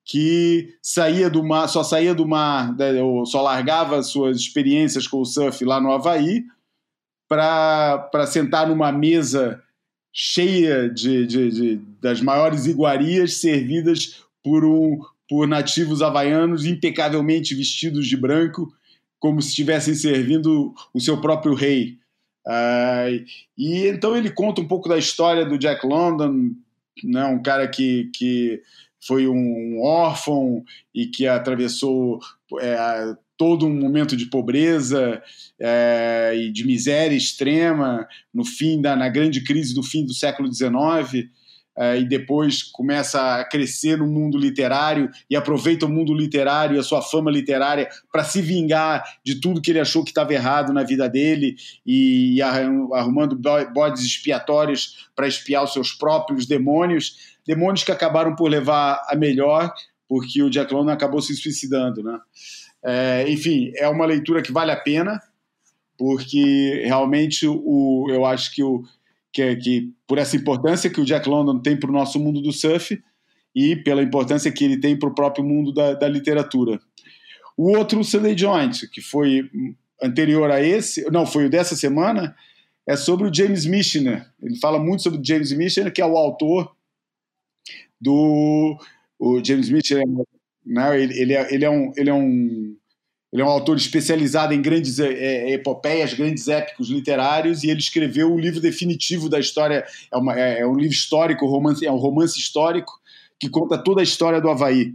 que 0.06 0.78
saía 0.82 1.30
do 1.30 1.43
mar, 1.43 1.68
só 1.68 1.84
saía 1.84 2.14
do 2.14 2.28
mar, 2.28 2.78
né, 2.78 3.01
ou 3.01 3.26
só 3.26 3.41
largava 3.41 4.03
suas 4.03 4.38
experiências 4.38 5.08
com 5.08 5.20
o 5.20 5.26
surf 5.26 5.66
lá 5.66 5.82
no 5.82 5.91
Havaí 5.91 6.43
para 7.28 8.28
sentar 8.28 8.68
numa 8.68 8.91
mesa 8.91 9.60
cheia 10.14 10.88
de, 10.88 11.26
de, 11.26 11.51
de, 11.51 11.82
das 11.99 12.22
maiores 12.22 12.68
iguarias 12.68 13.38
servidas 13.38 14.24
por, 14.43 14.64
um, 14.64 14.99
por 15.28 15.47
nativos 15.47 16.03
havaianos 16.03 16.66
impecavelmente 16.66 17.56
vestidos 17.56 18.08
de 18.08 18.16
branco, 18.16 18.72
como 19.20 19.41
se 19.41 19.49
estivessem 19.49 19.95
servindo 19.95 20.74
o 20.93 21.01
seu 21.01 21.20
próprio 21.20 21.56
rei. 21.56 21.97
Uh, 22.47 23.26
e 23.58 23.88
então 23.88 24.16
ele 24.16 24.30
conta 24.30 24.62
um 24.62 24.68
pouco 24.68 24.88
da 24.88 24.99
história 24.99 25.43
do 25.43 25.58
Jack 25.58 25.86
London, 25.86 26.51
né, 27.03 27.26
um 27.26 27.41
cara 27.41 27.68
que, 27.68 28.12
que 28.14 28.62
foi 29.06 29.28
um 29.28 29.80
órfão 29.82 30.64
e 30.93 31.08
que 31.08 31.28
atravessou 31.28 32.20
é, 32.60 33.14
todo 33.38 33.66
um 33.66 33.74
momento 33.74 34.16
de 34.16 34.28
pobreza 34.28 35.22
é, 35.60 36.34
e 36.36 36.51
de 36.51 36.66
miséria 36.66 37.16
extrema 37.16 38.08
no 38.34 38.45
fim 38.45 38.82
da 38.82 38.95
na 38.95 39.10
grande 39.10 39.43
crise 39.43 39.74
do 39.74 39.84
fim 39.84 40.06
do 40.06 40.14
século 40.14 40.51
XIX 40.51 41.30
é, 41.78 41.99
e 41.99 42.06
depois 42.06 42.64
começa 42.64 43.36
a 43.36 43.43
crescer 43.43 43.97
no 43.97 44.08
mundo 44.08 44.38
literário 44.38 45.10
e 45.30 45.36
aproveita 45.36 45.86
o 45.86 45.89
mundo 45.89 46.14
literário 46.14 46.78
e 46.78 46.80
a 46.80 46.84
sua 46.84 47.01
fama 47.01 47.30
literária 47.30 47.89
para 48.12 48.24
se 48.24 48.41
vingar 48.41 49.03
de 49.26 49.41
tudo 49.41 49.62
que 49.62 49.72
ele 49.72 49.82
achou 49.82 50.03
que 50.03 50.12
estava 50.12 50.34
errado 50.34 50.72
na 50.72 50.84
vida 50.84 51.10
dele 51.10 51.56
e, 51.86 52.36
e 52.36 52.41
arrumando 52.41 53.38
bodes 53.74 54.03
expiatórios 54.03 55.10
para 55.14 55.28
espiar 55.28 55.66
os 55.66 55.74
seus 55.74 55.91
próprios 55.91 56.45
demônios 56.45 57.35
demônios 57.46 57.84
que 57.84 57.91
acabaram 57.91 58.36
por 58.36 58.50
levar 58.50 59.02
a 59.08 59.16
melhor, 59.16 59.74
porque 60.08 60.41
o 60.41 60.50
Jack 60.50 60.74
London 60.74 60.91
acabou 60.91 61.22
se 61.22 61.36
suicidando, 61.36 62.04
né? 62.04 62.20
É, 62.84 63.26
enfim, 63.30 63.72
é 63.76 63.88
uma 63.88 64.06
leitura 64.06 64.41
que 64.41 64.52
vale 64.52 64.72
a 64.72 64.76
pena, 64.78 65.22
porque 65.98 66.84
realmente 66.86 67.48
o, 67.48 68.08
eu 68.10 68.26
acho 68.26 68.54
que, 68.54 68.64
o, 68.64 68.84
que, 69.34 69.56
que 69.56 69.93
por 70.08 70.18
essa 70.18 70.36
importância 70.36 70.89
que 70.89 71.02
o 71.02 71.06
Jack 71.06 71.28
London 71.28 71.60
tem 71.60 71.78
para 71.78 71.89
o 71.89 71.93
nosso 71.93 72.20
mundo 72.20 72.41
do 72.41 72.52
surf 72.52 73.02
e 73.56 73.76
pela 73.78 74.04
importância 74.04 74.52
que 74.52 74.64
ele 74.64 74.80
tem 74.80 74.98
para 74.98 75.10
o 75.10 75.16
próprio 75.16 75.43
mundo 75.43 75.74
da, 75.74 75.93
da 75.93 76.08
literatura. 76.08 76.80
O 77.58 77.76
outro, 77.78 78.00
o 78.00 78.04
Sunday 78.04 78.38
Joint, 78.38 78.88
que 78.91 79.02
foi 79.02 79.50
anterior 80.04 80.52
a 80.52 80.62
esse, 80.62 81.10
não, 81.10 81.26
foi 81.26 81.46
o 81.46 81.50
dessa 81.50 81.76
semana, 81.76 82.36
é 82.86 82.96
sobre 82.98 83.28
o 83.28 83.34
James 83.34 83.66
Michener. 83.66 84.30
Ele 84.43 84.58
fala 84.58 84.78
muito 84.78 85.02
sobre 85.02 85.20
o 85.20 85.26
James 85.26 85.52
Michener, 85.54 85.91
que 85.91 86.02
é 86.02 86.06
o 86.06 86.18
autor 86.18 86.74
do 88.00 88.78
o 89.20 89.43
James 89.43 89.70
é, 89.91 90.04
né, 90.66 91.02
ele, 91.02 91.20
ele, 91.20 91.34
é, 91.34 91.54
ele, 91.54 91.66
é 91.66 91.70
um, 91.70 91.91
ele, 91.96 92.10
é 92.10 92.14
um, 92.14 92.78
ele 93.32 93.41
é 93.41 93.46
um 93.46 93.50
autor 93.50 93.78
especializado 93.78 94.54
em 94.54 94.62
grandes 94.62 95.00
é, 95.00 95.12
é, 95.12 95.54
epopeias, 95.54 96.14
grandes 96.14 96.48
épicos 96.48 96.89
literários, 96.89 97.64
e 97.64 97.70
ele 97.70 97.80
escreveu 97.80 98.34
o 98.34 98.39
livro 98.39 98.60
definitivo 98.60 99.30
da 99.30 99.39
história, 99.39 99.86
é, 100.12 100.18
uma, 100.18 100.39
é, 100.39 100.60
é 100.60 100.68
um 100.68 100.76
livro 100.76 100.93
histórico, 100.93 101.46
romance, 101.46 101.86
é 101.86 101.91
um 101.91 101.98
romance 101.98 102.38
histórico 102.38 102.91
que 103.39 103.50
conta 103.50 103.78
toda 103.78 104.02
a 104.02 104.04
história 104.04 104.41
do 104.41 104.50
Havaí. 104.50 104.93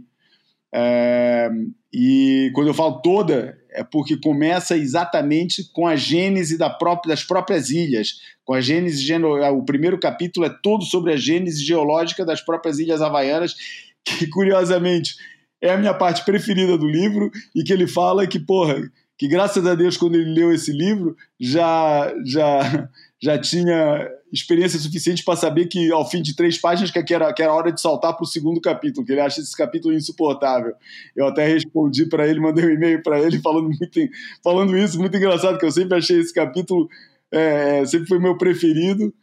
É, 0.73 1.49
e 1.93 2.51
quando 2.53 2.67
eu 2.67 2.73
falo 2.73 3.01
toda, 3.01 3.57
é 3.69 3.83
porque 3.83 4.17
começa 4.17 4.77
exatamente 4.77 5.69
com 5.73 5.85
a 5.85 5.95
gênese 5.95 6.57
da 6.57 6.69
própria, 6.69 7.09
das 7.09 7.23
próprias 7.23 7.69
ilhas, 7.69 8.19
com 8.45 8.53
a 8.53 8.61
gênese 8.61 9.13
o 9.53 9.63
primeiro 9.63 9.99
capítulo 9.99 10.45
é 10.45 10.49
todo 10.61 10.83
sobre 10.85 11.13
a 11.13 11.17
gênese 11.17 11.63
geológica 11.63 12.25
das 12.25 12.41
próprias 12.41 12.79
ilhas 12.79 13.01
havaianas, 13.01 13.55
que 14.05 14.27
curiosamente 14.27 15.15
é 15.61 15.71
a 15.71 15.77
minha 15.77 15.93
parte 15.93 16.23
preferida 16.25 16.77
do 16.77 16.87
livro 16.87 17.29
e 17.55 17.63
que 17.63 17.73
ele 17.73 17.87
fala 17.87 18.25
que 18.25 18.39
porra, 18.39 18.81
que 19.17 19.27
graças 19.27 19.65
a 19.65 19.75
Deus 19.75 19.97
quando 19.97 20.15
ele 20.15 20.33
leu 20.33 20.51
esse 20.51 20.71
livro 20.71 21.15
já 21.39 22.11
já 22.25 22.89
já 23.21 23.37
tinha 23.37 24.09
experiência 24.33 24.79
suficiente 24.79 25.23
para 25.23 25.35
saber 25.35 25.67
que 25.67 25.91
ao 25.91 26.09
fim 26.09 26.21
de 26.21 26.35
três 26.35 26.57
páginas 26.57 26.89
que 26.89 27.13
era, 27.13 27.31
que 27.31 27.43
era 27.43 27.53
hora 27.53 27.71
de 27.71 27.79
saltar 27.79 28.15
para 28.15 28.23
o 28.23 28.27
segundo 28.27 28.59
capítulo, 28.59 29.05
que 29.05 29.11
ele 29.11 29.21
acha 29.21 29.39
esse 29.39 29.55
capítulo 29.55 29.93
insuportável. 29.93 30.73
Eu 31.15 31.27
até 31.27 31.45
respondi 31.45 32.07
para 32.07 32.27
ele, 32.27 32.39
mandei 32.39 32.65
um 32.65 32.71
e-mail 32.71 33.03
para 33.03 33.21
ele 33.21 33.39
falando, 33.39 33.65
muito, 33.67 33.99
falando 34.43 34.75
isso, 34.75 34.99
muito 34.99 35.15
engraçado, 35.15 35.59
que 35.59 35.65
eu 35.65 35.71
sempre 35.71 35.97
achei 35.97 36.19
esse 36.19 36.33
capítulo, 36.33 36.89
é, 37.31 37.85
sempre 37.85 38.07
foi 38.07 38.19
meu 38.19 38.37
preferido, 38.37 39.13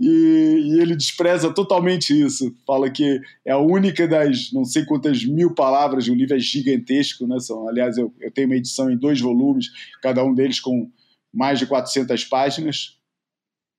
e, 0.00 0.08
e, 0.08 0.80
ele 0.80 0.96
despreza 0.96 1.52
totalmente 1.52 2.18
isso. 2.18 2.52
Fala 2.66 2.90
que 2.90 3.20
é 3.44 3.52
a 3.52 3.58
única 3.58 4.08
das 4.08 4.50
não 4.52 4.64
sei 4.64 4.84
quantas 4.84 5.24
mil 5.24 5.54
palavras, 5.54 6.08
o 6.08 6.14
livro 6.14 6.34
é 6.34 6.40
gigantesco, 6.40 7.26
né? 7.26 7.38
São, 7.38 7.68
aliás, 7.68 7.98
eu, 7.98 8.12
eu 8.20 8.30
tenho 8.32 8.48
uma 8.48 8.56
edição 8.56 8.90
em 8.90 8.96
dois 8.96 9.20
volumes, 9.20 9.66
cada 10.02 10.24
um 10.24 10.34
deles 10.34 10.58
com 10.58 10.90
mais 11.32 11.58
de 11.58 11.66
400 11.66 12.24
páginas, 12.24 12.98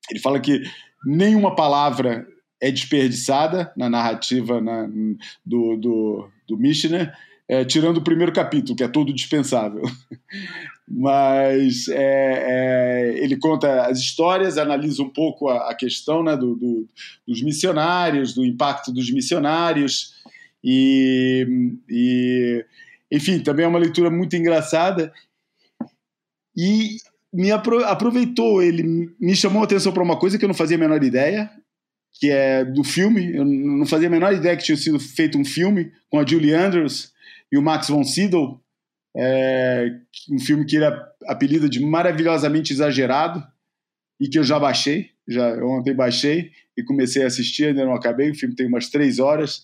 ele 0.10 0.20
fala 0.20 0.40
que 0.40 0.62
nenhuma 1.06 1.56
palavra 1.56 2.28
é 2.62 2.72
desperdiçada 2.72 3.72
na 3.76 3.90
narrativa 3.90 4.62
na, 4.62 4.88
do, 5.46 5.76
do, 5.76 6.30
do 6.48 6.58
Mishnah, 6.58 7.14
é, 7.48 7.66
tirando 7.66 7.98
o 7.98 8.04
primeiro 8.04 8.32
capítulo, 8.32 8.76
que 8.76 8.84
é 8.84 8.88
todo 8.88 9.14
dispensável. 9.14 9.84
Mas 10.88 11.88
é, 11.90 11.96
é, 11.98 13.24
ele 13.24 13.38
conta 13.38 13.88
as 13.88 14.00
histórias, 14.00 14.58
analisa 14.58 15.04
um 15.04 15.10
pouco 15.10 15.50
a, 15.50 15.72
a 15.72 15.76
questão 15.76 16.24
né, 16.24 16.38
do, 16.38 16.56
do, 16.56 16.88
dos 17.28 17.42
missionários, 17.42 18.34
do 18.34 18.46
impacto 18.46 18.94
dos 18.94 19.12
missionários, 19.12 20.14
e, 20.64 21.46
e 21.90 22.66
enfim, 23.12 23.40
também 23.40 23.66
é 23.66 23.68
uma 23.68 23.80
leitura 23.80 24.10
muito 24.10 24.36
engraçada. 24.36 25.14
E 26.56 26.98
me 27.34 27.52
aproveitou, 27.52 28.62
ele 28.62 28.84
me 29.20 29.36
chamou 29.36 29.62
a 29.62 29.66
atenção 29.66 29.92
para 29.92 30.04
uma 30.04 30.20
coisa 30.20 30.38
que 30.38 30.46
eu 30.46 30.48
não 30.48 30.54
fazia 30.54 30.78
a 30.78 30.80
menor 30.80 31.04
ideia, 31.04 31.50
que 32.20 32.30
é 32.30 32.64
do 32.64 32.84
filme. 32.84 33.36
Eu 33.36 33.44
não 33.44 33.86
fazia 33.86 34.08
a 34.08 34.12
menor 34.12 34.34
ideia 34.34 34.56
que 34.56 34.64
tinha 34.64 34.78
sido 34.78 35.00
feito 35.00 35.38
um 35.38 35.44
filme 35.44 35.92
com 36.10 36.20
a 36.20 36.26
Julie 36.26 36.54
Andrews 36.54 37.12
e 37.52 37.58
o 37.58 37.62
Max 37.62 37.88
von 37.88 38.04
Sydow, 38.04 38.62
é, 39.16 39.88
um 40.32 40.40
filme 40.40 40.66
que 40.66 40.76
ele 40.76 40.86
apelida 41.28 41.70
de 41.70 41.80
maravilhosamente 41.80 42.74
exagerado 42.74 43.44
e 44.20 44.28
que 44.28 44.40
eu 44.40 44.44
já 44.44 44.60
baixei, 44.60 45.12
já 45.28 45.54
ontem 45.64 45.94
baixei 45.94 46.52
e 46.78 46.84
comecei 46.84 47.24
a 47.24 47.28
assistir, 47.28 47.68
ainda 47.68 47.86
não 47.86 47.94
acabei, 47.94 48.32
o 48.32 48.36
filme 48.36 48.56
tem 48.56 48.68
umas 48.68 48.90
três 48.90 49.20
horas, 49.20 49.64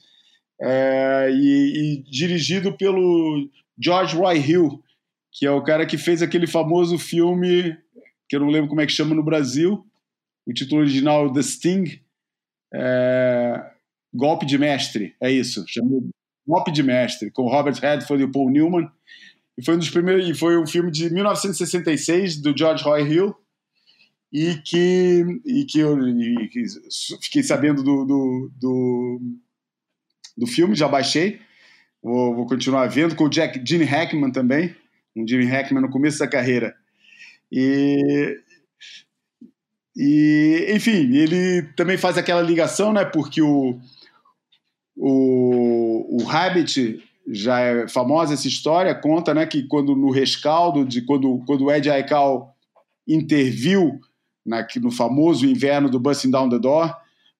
é, 0.62 1.30
e, 1.32 2.04
e, 2.04 2.12
dirigido 2.12 2.74
pelo 2.78 3.50
George 3.82 4.16
Roy 4.16 4.38
Hill, 4.38 4.84
que 5.32 5.46
é 5.46 5.52
o 5.52 5.64
cara 5.64 5.86
que 5.86 5.98
fez 5.98 6.22
aquele 6.22 6.48
famoso 6.48 6.98
filme, 6.98 7.78
que 8.28 8.36
eu 8.36 8.40
não 8.40 8.50
lembro 8.50 8.70
como 8.70 8.82
é 8.82 8.86
que 8.86 8.92
chama 8.92 9.16
no 9.16 9.24
Brasil, 9.24 9.86
o 10.46 10.54
título 10.54 10.82
original 10.82 11.28
é 11.28 11.34
The 11.34 11.42
Sting, 11.42 12.02
é, 12.74 13.72
Golpe 14.14 14.46
de 14.46 14.58
Mestre, 14.58 15.16
é 15.22 15.32
isso, 15.32 15.64
chamou 15.68 16.10
Golpe 16.48 16.72
de 16.72 16.82
Mestre, 16.82 17.30
com 17.32 17.48
Robert 17.48 17.80
Redford 17.80 18.24
e 18.24 18.32
Paul 18.32 18.50
Newman, 18.50 18.90
e 19.58 19.64
foi 19.64 19.76
um 19.76 19.80
dos 19.80 19.90
primeiros, 19.90 20.28
e 20.28 20.34
foi 20.34 20.58
um 20.58 20.66
filme 20.66 20.90
de 20.90 21.14
1966 21.14 22.38
do 22.38 22.58
George 22.58 22.84
Roy 22.84 23.04
Hill, 23.04 23.36
e 24.32 24.56
que, 24.64 25.26
e 25.46 25.66
que 25.66 25.80
eu 25.80 26.08
e 26.08 26.48
que 26.50 26.64
fiquei 27.22 27.44
sabendo 27.44 27.84
do, 27.84 28.06
do, 28.06 28.52
do, 28.60 29.22
do, 30.38 30.48
filme, 30.48 30.76
já 30.76 30.88
baixei, 30.88 31.40
vou, 32.02 32.36
vou, 32.36 32.46
continuar 32.46 32.88
vendo, 32.88 33.16
com 33.16 33.26
o 33.26 33.30
Jack, 33.30 33.62
Gene 33.68 33.86
Hackman 33.86 34.32
também, 34.32 34.76
um 35.16 35.28
Gene 35.28 35.46
Hackman 35.46 35.82
no 35.82 35.90
começo 35.90 36.20
da 36.20 36.28
carreira. 36.28 36.76
E, 37.52 38.38
e 39.96 40.68
enfim, 40.70 41.16
ele 41.16 41.64
também 41.76 41.98
faz 41.98 42.18
aquela 42.18 42.42
ligação, 42.42 42.94
né, 42.94 43.06
porque 43.06 43.42
o, 43.42 43.80
o, 44.96 46.22
o 46.22 46.24
Rabbit 46.24 47.04
já 47.32 47.60
é 47.60 47.88
famosa 47.88 48.34
essa 48.34 48.48
história, 48.48 48.96
conta 48.96 49.34
né, 49.34 49.46
que 49.46 49.64
quando 49.64 49.96
no 49.96 50.10
rescaldo 50.10 50.86
de 50.86 51.02
quando, 51.02 51.44
quando 51.46 51.66
o 51.66 51.72
Ed 51.72 51.90
Aikau 51.90 52.56
interviu 53.08 54.00
na, 54.46 54.66
no 54.78 54.92
famoso 54.92 55.46
inverno 55.46 55.90
do 55.90 56.00
Busting 56.00 56.32
Down 56.32 56.50
the 56.50 56.60
Door 56.60 56.96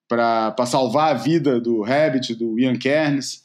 para 0.08 0.66
salvar 0.66 1.12
a 1.12 1.18
vida 1.18 1.60
do 1.60 1.82
Rabbit, 1.82 2.34
do 2.36 2.60
Ian 2.60 2.78
Kernes, 2.78 3.44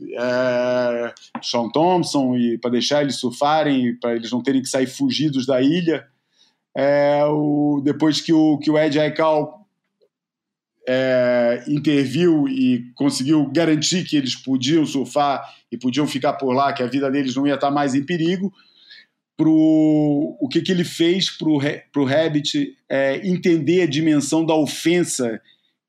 é, 0.00 1.14
Sean 1.42 1.68
Thompson 1.70 2.36
e 2.36 2.58
para 2.58 2.70
deixar 2.70 3.02
eles 3.02 3.16
surfarem, 3.16 3.96
para 3.96 4.14
eles 4.14 4.30
não 4.30 4.42
terem 4.42 4.62
que 4.62 4.68
sair 4.68 4.86
fugidos 4.86 5.46
da 5.46 5.60
ilha. 5.60 6.06
É, 6.76 7.24
o, 7.24 7.80
depois 7.82 8.20
que 8.20 8.32
o, 8.32 8.58
que 8.58 8.70
o 8.70 8.78
Ed 8.78 8.98
Aikau 8.98 9.66
é, 10.88 11.64
interviu 11.68 12.48
e 12.48 12.90
conseguiu 12.94 13.46
garantir 13.50 14.04
que 14.04 14.16
eles 14.16 14.34
podiam 14.34 14.86
surfar 14.86 15.42
e 15.70 15.76
podiam 15.76 16.06
ficar 16.06 16.34
por 16.34 16.52
lá, 16.54 16.72
que 16.72 16.82
a 16.82 16.86
vida 16.86 17.10
deles 17.10 17.34
não 17.34 17.46
ia 17.46 17.54
estar 17.54 17.70
mais 17.70 17.94
em 17.94 18.04
perigo, 18.04 18.52
pro, 19.36 20.36
o 20.40 20.48
que, 20.48 20.62
que 20.62 20.72
ele 20.72 20.84
fez 20.84 21.30
para 21.30 21.48
o 21.48 22.04
Rabbit 22.04 22.76
é, 22.88 23.26
entender 23.28 23.82
a 23.82 23.86
dimensão 23.86 24.44
da 24.44 24.54
ofensa 24.54 25.40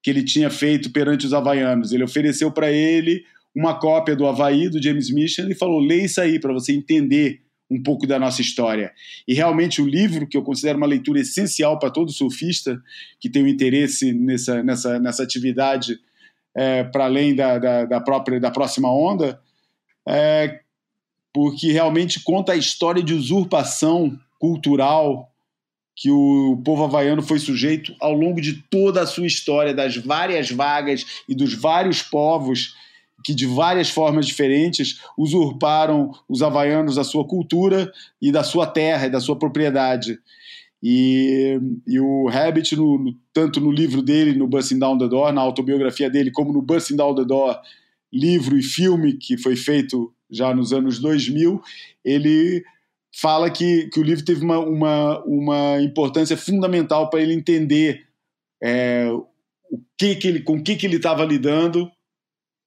que 0.04 0.10
ele 0.10 0.24
tinha 0.24 0.50
feito 0.50 0.92
perante 0.92 1.26
os 1.26 1.34
havaianos. 1.34 1.92
Ele 1.92 2.04
ofereceu 2.04 2.52
para 2.52 2.72
ele 2.72 3.24
uma 3.56 3.80
cópia 3.80 4.16
do 4.16 4.28
Havaí, 4.28 4.70
do 4.70 4.82
James 4.82 5.12
Mission, 5.12 5.48
e 5.50 5.56
falou: 5.56 5.80
leia 5.80 6.06
isso 6.06 6.22
aí 6.22 6.40
para 6.40 6.54
você 6.54 6.74
entender 6.74 7.42
um 7.70 7.82
pouco 7.82 8.08
da 8.08 8.18
nossa 8.18 8.42
história. 8.42 8.92
E 9.28 9.34
realmente 9.34 9.82
o 9.82 9.88
livro, 9.88 10.28
que 10.28 10.36
eu 10.36 10.42
considero 10.42 10.78
uma 10.78 10.88
leitura 10.88 11.20
essencial 11.20 11.78
para 11.78 11.92
todo 11.92 12.12
surfista 12.12 12.82
que 13.20 13.30
tem 13.30 13.44
um 13.44 13.48
interesse 13.48 14.12
nessa, 14.12 14.64
nessa, 14.64 15.00
nessa 15.00 15.24
atividade 15.24 16.00
é, 16.56 16.84
para 16.84 17.06
além 17.06 17.36
da, 17.36 17.60
da, 17.60 17.86
da, 17.86 18.02
própria 18.02 18.40
da 18.40 18.50
próxima 18.50 18.92
onda, 18.92 19.40
é, 20.08 20.62
porque 21.32 21.72
realmente 21.72 22.24
conta 22.24 22.54
a 22.54 22.58
história 22.58 23.04
de 23.04 23.14
usurpação 23.14 24.20
cultural 24.40 25.32
que 25.96 26.10
o 26.10 26.60
povo 26.64 26.86
havaiano 26.86 27.22
foi 27.22 27.40
sujeito 27.40 27.94
ao 28.00 28.14
longo 28.14 28.42
de 28.42 28.64
toda 28.70 29.02
a 29.02 29.06
sua 29.06 29.28
história, 29.28 29.74
das 29.74 29.98
várias 29.98 30.50
vagas 30.50 31.06
e 31.28 31.36
dos 31.36 31.54
vários 31.54 32.02
povos 32.02 32.74
que, 33.24 33.34
de 33.34 33.46
várias 33.46 33.90
formas 33.90 34.26
diferentes, 34.26 35.02
usurparam 35.18 36.12
os 36.28 36.42
havaianos 36.42 36.96
da 36.96 37.04
sua 37.04 37.26
cultura 37.26 37.92
e 38.22 38.32
da 38.32 38.44
sua 38.44 38.66
terra 38.66 39.08
e 39.08 39.10
da 39.10 39.20
sua 39.20 39.38
propriedade. 39.38 40.20
E, 40.82 41.60
e 41.86 42.00
o 42.00 42.28
Rabbit, 42.30 42.76
no, 42.76 42.98
no, 42.98 43.16
tanto 43.34 43.60
no 43.60 43.72
livro 43.72 44.02
dele, 44.02 44.38
no 44.38 44.48
Busting 44.48 44.80
Down 44.80 44.98
the 44.98 45.08
Door, 45.08 45.34
na 45.34 45.42
autobiografia 45.42 46.10
dele, 46.10 46.32
como 46.32 46.54
no 46.54 46.62
Busting 46.62 46.96
Down 46.96 47.16
the 47.16 47.26
Door, 47.26 47.60
livro 48.12 48.58
e 48.58 48.64
filme 48.64 49.14
que 49.14 49.38
foi 49.38 49.56
feito 49.56 50.14
já 50.32 50.54
nos 50.54 50.72
anos 50.72 51.00
2000, 51.00 51.62
ele 52.04 52.64
fala 53.12 53.50
que, 53.50 53.90
que 53.92 54.00
o 54.00 54.04
livro 54.04 54.24
teve 54.24 54.44
uma, 54.44 54.60
uma, 54.60 55.24
uma 55.26 55.82
importância 55.82 56.38
fundamental 56.38 57.10
para 57.10 57.22
ele 57.22 57.34
entender 57.34 58.06
é, 58.62 59.10
o 59.12 59.80
que 59.98 60.16
que 60.16 60.28
ele, 60.28 60.40
com 60.42 60.58
o 60.58 60.64
que, 60.64 60.76
que 60.76 60.86
ele 60.86 60.98
estava 60.98 61.26
lidando 61.26 61.92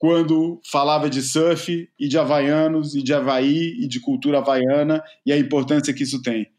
quando 0.02 0.60
falava 0.68 1.08
de 1.08 1.22
surf 1.22 1.88
e 1.96 2.08
de 2.08 2.18
havaianos 2.18 2.96
e 2.96 3.04
de 3.04 3.14
Havaí 3.14 3.80
e 3.80 3.86
de 3.86 4.00
cultura 4.00 4.38
havaiana 4.38 5.00
e 5.24 5.32
a 5.32 5.38
importância 5.38 5.94
que 5.94 6.02
isso 6.02 6.20
tem. 6.20 6.50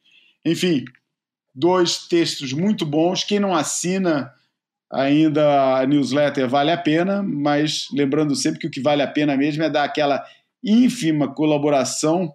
Enfim, 0.45 0.85
dois 1.53 2.07
textos 2.07 2.53
muito 2.53 2.85
bons. 2.85 3.25
Quem 3.25 3.41
não 3.41 3.53
assina 3.53 4.31
ainda 4.89 5.77
a 5.77 5.85
newsletter 5.85 6.47
vale 6.47 6.71
a 6.71 6.77
pena, 6.77 7.21
mas 7.21 7.87
lembrando 7.91 8.33
sempre 8.33 8.61
que 8.61 8.67
o 8.67 8.71
que 8.71 8.79
vale 8.79 9.01
a 9.01 9.11
pena 9.11 9.35
mesmo 9.35 9.61
é 9.61 9.69
dar 9.69 9.83
aquela 9.83 10.25
ínfima 10.63 11.27
colaboração 11.27 12.33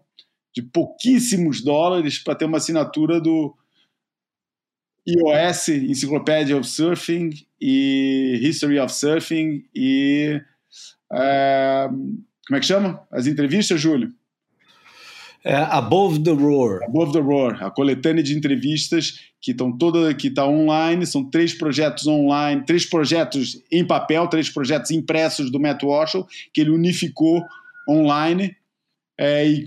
de 0.54 0.60
pouquíssimos 0.60 1.64
dólares 1.64 2.18
para 2.18 2.34
ter 2.34 2.44
uma 2.44 2.58
assinatura 2.58 3.18
do 3.18 3.56
iOS, 5.06 5.68
Encyclopedia 5.68 6.54
of 6.54 6.68
Surfing 6.68 7.30
e 7.58 8.38
History 8.42 8.78
of 8.78 8.92
Surfing 8.92 9.64
e 9.74 10.38
como 11.10 12.56
é 12.56 12.60
que 12.60 12.66
chama? 12.66 13.00
As 13.10 13.26
entrevistas, 13.26 13.80
Júlio? 13.80 14.12
É 15.44 15.54
Above 15.54 16.22
the 16.22 16.32
Roar. 16.32 16.82
Above 16.84 17.12
the 17.12 17.20
Roar, 17.20 17.62
a 17.64 17.70
coletânea 17.70 18.22
de 18.22 18.36
entrevistas 18.36 19.20
que 19.40 19.52
estão 19.52 19.70
toda 19.70 20.12
que 20.12 20.28
está 20.28 20.46
online, 20.46 21.06
são 21.06 21.24
três 21.24 21.54
projetos 21.54 22.06
online, 22.06 22.64
três 22.66 22.84
projetos 22.84 23.62
em 23.70 23.84
papel, 23.84 24.26
três 24.26 24.50
projetos 24.50 24.90
impressos 24.90 25.50
do 25.50 25.60
Matt 25.60 25.82
Walsh, 25.82 26.16
que 26.52 26.60
ele 26.60 26.70
unificou 26.70 27.44
online 27.88 28.56
é, 29.16 29.48
e, 29.48 29.64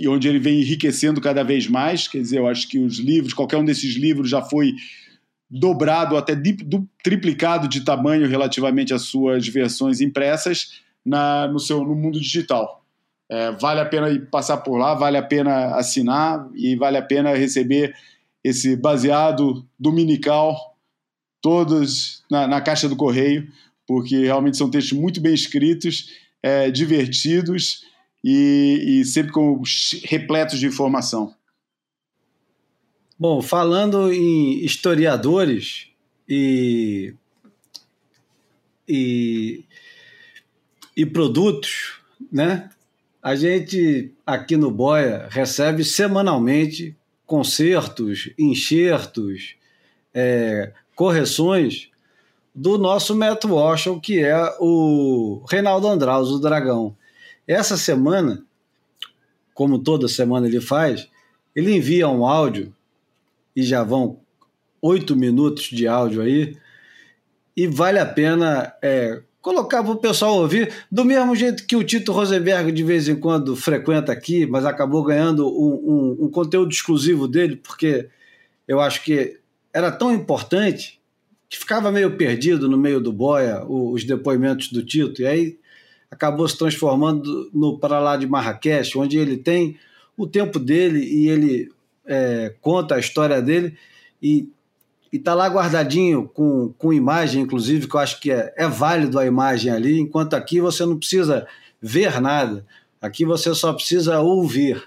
e, 0.00 0.08
onde 0.08 0.28
ele 0.28 0.38
vem 0.38 0.60
enriquecendo 0.60 1.20
cada 1.20 1.42
vez 1.42 1.66
mais. 1.66 2.08
Quer 2.08 2.22
dizer, 2.22 2.38
eu 2.38 2.46
acho 2.46 2.68
que 2.68 2.78
os 2.78 2.98
livros, 2.98 3.34
qualquer 3.34 3.58
um 3.58 3.64
desses 3.64 3.94
livros 3.96 4.30
já 4.30 4.42
foi 4.42 4.72
dobrado, 5.50 6.16
até 6.16 6.34
triplicado 7.02 7.66
de 7.66 7.80
tamanho 7.80 8.28
relativamente 8.28 8.94
às 8.94 9.02
suas 9.02 9.48
versões 9.48 10.00
impressas 10.00 10.80
na, 11.04 11.48
no, 11.48 11.58
seu, 11.58 11.82
no 11.82 11.94
mundo 11.94 12.20
digital. 12.20 12.84
É, 13.28 13.50
vale 13.52 13.80
a 13.80 13.86
pena 13.86 14.10
ir 14.10 14.28
passar 14.30 14.58
por 14.58 14.76
lá, 14.76 14.94
vale 14.94 15.16
a 15.16 15.22
pena 15.22 15.76
assinar 15.76 16.48
e 16.54 16.76
vale 16.76 16.96
a 16.96 17.02
pena 17.02 17.34
receber 17.34 17.94
esse 18.44 18.76
baseado 18.76 19.66
dominical 19.78 20.76
todos 21.40 22.22
na, 22.30 22.46
na 22.46 22.60
caixa 22.60 22.88
do 22.88 22.96
correio, 22.96 23.48
porque 23.86 24.24
realmente 24.24 24.56
são 24.56 24.70
textos 24.70 24.98
muito 24.98 25.20
bem 25.20 25.34
escritos 25.34 26.10
é, 26.42 26.70
divertidos 26.70 27.84
e, 28.22 29.00
e 29.00 29.04
sempre 29.04 29.32
com 29.32 29.60
repletos 30.04 30.58
de 30.58 30.66
informação. 30.66 31.34
Bom, 33.20 33.42
falando 33.42 34.10
em 34.10 34.64
historiadores 34.64 35.88
e, 36.26 37.12
e, 38.88 39.62
e 40.96 41.04
produtos, 41.04 42.00
né? 42.32 42.70
A 43.22 43.36
gente 43.36 44.10
aqui 44.24 44.56
no 44.56 44.70
Boia 44.70 45.28
recebe 45.30 45.84
semanalmente 45.84 46.96
concertos, 47.26 48.30
enxertos, 48.38 49.54
é, 50.14 50.72
correções 50.96 51.90
do 52.54 52.78
nosso 52.78 53.14
Matt 53.14 53.44
Washington, 53.44 54.00
que 54.00 54.20
é 54.20 54.56
o 54.58 55.44
Reinaldo 55.46 55.86
Andraus, 55.88 56.30
o 56.30 56.38
Dragão. 56.38 56.96
Essa 57.46 57.76
semana, 57.76 58.42
como 59.52 59.78
toda 59.78 60.08
semana 60.08 60.46
ele 60.46 60.62
faz, 60.62 61.06
ele 61.54 61.76
envia 61.76 62.08
um 62.08 62.24
áudio, 62.24 62.74
e 63.54 63.62
já 63.62 63.82
vão 63.82 64.20
oito 64.82 65.14
minutos 65.14 65.64
de 65.64 65.86
áudio 65.86 66.22
aí, 66.22 66.56
e 67.56 67.66
vale 67.66 67.98
a 67.98 68.06
pena 68.06 68.72
é, 68.82 69.22
colocar 69.40 69.82
para 69.82 69.92
o 69.92 69.96
pessoal 69.96 70.36
ouvir, 70.36 70.72
do 70.90 71.04
mesmo 71.04 71.34
jeito 71.34 71.66
que 71.66 71.76
o 71.76 71.84
Tito 71.84 72.12
Rosenberg 72.12 72.72
de 72.72 72.82
vez 72.82 73.08
em 73.08 73.16
quando 73.16 73.56
frequenta 73.56 74.12
aqui, 74.12 74.46
mas 74.46 74.64
acabou 74.64 75.02
ganhando 75.02 75.46
um, 75.48 75.74
um, 75.74 76.24
um 76.24 76.30
conteúdo 76.30 76.70
exclusivo 76.70 77.26
dele, 77.26 77.56
porque 77.56 78.08
eu 78.66 78.80
acho 78.80 79.02
que 79.02 79.38
era 79.72 79.90
tão 79.90 80.12
importante 80.12 81.00
que 81.48 81.58
ficava 81.58 81.90
meio 81.90 82.16
perdido 82.16 82.68
no 82.68 82.78
meio 82.78 83.00
do 83.00 83.12
boia 83.12 83.64
os 83.66 84.04
depoimentos 84.04 84.70
do 84.70 84.84
Tito, 84.84 85.22
e 85.22 85.26
aí 85.26 85.58
acabou 86.10 86.46
se 86.46 86.56
transformando 86.56 87.50
no 87.52 87.78
Para 87.78 87.98
Lá 87.98 88.16
de 88.16 88.26
Marrakech, 88.26 88.96
onde 88.98 89.18
ele 89.18 89.36
tem 89.36 89.78
o 90.16 90.26
tempo 90.26 90.58
dele 90.58 91.00
e 91.00 91.28
ele 91.28 91.70
é, 92.10 92.52
conta 92.60 92.96
a 92.96 92.98
história 92.98 93.40
dele 93.40 93.76
e 94.20 94.48
está 95.12 95.32
lá 95.32 95.46
guardadinho 95.46 96.28
com, 96.28 96.74
com 96.76 96.92
imagem, 96.92 97.42
inclusive, 97.42 97.86
que 97.86 97.94
eu 97.94 98.00
acho 98.00 98.20
que 98.20 98.32
é, 98.32 98.52
é 98.56 98.68
válido 98.68 99.16
a 99.18 99.24
imagem 99.24 99.72
ali, 99.72 100.00
enquanto 100.00 100.34
aqui 100.34 100.60
você 100.60 100.84
não 100.84 100.98
precisa 100.98 101.46
ver 101.80 102.20
nada, 102.20 102.66
aqui 103.00 103.24
você 103.24 103.54
só 103.54 103.72
precisa 103.72 104.20
ouvir. 104.20 104.82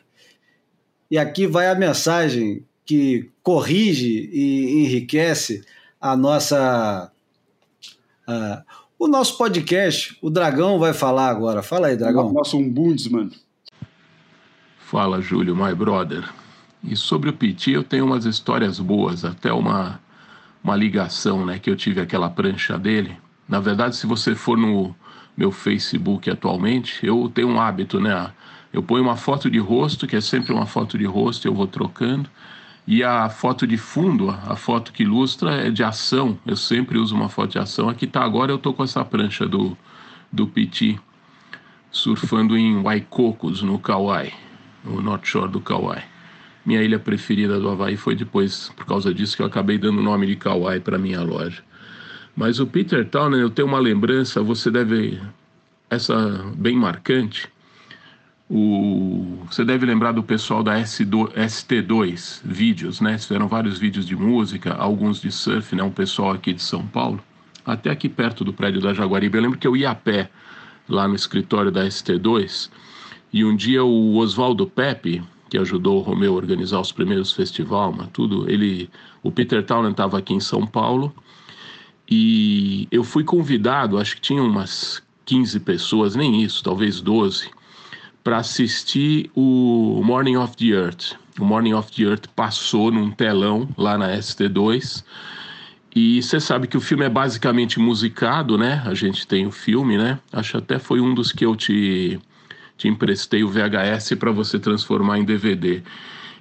E 1.10 1.18
aqui 1.18 1.48
vai 1.48 1.70
a 1.70 1.76
mensagem 1.76 2.66
que 2.86 3.30
corrige 3.42 4.30
e 4.34 4.84
enriquece 4.84 5.64
a 6.02 6.18
nossa. 6.18 7.12
A, 8.28 8.64
o 9.00 9.08
nosso 9.08 9.38
podcast. 9.38 10.18
O 10.22 10.30
Dragão 10.30 10.80
vai 10.80 10.94
falar 10.94 11.30
agora. 11.30 11.62
Fala 11.62 11.88
aí, 11.88 11.96
Dragão. 11.96 12.34
Nosso 12.34 12.58
ombudsman. 12.58 13.32
Fala, 14.80 15.22
Júlio, 15.22 15.56
my 15.56 15.74
brother. 15.76 16.24
E 16.84 16.96
sobre 16.96 17.30
o 17.30 17.34
Piti, 17.34 17.72
eu 17.72 17.84
tenho 17.84 18.06
umas 18.06 18.26
histórias 18.26 18.80
boas, 18.80 19.24
até 19.24 19.52
uma, 19.54 20.00
uma 20.64 20.76
ligação 20.76 21.46
né, 21.46 21.60
que 21.60 21.70
eu 21.70 21.76
tive 21.76 22.02
aquela 22.02 22.30
prancha 22.30 22.78
dele. 22.78 23.16
Na 23.48 23.60
verdade, 23.60 23.96
se 23.96 24.06
você 24.06 24.36
for 24.36 24.58
no 24.58 24.96
meu 25.36 25.52
Facebook 25.52 26.30
atualmente, 26.30 27.06
eu 27.06 27.32
tenho 27.34 27.50
um 27.50 27.60
hábito, 27.60 28.00
né? 28.00 28.32
Eu 28.72 28.82
ponho 28.82 29.04
uma 29.04 29.16
foto 29.16 29.50
de 29.50 29.60
rosto, 29.60 30.08
que 30.08 30.16
é 30.16 30.22
sempre 30.22 30.52
uma 30.52 30.66
foto 30.66 30.98
de 30.98 31.06
rosto, 31.06 31.48
eu 31.48 31.54
vou 31.54 31.68
trocando. 31.68 32.30
E 32.86 33.04
a 33.04 33.30
foto 33.30 33.66
de 33.66 33.78
fundo, 33.78 34.30
a 34.30 34.56
foto 34.56 34.92
que 34.92 35.04
ilustra, 35.04 35.68
é 35.68 35.70
de 35.70 35.84
ação. 35.84 36.38
Eu 36.46 36.56
sempre 36.56 36.98
uso 36.98 37.16
uma 37.16 37.30
foto 37.30 37.52
de 37.52 37.60
ação. 37.60 37.88
Aqui 37.88 38.08
tá 38.08 38.24
agora, 38.24 38.52
eu 38.52 38.58
tô 38.58 38.74
com 38.74 38.84
essa 38.84 39.06
prancha 39.06 39.48
do, 39.48 39.78
do 40.32 40.48
Piti, 40.48 41.00
surfando 41.92 42.58
em 42.58 42.82
Waikokos, 42.82 43.62
no 43.62 43.80
Kauai 43.80 44.34
no 44.84 45.02
North 45.02 45.26
Shore 45.26 45.50
do 45.50 45.62
Kauai. 45.62 46.04
Minha 46.66 46.82
ilha 46.82 46.98
preferida 46.98 47.60
do 47.60 47.70
Havaí 47.70 47.98
foi 47.98 48.16
depois, 48.16 48.72
por 48.76 48.86
causa 48.86 49.14
disso, 49.14 49.36
que 49.36 49.42
eu 49.42 49.46
acabei 49.46 49.78
dando 49.78 50.00
o 50.00 50.04
nome 50.04 50.28
de 50.28 50.36
Kauai 50.36 50.80
para 50.80 50.98
minha 50.98 51.22
loja. 51.22 51.62
Mas 52.36 52.60
o 52.60 52.66
Peter 52.66 53.08
Town, 53.08 53.34
eu 53.36 53.50
tenho 53.50 53.68
uma 53.68 53.80
lembrança, 53.80 54.42
você 54.42 54.72
deve. 54.72 55.22
Essa 55.90 56.16
bem 56.56 56.76
marcante. 56.76 57.48
O, 58.50 59.46
você 59.50 59.64
deve 59.64 59.86
lembrar 59.86 60.12
do 60.12 60.24
pessoal 60.24 60.64
da 60.64 60.76
S2, 60.80 61.34
ST2 61.34 62.42
vídeos, 62.44 63.02
né? 63.02 63.18
Fizeram 63.18 63.48
vários 63.48 63.78
vídeos 63.78 64.06
de 64.06 64.16
música, 64.16 64.74
alguns 64.74 65.22
de 65.22 65.32
surf, 65.32 65.76
né? 65.76 65.84
Um 65.84 65.92
pessoal 65.92 66.32
aqui 66.32 66.54
de 66.54 66.62
São 66.62 66.86
Paulo, 66.86 67.24
até 67.66 67.90
aqui 67.90 68.10
perto 68.10 68.44
do 68.44 68.54
prédio 68.54 68.82
da 68.82 68.94
Jaguaribe. 68.94 69.38
Eu 69.38 69.44
lembro 69.44 69.58
que 69.58 69.68
eu 69.68 69.76
ia 69.76 69.92
a 69.92 69.96
pé 69.96 70.30
lá 70.88 71.08
no 71.08 71.16
escritório 71.16 71.72
da 71.72 71.86
ST2 71.86 72.70
e 73.32 73.44
um 73.46 73.56
dia 73.56 73.84
o 73.84 74.16
Oswaldo 74.18 74.68
Pepe, 74.68 75.24
que 75.54 75.58
ajudou 75.60 76.00
o 76.00 76.02
Romeu 76.02 76.34
a 76.34 76.36
organizar 76.36 76.80
os 76.80 76.92
primeiros 76.92 77.32
festivais, 77.32 77.96
tudo, 78.12 78.50
ele, 78.50 78.90
o 79.22 79.32
Peter 79.32 79.64
Townend 79.64 79.92
estava 79.92 80.18
aqui 80.18 80.34
em 80.34 80.40
São 80.40 80.66
Paulo 80.66 81.14
e 82.10 82.88
eu 82.90 83.04
fui 83.04 83.24
convidado, 83.24 84.00
acho 84.00 84.16
que 84.16 84.22
tinha 84.22 84.42
umas 84.42 85.04
15 85.26 85.60
pessoas, 85.60 86.16
nem 86.16 86.42
isso, 86.42 86.64
talvez 86.64 87.02
12, 87.02 87.52
para 88.24 88.38
assistir 88.38 89.30
o 89.36 90.02
Morning 90.04 90.38
of 90.38 90.58
the 90.58 90.74
Earth. 90.74 91.14
O 91.40 91.46
Morning 91.46 91.74
of 91.74 91.92
the 91.92 92.02
Earth 92.02 92.26
passou 92.36 92.92
num 92.92 93.12
telão 93.12 93.70
lá 93.78 93.96
na 93.96 94.10
ST2. 94.10 95.04
E 95.96 96.24
você 96.24 96.40
sabe 96.40 96.68
que 96.68 96.78
o 96.78 96.82
filme 96.82 97.06
é 97.06 97.10
basicamente 97.10 97.80
musicado, 97.80 98.58
né? 98.58 98.82
A 98.88 98.96
gente 98.96 99.28
tem 99.28 99.46
o 99.46 99.52
filme, 99.52 100.00
né? 100.00 100.18
Acho 100.32 100.58
até 100.58 100.80
foi 100.80 101.00
um 101.00 101.14
dos 101.14 101.32
que 101.32 101.46
eu 101.46 101.56
te 101.56 102.20
te 102.78 102.88
emprestei 102.88 103.44
o 103.44 103.50
VHS 103.50 104.16
para 104.20 104.32
você 104.32 104.60
transformar 104.60 105.20
em 105.20 105.26
DVD. 105.26 105.84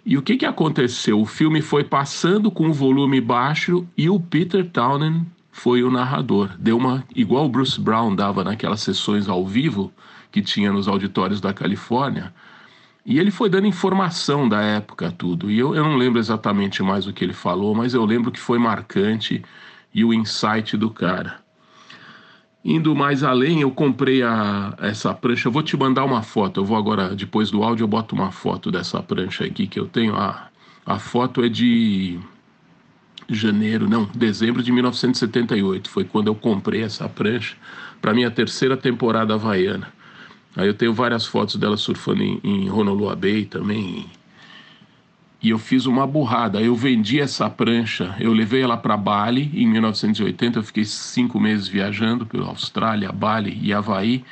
E 0.04 0.18
o 0.18 0.22
que, 0.22 0.36
que 0.36 0.46
aconteceu? 0.46 1.20
O 1.20 1.26
filme 1.26 1.62
foi 1.62 1.84
passando 1.84 2.50
com 2.50 2.68
o 2.68 2.72
volume 2.72 3.20
baixo 3.20 3.86
e 3.96 4.10
o 4.10 4.18
Peter 4.18 4.68
Townend 4.68 5.26
foi 5.52 5.82
o 5.84 5.90
narrador. 5.90 6.50
Deu 6.58 6.76
uma 6.76 7.04
igual 7.14 7.46
o 7.46 7.48
Bruce 7.48 7.80
Brown 7.80 8.14
dava 8.14 8.42
naquelas 8.42 8.80
sessões 8.80 9.28
ao 9.28 9.46
vivo 9.46 9.92
que 10.32 10.42
tinha 10.42 10.72
nos 10.72 10.88
auditórios 10.88 11.40
da 11.40 11.52
Califórnia. 11.52 12.34
E 13.04 13.18
ele 13.18 13.30
foi 13.30 13.50
dando 13.50 13.66
informação 13.66 14.48
da 14.48 14.62
época, 14.62 15.12
tudo. 15.12 15.50
E 15.50 15.58
eu, 15.58 15.74
eu 15.74 15.84
não 15.84 15.96
lembro 15.96 16.18
exatamente 16.18 16.82
mais 16.82 17.06
o 17.06 17.12
que 17.12 17.24
ele 17.24 17.32
falou, 17.32 17.74
mas 17.74 17.94
eu 17.94 18.04
lembro 18.04 18.30
que 18.30 18.40
foi 18.40 18.58
marcante 18.58 19.42
e 19.92 20.04
o 20.04 20.14
insight 20.14 20.76
do 20.76 20.90
cara. 20.90 21.41
Indo 22.64 22.94
mais 22.94 23.24
além, 23.24 23.60
eu 23.62 23.70
comprei 23.72 24.22
a, 24.22 24.74
essa 24.78 25.12
prancha. 25.12 25.48
Eu 25.48 25.52
vou 25.52 25.62
te 25.62 25.76
mandar 25.76 26.04
uma 26.04 26.22
foto. 26.22 26.60
Eu 26.60 26.64
vou 26.64 26.76
agora, 26.76 27.14
depois 27.14 27.50
do 27.50 27.62
áudio, 27.62 27.84
eu 27.84 27.88
boto 27.88 28.14
uma 28.14 28.30
foto 28.30 28.70
dessa 28.70 29.02
prancha 29.02 29.44
aqui 29.44 29.66
que 29.66 29.80
eu 29.80 29.86
tenho. 29.86 30.14
A, 30.14 30.48
a 30.86 30.98
foto 30.98 31.42
é 31.42 31.48
de 31.48 32.20
janeiro, 33.28 33.88
não, 33.88 34.08
dezembro 34.14 34.62
de 34.62 34.70
1978. 34.70 35.90
Foi 35.90 36.04
quando 36.04 36.28
eu 36.28 36.34
comprei 36.34 36.82
essa 36.82 37.08
prancha 37.08 37.56
para 38.00 38.14
minha 38.14 38.30
terceira 38.30 38.76
temporada 38.76 39.34
havaiana. 39.34 39.92
Aí 40.54 40.66
eu 40.66 40.74
tenho 40.74 40.92
várias 40.92 41.26
fotos 41.26 41.56
dela 41.56 41.76
surfando 41.76 42.22
em, 42.22 42.40
em 42.44 42.70
Honolulu 42.70 43.14
Bay 43.16 43.44
também, 43.44 44.06
e 45.42 45.50
eu 45.50 45.58
fiz 45.58 45.86
uma 45.86 46.06
burrada. 46.06 46.60
Eu 46.60 46.76
vendi 46.76 47.18
essa 47.18 47.50
prancha, 47.50 48.14
eu 48.20 48.32
levei 48.32 48.62
ela 48.62 48.76
para 48.76 48.96
Bali 48.96 49.50
em 49.52 49.66
1980. 49.66 50.60
Eu 50.60 50.62
fiquei 50.62 50.84
cinco 50.84 51.40
meses 51.40 51.66
viajando 51.66 52.24
pela 52.24 52.46
Austrália, 52.46 53.10
Bali 53.10 53.58
e 53.60 53.72
Havaí. 53.72 54.24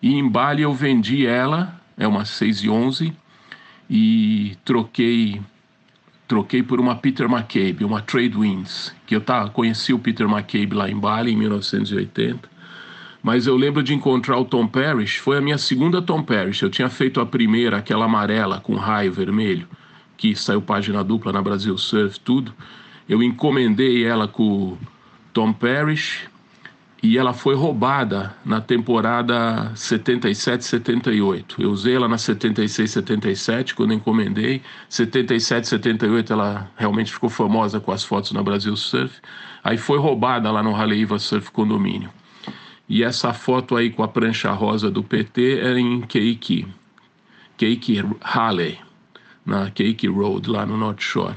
E 0.00 0.14
em 0.14 0.26
Bali 0.26 0.62
eu 0.62 0.72
vendi 0.72 1.26
ela, 1.26 1.78
é 1.96 2.08
uma 2.08 2.24
6 2.24 2.64
e 2.64 2.70
11, 2.70 3.12
e 3.90 4.56
troquei 4.64 5.40
troquei 6.26 6.60
por 6.60 6.80
uma 6.80 6.96
Peter 6.96 7.30
McCabe, 7.30 7.84
uma 7.84 8.02
Trade 8.02 8.36
Winds, 8.36 8.92
que 9.06 9.14
eu 9.14 9.20
tá, 9.20 9.48
conheci 9.48 9.92
o 9.92 9.98
Peter 9.98 10.28
McCabe 10.28 10.74
lá 10.74 10.90
em 10.90 10.98
Bali 10.98 11.32
em 11.32 11.36
1980. 11.36 12.56
Mas 13.22 13.46
eu 13.46 13.56
lembro 13.56 13.80
de 13.80 13.94
encontrar 13.94 14.36
o 14.36 14.44
Tom 14.44 14.66
Parrish, 14.66 15.18
foi 15.18 15.38
a 15.38 15.40
minha 15.40 15.56
segunda 15.56 16.02
Tom 16.02 16.22
Parrish. 16.24 16.62
Eu 16.62 16.70
tinha 16.70 16.88
feito 16.88 17.20
a 17.20 17.26
primeira, 17.26 17.76
aquela 17.76 18.06
amarela 18.06 18.58
com 18.58 18.74
raio 18.74 19.12
vermelho 19.12 19.68
que 20.16 20.34
saiu 20.34 20.62
página 20.62 21.04
dupla 21.04 21.32
na 21.32 21.42
Brasil 21.42 21.76
Surf, 21.76 22.18
tudo. 22.20 22.54
Eu 23.08 23.22
encomendei 23.22 24.04
ela 24.04 24.26
com 24.26 24.42
o 24.42 24.78
Tom 25.32 25.52
Parrish 25.52 26.28
e 27.02 27.18
ela 27.18 27.32
foi 27.32 27.54
roubada 27.54 28.34
na 28.44 28.60
temporada 28.60 29.70
77, 29.74 30.64
78. 30.64 31.62
Eu 31.62 31.70
usei 31.70 31.94
ela 31.94 32.08
na 32.08 32.18
76, 32.18 32.90
77 32.90 33.74
quando 33.74 33.92
encomendei. 33.92 34.62
77, 34.88 35.68
78 35.68 36.32
ela 36.32 36.70
realmente 36.76 37.12
ficou 37.12 37.28
famosa 37.28 37.78
com 37.78 37.92
as 37.92 38.02
fotos 38.02 38.32
na 38.32 38.42
Brasil 38.42 38.74
Surf. 38.76 39.20
Aí 39.62 39.76
foi 39.76 39.98
roubada 39.98 40.50
lá 40.50 40.62
no 40.62 40.74
Haleiva 40.74 41.18
Surf 41.18 41.50
Condomínio. 41.50 42.10
E 42.88 43.04
essa 43.04 43.32
foto 43.32 43.76
aí 43.76 43.90
com 43.90 44.02
a 44.02 44.08
prancha 44.08 44.50
rosa 44.52 44.90
do 44.90 45.02
PT 45.02 45.58
era 45.60 45.78
em 45.78 46.00
Keiki. 46.00 46.66
Keiki 47.56 48.02
Halley 48.22 48.78
na 49.46 49.70
Cake 49.70 50.08
Road, 50.08 50.50
lá 50.50 50.66
no 50.66 50.76
North 50.76 51.00
Shore. 51.00 51.36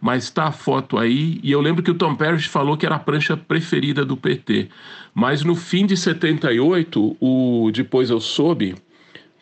Mas 0.00 0.24
está 0.24 0.46
a 0.46 0.52
foto 0.52 0.98
aí, 0.98 1.38
e 1.44 1.52
eu 1.52 1.60
lembro 1.60 1.80
que 1.80 1.90
o 1.90 1.94
Tom 1.94 2.16
Parrish 2.16 2.48
falou 2.48 2.76
que 2.76 2.84
era 2.84 2.96
a 2.96 2.98
prancha 2.98 3.36
preferida 3.36 4.04
do 4.04 4.16
PT. 4.16 4.68
Mas 5.14 5.44
no 5.44 5.54
fim 5.54 5.86
de 5.86 5.96
78, 5.96 7.16
o, 7.20 7.70
depois 7.72 8.10
eu 8.10 8.20
soube, 8.20 8.74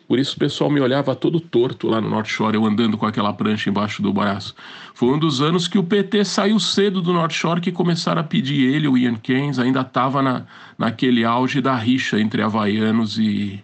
por 0.07 0.19
isso 0.19 0.35
o 0.35 0.39
pessoal 0.39 0.69
me 0.69 0.79
olhava 0.79 1.15
todo 1.15 1.39
torto 1.39 1.87
lá 1.87 1.99
no 1.99 2.09
North 2.09 2.27
Shore, 2.27 2.55
eu 2.55 2.65
andando 2.65 2.95
com 2.95 3.07
aquela 3.07 3.33
prancha 3.33 3.71
embaixo 3.71 4.03
do 4.03 4.13
braço. 4.13 4.53
Foi 4.93 5.09
um 5.09 5.17
dos 5.17 5.41
anos 5.41 5.67
que 5.67 5.79
o 5.79 5.83
PT 5.83 6.25
saiu 6.25 6.59
cedo 6.59 7.01
do 7.01 7.11
North 7.11 7.31
Shore, 7.31 7.59
que 7.59 7.71
começaram 7.71 8.21
a 8.21 8.23
pedir 8.23 8.71
ele, 8.71 8.87
o 8.87 8.95
Ian 8.95 9.15
Keynes, 9.15 9.57
ainda 9.57 9.81
estava 9.81 10.21
na, 10.21 10.45
naquele 10.77 11.25
auge 11.25 11.59
da 11.59 11.75
rixa 11.75 12.19
entre 12.19 12.43
havaianos 12.43 13.17
e, 13.17 13.63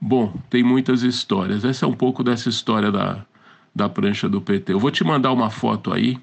Bom, 0.00 0.32
tem 0.48 0.62
muitas 0.62 1.02
histórias. 1.02 1.64
Essa 1.64 1.84
é 1.84 1.88
um 1.88 1.94
pouco 1.94 2.22
dessa 2.22 2.48
história 2.48 2.90
da, 2.92 3.24
da 3.74 3.88
prancha 3.88 4.28
do 4.28 4.40
PT. 4.40 4.72
Eu 4.72 4.78
vou 4.78 4.90
te 4.90 5.02
mandar 5.02 5.32
uma 5.32 5.50
foto 5.50 5.92
aí, 5.92 6.18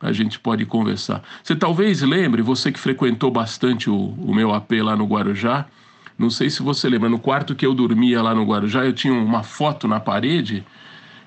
a 0.00 0.12
gente 0.12 0.38
pode 0.38 0.66
conversar. 0.66 1.22
Você 1.42 1.54
talvez 1.54 2.02
lembre, 2.02 2.42
você 2.42 2.72
que 2.72 2.80
frequentou 2.80 3.30
bastante 3.30 3.88
o, 3.88 3.96
o 3.96 4.34
meu 4.34 4.52
AP 4.52 4.72
lá 4.82 4.96
no 4.96 5.06
Guarujá, 5.06 5.66
não 6.18 6.30
sei 6.30 6.50
se 6.50 6.62
você 6.62 6.88
lembra, 6.88 7.08
no 7.08 7.18
quarto 7.18 7.54
que 7.54 7.64
eu 7.64 7.74
dormia 7.74 8.20
lá 8.20 8.34
no 8.34 8.44
Guarujá, 8.44 8.84
eu 8.84 8.92
tinha 8.92 9.14
uma 9.14 9.42
foto 9.42 9.86
na 9.86 10.00
parede 10.00 10.64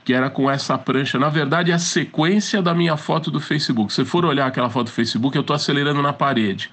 que 0.03 0.13
era 0.13 0.29
com 0.29 0.49
essa 0.49 0.77
prancha. 0.77 1.17
Na 1.17 1.29
verdade, 1.29 1.71
é 1.71 1.73
a 1.73 1.79
sequência 1.79 2.61
da 2.61 2.75
minha 2.75 2.95
foto 2.95 3.31
do 3.31 3.39
Facebook. 3.39 3.91
Se 3.91 4.05
for 4.05 4.23
olhar 4.23 4.45
aquela 4.45 4.69
foto 4.69 4.85
do 4.85 4.91
Facebook, 4.91 5.35
eu 5.35 5.41
estou 5.41 5.55
acelerando 5.55 6.01
na 6.01 6.13
parede. 6.13 6.69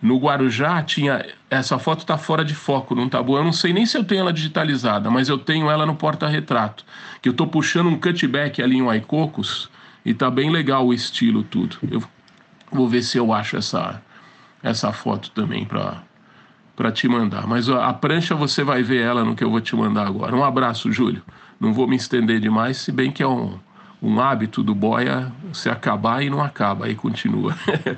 No 0.00 0.18
Guarujá 0.18 0.82
tinha. 0.82 1.24
Essa 1.48 1.78
foto 1.78 2.00
está 2.00 2.18
fora 2.18 2.44
de 2.44 2.54
foco, 2.54 2.94
não 2.94 3.08
tá 3.08 3.22
boa. 3.22 3.40
Eu 3.40 3.44
não 3.44 3.52
sei 3.52 3.72
nem 3.72 3.86
se 3.86 3.96
eu 3.96 4.04
tenho 4.04 4.20
ela 4.20 4.32
digitalizada, 4.32 5.10
mas 5.10 5.28
eu 5.28 5.38
tenho 5.38 5.70
ela 5.70 5.86
no 5.86 5.96
porta-retrato. 5.96 6.84
Que 7.22 7.28
eu 7.28 7.32
tô 7.32 7.46
puxando 7.46 7.88
um 7.88 7.98
cutback 7.98 8.62
ali 8.62 8.76
em 8.76 8.82
Waicocos 8.82 9.70
e 10.04 10.12
tá 10.12 10.30
bem 10.30 10.50
legal 10.50 10.86
o 10.86 10.92
estilo, 10.92 11.42
tudo. 11.42 11.78
Eu 11.90 12.02
vou 12.70 12.88
ver 12.88 13.02
se 13.02 13.16
eu 13.18 13.32
acho 13.32 13.56
essa, 13.56 14.02
essa 14.62 14.92
foto 14.92 15.30
também 15.30 15.64
para 15.64 16.02
para 16.76 16.92
te 16.92 17.08
mandar. 17.08 17.46
Mas 17.46 17.70
a 17.70 17.92
prancha 17.94 18.34
você 18.34 18.62
vai 18.62 18.82
ver 18.82 19.00
ela 19.00 19.24
no 19.24 19.34
que 19.34 19.42
eu 19.42 19.50
vou 19.50 19.62
te 19.62 19.74
mandar 19.74 20.06
agora. 20.06 20.36
Um 20.36 20.44
abraço, 20.44 20.92
Júlio. 20.92 21.22
Não 21.58 21.72
vou 21.72 21.88
me 21.88 21.96
estender 21.96 22.38
demais, 22.38 22.76
se 22.76 22.92
bem 22.92 23.10
que 23.10 23.22
é 23.22 23.26
um, 23.26 23.58
um 24.02 24.20
hábito 24.20 24.62
do 24.62 24.74
boia 24.74 25.32
se 25.52 25.68
acabar 25.68 26.22
e 26.22 26.30
não 26.30 26.42
acaba, 26.42 26.86
aí 26.86 26.94
continua. 26.94 27.56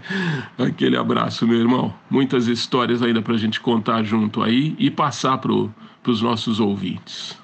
Aquele 0.57 0.97
abraço, 0.97 1.47
meu 1.47 1.59
irmão. 1.59 1.93
Muitas 2.09 2.47
histórias 2.47 3.03
ainda 3.03 3.21
para 3.21 3.35
a 3.35 3.39
gente 3.39 3.61
contar 3.61 4.03
junto 4.05 4.43
aí 4.43 4.77
e 4.79 4.91
passar 4.91 5.39
para 5.39 5.53
os 5.53 6.23
nossos 6.23 6.61
ouvintes. 6.61 7.37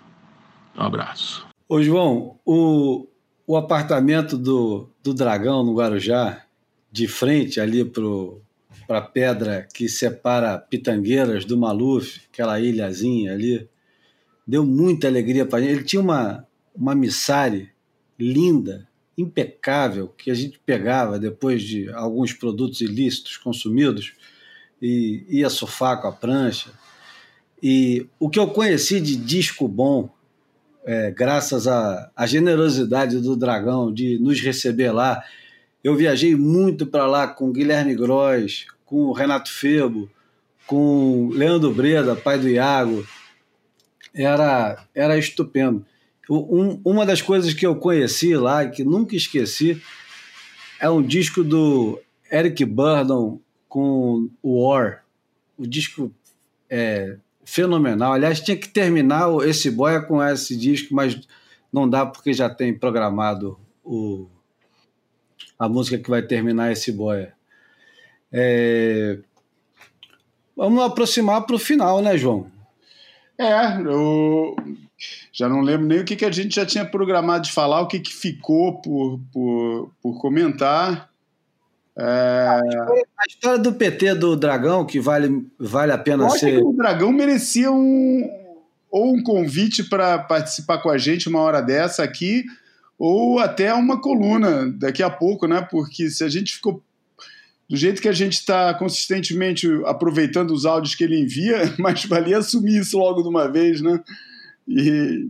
Um 0.77 0.83
abraço. 0.83 1.47
Ô, 1.69 1.83
João, 1.83 2.39
o, 2.45 3.07
o 3.47 3.57
apartamento 3.57 4.39
do, 4.39 4.89
do 5.03 5.13
Dragão 5.13 5.65
no 5.65 5.75
Guarujá, 5.75 6.43
de 6.91 7.09
frente 7.09 7.61
ali 7.61 7.85
para 7.85 8.99
a 8.99 9.03
pedra 9.03 9.67
que 9.75 9.89
separa 9.89 10.59
Pitangueiras 10.59 11.45
do 11.45 11.59
Maluf, 11.59 12.21
aquela 12.33 12.61
ilhazinha 12.61 13.33
ali, 13.33 13.69
deu 14.47 14.65
muita 14.65 15.09
alegria 15.09 15.45
para 15.45 15.61
gente. 15.61 15.73
Ele 15.73 15.85
tinha 15.85 16.03
uma, 16.03 16.47
uma 16.75 16.95
missare 16.95 17.74
linda, 18.19 18.89
impecável, 19.17 20.09
que 20.09 20.31
a 20.31 20.35
gente 20.35 20.59
pegava 20.65 21.19
depois 21.19 21.62
de 21.62 21.89
alguns 21.91 22.33
produtos 22.33 22.81
ilícitos 22.81 23.37
consumidos 23.37 24.12
e 24.81 25.25
ia 25.29 25.49
surfar 25.49 26.01
com 26.01 26.09
a 26.09 26.12
prancha. 26.12 26.71
E 27.62 28.07
o 28.19 28.29
que 28.29 28.39
eu 28.39 28.49
conheci 28.49 29.01
de 29.01 29.17
disco 29.17 29.67
bom, 29.67 30.11
é, 30.85 31.11
graças 31.11 31.67
à, 31.67 32.11
generosidade 32.27 33.19
do 33.21 33.37
Dragão 33.37 33.93
de 33.93 34.19
nos 34.19 34.41
receber 34.41 34.91
lá, 34.91 35.25
eu 35.83 35.97
viajei 35.97 36.35
muito 36.35 36.87
para 36.87 37.07
lá 37.07 37.27
com 37.27 37.53
Guilherme 37.53 37.95
Gross, 37.95 38.67
com 38.85 39.12
Renato 39.12 39.51
Febo, 39.51 40.11
com 40.67 41.31
Leandro 41.33 41.73
Breda, 41.73 42.17
pai 42.17 42.39
do 42.39 42.49
Iago. 42.49 43.07
Era, 44.15 44.85
era 44.95 45.19
estupendo. 45.19 45.85
Um, 46.29 46.81
uma 46.85 47.05
das 47.05 47.20
coisas 47.20 47.53
que 47.53 47.66
eu 47.66 47.77
conheci 47.77 48.35
lá, 48.37 48.66
que 48.66 48.83
nunca 48.83 49.14
esqueci, 49.14 49.83
é 50.81 50.89
um 50.89 51.03
disco 51.03 51.45
do 51.45 52.01
Eric 52.31 52.64
Burdon 52.64 53.41
com 53.68 54.29
o 54.43 54.66
War. 54.66 55.05
O 55.59 55.66
disco 55.66 56.11
é 56.70 57.16
fenomenal. 57.45 58.14
Aliás, 58.14 58.41
tinha 58.41 58.57
que 58.57 58.68
terminar 58.68 59.29
esse 59.47 59.70
boia 59.70 60.01
com 60.01 60.22
esse 60.22 60.57
disco, 60.57 60.95
mas 60.95 61.20
não 61.72 61.89
dá 61.89 62.07
porque 62.07 62.33
já 62.33 62.49
tem 62.49 62.77
programado 62.77 63.59
o, 63.85 64.29
a 65.59 65.68
música 65.68 65.99
que 65.99 66.09
vai 66.09 66.22
terminar 66.22 66.72
esse 66.72 66.91
boia. 66.91 67.35
É... 68.33 69.18
Vamos 70.57 70.83
aproximar 70.83 71.43
para 71.43 71.57
o 71.57 71.59
final, 71.59 72.01
né, 72.01 72.16
João? 72.16 72.51
É, 73.37 73.81
eu 73.81 74.57
já 75.33 75.49
não 75.49 75.61
lembro 75.61 75.87
nem 75.87 76.01
o 76.01 76.05
que, 76.05 76.17
que 76.17 76.25
a 76.25 76.31
gente 76.31 76.55
já 76.55 76.65
tinha 76.65 76.85
programado 76.85 77.45
de 77.45 77.53
falar, 77.53 77.81
o 77.81 77.89
que, 77.89 77.99
que 77.99 78.13
ficou 78.13 78.81
por, 78.81 79.21
por, 79.33 79.91
por 80.03 80.21
comentar. 80.21 81.11
É... 81.97 82.03
A, 82.03 82.61
história, 83.29 83.59
do 83.59 83.73
PT 83.73 84.15
do 84.15 84.37
Dragão, 84.37 84.85
que 84.85 85.01
vale, 85.01 85.47
vale 85.59 85.93
a 85.93 85.99
pena 85.99 86.25
eu 86.25 86.31
ser. 86.31 86.63
o 86.63 86.73
Dragão 86.73 87.13
merecia 87.13 87.71
um, 87.71 88.29
ou 88.91 89.15
um 89.15 89.23
convite 89.23 89.85
para 89.85 90.19
participar 90.19 90.79
com 90.79 90.91
a 90.91 90.99
gente 90.99 91.29
uma 91.29 91.41
hora 91.41 91.61
dessa 91.61 92.03
aqui, 92.03 92.45
ou 92.99 93.39
até 93.39 93.73
uma 93.75 94.01
coluna 94.01 94.71
daqui 94.73 95.03
a 95.03 95.11
pouco, 95.11 95.47
né? 95.47 95.67
Porque 95.71 96.09
se 96.11 96.23
a 96.25 96.29
gente 96.29 96.55
ficou 96.55 96.83
do 97.69 97.77
jeito 97.77 98.03
que 98.03 98.09
a 98.09 98.13
gente 98.13 98.35
está 98.35 98.75
consistentemente 98.75 99.67
aproveitando 99.87 100.51
os 100.53 100.67
áudios 100.67 100.95
que 100.95 101.03
ele 101.03 101.19
envia, 101.19 101.75
mas 101.79 102.05
valia 102.05 102.39
assumir 102.39 102.79
isso 102.79 102.99
logo 102.99 103.23
de 103.23 103.29
uma 103.29 103.51
vez, 103.51 103.81
né? 103.81 104.01
E, 104.67 105.29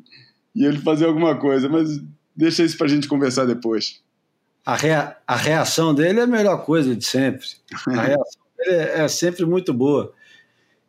e 0.54 0.64
ele 0.64 0.78
fazer 0.78 1.06
alguma 1.06 1.36
coisa. 1.36 1.68
Mas 1.68 2.00
deixa 2.34 2.62
isso 2.62 2.76
para 2.76 2.86
a 2.86 2.90
gente 2.90 3.08
conversar 3.08 3.44
depois. 3.46 4.02
A, 4.64 4.76
rea, 4.76 5.16
a 5.26 5.36
reação 5.36 5.94
dele 5.94 6.20
é 6.20 6.22
a 6.22 6.26
melhor 6.26 6.64
coisa 6.64 6.94
de 6.94 7.04
sempre. 7.04 7.46
A 7.88 8.00
reação 8.02 8.42
dele 8.56 8.76
é, 8.76 9.00
é 9.00 9.08
sempre 9.08 9.44
muito 9.44 9.72
boa. 9.72 10.12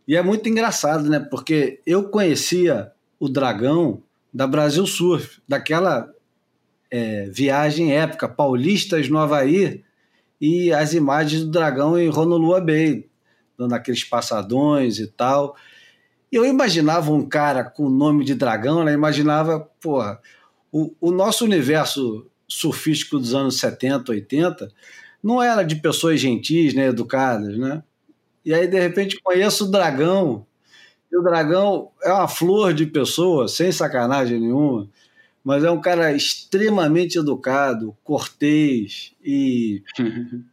E 0.07 0.15
é 0.15 0.21
muito 0.21 0.47
engraçado, 0.47 1.09
né? 1.09 1.19
Porque 1.19 1.79
eu 1.85 2.09
conhecia 2.09 2.91
o 3.19 3.27
Dragão 3.27 4.03
da 4.33 4.45
Brasil 4.45 4.85
Surf, 4.85 5.39
daquela 5.47 6.13
é, 6.91 7.29
viagem 7.29 7.95
épica, 7.95 8.27
Paulistas 8.27 9.09
no 9.09 9.17
Havaí, 9.17 9.83
e 10.39 10.73
as 10.73 10.93
imagens 10.93 11.43
do 11.43 11.51
dragão 11.51 11.97
em 11.97 12.09
Honolulu 12.09 12.61
Bay, 12.61 13.07
dando 13.57 13.73
aqueles 13.73 14.03
passadões 14.03 14.99
e 14.99 15.07
tal. 15.07 15.55
Eu 16.31 16.45
imaginava 16.45 17.11
um 17.11 17.27
cara 17.27 17.63
com 17.63 17.85
o 17.85 17.89
nome 17.89 18.25
de 18.25 18.35
dragão, 18.35 18.83
né? 18.83 18.93
imaginava, 18.93 19.59
porra, 19.81 20.19
o, 20.71 20.93
o 20.99 21.11
nosso 21.11 21.45
universo 21.45 22.25
surfístico 22.47 23.17
dos 23.17 23.33
anos 23.33 23.59
70, 23.59 24.11
80 24.11 24.71
não 25.23 25.41
era 25.41 25.63
de 25.63 25.75
pessoas 25.75 26.19
gentis, 26.19 26.73
né, 26.73 26.87
educadas, 26.87 27.57
né? 27.57 27.81
E 28.43 28.53
aí, 28.53 28.67
de 28.67 28.79
repente, 28.79 29.19
conheço 29.23 29.65
o 29.65 29.71
dragão, 29.71 30.45
e 31.11 31.17
o 31.17 31.23
dragão 31.23 31.89
é 32.03 32.11
uma 32.11 32.27
flor 32.27 32.73
de 32.73 32.85
pessoa, 32.85 33.47
sem 33.47 33.71
sacanagem 33.71 34.39
nenhuma 34.39 34.87
mas 35.45 35.63
é 35.63 35.69
um 35.69 35.79
cara 35.79 36.11
extremamente 36.11 37.19
educado, 37.19 37.95
cortês 38.03 39.13
e. 39.23 39.83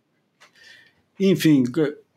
Enfim, 1.19 1.65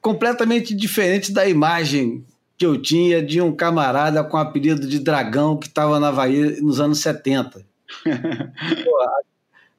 completamente 0.01 0.76
diferente 0.76 1.32
da 1.32 1.47
imagem 1.47 2.26
que 2.58 2.66
eu 2.66 2.82
tinha 2.82 3.22
de 3.22 3.41
um 3.41 3.53
camarada 3.53 4.24
com 4.24 4.38
apelido 4.38 4.88
de 4.88 4.99
Dragão 4.99 5.58
que 5.58 5.68
estava 5.68 5.99
na 5.99 6.08
Havaí 6.08 6.62
nos 6.62 6.80
anos 6.80 6.99
70. 6.99 7.66
Pô, 8.84 8.97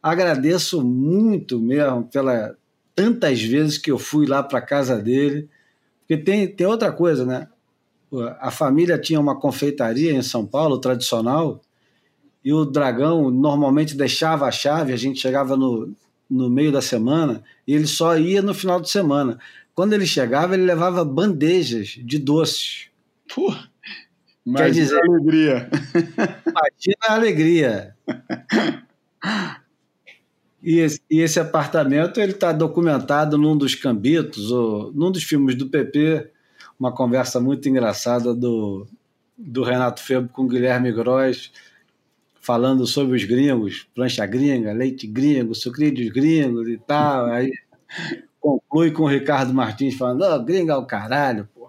agradeço 0.02 0.84
muito 0.84 1.58
mesmo 1.58 2.04
pela 2.04 2.56
tantas 2.94 3.42
vezes 3.42 3.76
que 3.76 3.90
eu 3.90 3.98
fui 3.98 4.26
lá 4.26 4.42
para 4.42 4.60
casa 4.62 4.96
dele, 4.96 5.50
porque 6.00 6.16
tem, 6.16 6.48
tem 6.48 6.66
outra 6.66 6.90
coisa, 6.90 7.26
né? 7.26 7.46
A 8.40 8.50
família 8.50 8.98
tinha 8.98 9.20
uma 9.20 9.38
confeitaria 9.38 10.12
em 10.12 10.22
São 10.22 10.46
Paulo 10.46 10.78
tradicional 10.78 11.60
e 12.42 12.52
o 12.52 12.64
dragão 12.64 13.30
normalmente 13.30 13.94
deixava 13.94 14.46
a 14.46 14.52
chave, 14.52 14.92
a 14.92 14.96
gente 14.96 15.20
chegava 15.20 15.56
no, 15.56 15.92
no 16.30 16.48
meio 16.48 16.72
da 16.72 16.80
semana 16.80 17.42
e 17.66 17.74
ele 17.74 17.86
só 17.86 18.16
ia 18.16 18.40
no 18.40 18.54
final 18.54 18.80
de 18.80 18.88
semana. 18.88 19.38
Quando 19.76 19.92
ele 19.92 20.06
chegava, 20.06 20.54
ele 20.54 20.64
levava 20.64 21.04
bandejas 21.04 21.98
de 22.02 22.18
doces. 22.18 22.88
Pô, 23.32 23.54
Quer 24.56 24.70
dizer, 24.70 24.98
alegria. 25.00 25.68
Imagina 26.46 26.96
a 27.02 27.14
alegria. 27.14 27.96
E 30.62 30.78
esse, 30.78 31.00
e 31.10 31.20
esse 31.20 31.38
apartamento 31.38 32.20
ele 32.20 32.32
está 32.32 32.52
documentado 32.52 33.36
num 33.36 33.56
dos 33.56 33.74
cambitos, 33.74 34.50
ou 34.50 34.90
num 34.92 35.12
dos 35.12 35.24
filmes 35.24 35.54
do 35.56 35.68
PP, 35.68 36.30
uma 36.78 36.90
conversa 36.90 37.38
muito 37.38 37.68
engraçada 37.68 38.34
do, 38.34 38.86
do 39.36 39.62
Renato 39.62 40.00
Febo 40.00 40.28
com 40.28 40.48
Guilherme 40.48 40.90
Gross, 40.90 41.52
falando 42.40 42.86
sobre 42.86 43.16
os 43.16 43.24
gringos, 43.24 43.86
plancha 43.94 44.24
gringa, 44.24 44.72
leite 44.72 45.06
gringo, 45.06 45.54
sucrilhos 45.54 46.08
gringos 46.10 46.66
e 46.66 46.78
tal. 46.78 47.26
Aí 47.26 47.52
conclui 48.46 48.92
com 48.92 49.02
o 49.02 49.08
Ricardo 49.08 49.52
Martins 49.52 49.96
falando: 49.96 50.22
oh, 50.22 50.44
gringa 50.44 50.74
é 50.74 50.76
o 50.76 50.86
caralho, 50.86 51.48
pô. 51.52 51.68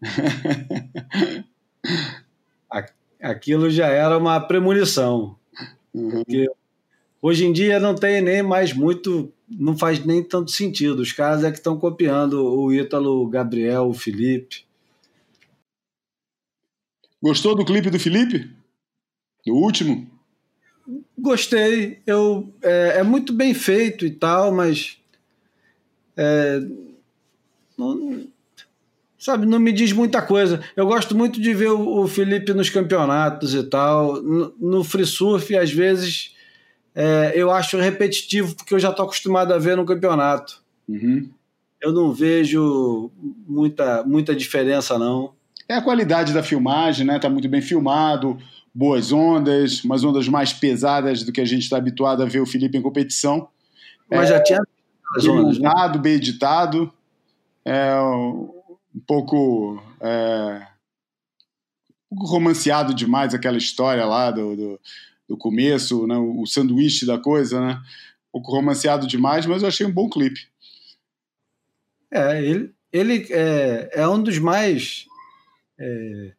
Aquilo 3.20 3.68
já 3.70 3.86
era 3.86 4.16
uma 4.18 4.40
premonição. 4.40 5.36
Uhum. 5.94 6.10
Porque 6.10 6.50
hoje 7.20 7.44
em 7.44 7.52
dia 7.52 7.78
não 7.78 7.94
tem 7.94 8.20
nem 8.20 8.42
mais 8.42 8.72
muito, 8.72 9.32
não 9.48 9.76
faz 9.76 10.04
nem 10.04 10.22
tanto 10.22 10.50
sentido. 10.50 11.00
Os 11.00 11.12
caras 11.12 11.44
é 11.44 11.50
que 11.50 11.58
estão 11.58 11.78
copiando 11.78 12.44
o 12.44 12.72
Ítalo, 12.72 13.22
o 13.22 13.28
Gabriel, 13.28 13.88
o 13.88 13.94
Felipe. 13.94 14.64
Gostou 17.22 17.54
do 17.54 17.64
clipe 17.64 17.90
do 17.90 18.00
Felipe? 18.00 18.50
Do 19.46 19.54
último? 19.54 20.10
Gostei. 21.16 22.00
Eu, 22.04 22.52
é, 22.60 22.98
é, 22.98 23.02
muito 23.04 23.32
bem 23.32 23.54
feito 23.54 24.04
e 24.04 24.10
tal, 24.10 24.52
mas. 24.52 24.98
É, 26.16 26.60
não, 27.76 28.26
sabe, 29.18 29.46
não 29.46 29.58
me 29.58 29.72
diz 29.72 29.92
muita 29.92 30.20
coisa. 30.20 30.60
Eu 30.76 30.86
gosto 30.86 31.16
muito 31.16 31.40
de 31.40 31.54
ver 31.54 31.70
o, 31.70 32.02
o 32.02 32.08
Felipe 32.08 32.52
nos 32.52 32.68
campeonatos 32.68 33.54
e 33.54 33.62
tal. 33.62 34.20
No, 34.22 34.54
no 34.58 34.84
free 34.84 35.06
surf, 35.06 35.56
às 35.56 35.70
vezes, 35.70 36.34
é, 36.94 37.32
eu 37.34 37.50
acho 37.50 37.78
repetitivo, 37.78 38.54
porque 38.54 38.74
eu 38.74 38.78
já 38.78 38.90
estou 38.90 39.04
acostumado 39.04 39.52
a 39.52 39.58
ver 39.58 39.76
no 39.76 39.86
campeonato. 39.86 40.60
Uhum. 40.88 41.30
eu 41.80 41.92
não 41.92 42.12
vejo 42.12 43.10
muita, 43.46 44.02
muita 44.02 44.34
diferença, 44.34 44.98
não. 44.98 45.32
É 45.68 45.74
a 45.74 45.82
qualidade 45.82 46.32
da 46.32 46.42
filmagem, 46.42 47.06
né? 47.06 47.18
Tá 47.18 47.30
muito 47.30 47.48
bem 47.48 47.62
filmado, 47.62 48.36
boas 48.74 49.12
ondas, 49.12 49.82
umas 49.84 50.04
ondas 50.04 50.28
mais 50.28 50.52
pesadas 50.52 51.22
do 51.22 51.32
que 51.32 51.40
a 51.40 51.44
gente 51.44 51.62
está 51.62 51.76
habituado 51.76 52.22
a 52.22 52.26
ver 52.26 52.40
o 52.40 52.46
Felipe 52.46 52.76
em 52.76 52.82
competição. 52.82 53.48
Mas 54.10 54.28
é, 54.28 54.34
já 54.34 54.42
tinha 54.42 54.60
né? 55.94 55.98
bem 55.98 56.14
editado, 56.14 56.92
é 57.64 57.94
um 58.00 59.00
pouco, 59.06 59.82
é, 60.00 60.66
um 62.10 62.16
pouco 62.16 62.32
romanceado 62.32 62.94
demais 62.94 63.34
aquela 63.34 63.58
história 63.58 64.04
lá 64.04 64.30
do, 64.30 64.56
do, 64.56 64.80
do 65.28 65.36
começo, 65.36 66.06
né? 66.06 66.16
o 66.16 66.46
sanduíche 66.46 67.06
da 67.06 67.18
coisa, 67.18 67.60
né? 67.60 67.82
Um 68.28 68.40
pouco 68.40 68.52
romanceado 68.52 69.06
demais, 69.06 69.44
mas 69.46 69.62
eu 69.62 69.68
achei 69.68 69.86
um 69.86 69.92
bom 69.92 70.08
clipe. 70.08 70.48
É, 72.10 72.42
ele, 72.42 72.74
ele 72.92 73.26
é, 73.30 73.90
é 73.92 74.08
um 74.08 74.22
dos 74.22 74.38
mais 74.38 75.06
é, 75.78 76.32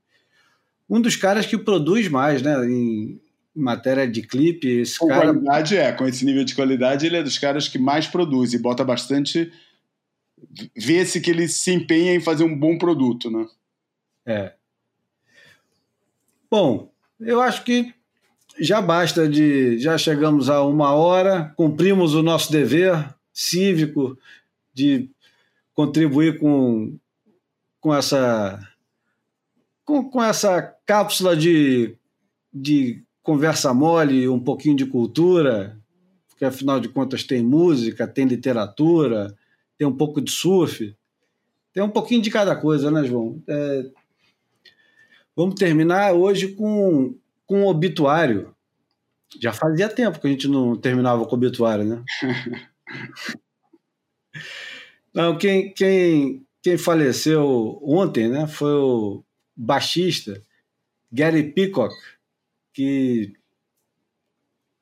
um 0.90 1.02
dos 1.02 1.16
caras 1.16 1.46
que 1.46 1.58
produz 1.58 2.08
mais, 2.08 2.42
né? 2.42 2.66
Em, 2.66 3.20
matéria 3.56 4.08
de 4.08 4.22
clipe, 4.22 4.68
esse 4.68 4.98
com 4.98 5.08
cara. 5.08 5.26
qualidade 5.26 5.78
é, 5.78 5.92
com 5.92 6.06
esse 6.08 6.26
nível 6.26 6.44
de 6.44 6.56
qualidade, 6.56 7.06
ele 7.06 7.18
é 7.18 7.24
dos 7.24 7.38
caras 7.38 7.68
que 7.68 7.78
mais 7.78 8.08
produz 8.08 8.54
e 8.54 8.60
bota 8.60 8.84
bastante. 8.84 9.52
Vê-se 10.76 11.22
que 11.22 11.30
ele 11.30 11.48
se 11.48 11.72
empenha 11.72 12.16
em 12.16 12.20
fazer 12.20 12.44
um 12.44 12.58
bom 12.58 12.78
produto, 12.78 13.30
né? 13.30 13.48
É. 14.26 14.54
Bom, 16.50 16.92
eu 17.20 17.42
acho 17.42 17.64
que 17.64 17.94
já 18.60 18.82
basta 18.82 19.28
de. 19.28 19.78
Já 19.80 19.98
chegamos 19.98 20.50
a 20.50 20.64
uma 20.64 20.94
hora, 20.94 21.54
cumprimos 21.56 22.14
o 22.14 22.22
nosso 22.22 22.52
dever 22.52 23.14
cívico 23.34 24.18
de 24.74 25.10
contribuir 25.74 26.40
com, 26.40 26.98
com 27.80 27.94
essa 27.94 28.60
com, 29.86 30.10
com 30.10 30.24
essa 30.24 30.62
cápsula 30.86 31.36
de, 31.36 31.96
de 32.54 33.04
conversa 33.24 33.74
mole, 33.74 34.28
um 34.28 34.40
pouquinho 34.40 34.76
de 34.76 34.86
cultura, 34.86 35.80
porque 36.30 36.44
afinal 36.44 36.80
de 36.80 36.90
contas 36.90 37.24
tem 37.24 37.42
música, 37.42 38.06
tem 38.06 38.26
literatura, 38.26 39.34
tem 39.78 39.88
um 39.88 39.96
pouco 39.96 40.22
de 40.22 40.30
surf, 40.30 40.96
tem 41.72 41.82
um 41.82 41.90
pouquinho 41.90 42.22
de 42.22 42.30
cada 42.30 42.56
coisa, 42.56 42.92
né, 42.92 43.04
João? 43.06 43.42
É, 43.48 43.86
vamos 45.36 45.56
terminar 45.56 46.14
hoje 46.14 46.50
com, 46.50 47.16
com 47.48 47.62
um 47.62 47.68
obituário. 47.68 48.54
Já 49.40 49.54
fazia 49.54 49.90
tempo 49.90 50.20
que 50.20 50.28
a 50.28 50.30
gente 50.30 50.48
não 50.48 50.76
terminava 50.76 51.26
com 51.26 51.36
obituário, 51.36 51.86
né? 51.86 52.04
não, 55.14 55.38
quem, 55.38 55.74
quem, 55.74 56.46
quem 56.62 56.78
faleceu 56.78 57.80
ontem 57.82 58.28
né, 58.28 58.46
foi 58.46 58.74
o 58.74 59.24
baixista, 59.56 60.42
Gary 61.12 61.52
Peacock, 61.52 61.94
que 62.74 63.34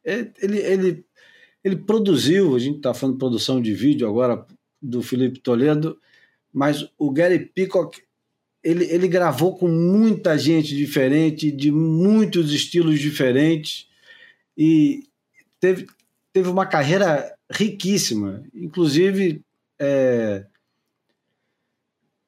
é, 0.03 0.31
ele, 0.41 0.59
ele, 0.59 1.05
ele 1.63 1.75
produziu, 1.75 2.55
a 2.55 2.59
gente 2.59 2.77
está 2.77 2.93
falando 2.93 3.15
de 3.15 3.19
produção 3.19 3.61
de 3.61 3.73
vídeo 3.73 4.07
agora 4.07 4.45
do 4.81 5.01
Felipe 5.01 5.39
Toledo, 5.39 5.99
mas 6.53 6.89
o 6.97 7.11
Gary 7.11 7.39
Peacock 7.39 8.01
ele, 8.63 8.85
ele 8.85 9.07
gravou 9.07 9.57
com 9.57 9.67
muita 9.67 10.37
gente 10.37 10.75
diferente, 10.75 11.51
de 11.51 11.71
muitos 11.71 12.53
estilos 12.53 12.99
diferentes, 12.99 13.87
e 14.57 15.07
teve, 15.59 15.87
teve 16.31 16.49
uma 16.49 16.65
carreira 16.65 17.35
riquíssima, 17.49 18.43
inclusive 18.53 19.41
é, 19.79 20.45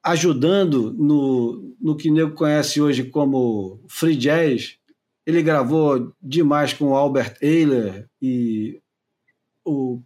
ajudando 0.02 0.92
no, 0.94 1.76
no 1.80 1.96
que 1.96 2.10
nego 2.10 2.34
conhece 2.34 2.82
hoje 2.82 3.06
como 3.06 3.80
free 3.88 4.16
jazz. 4.16 4.78
Ele 5.26 5.42
gravou 5.42 6.14
demais 6.22 6.74
com 6.74 6.86
o 6.86 6.96
Albert 6.96 7.38
Ayler 7.42 8.10
e 8.22 8.82
o, 9.66 10.02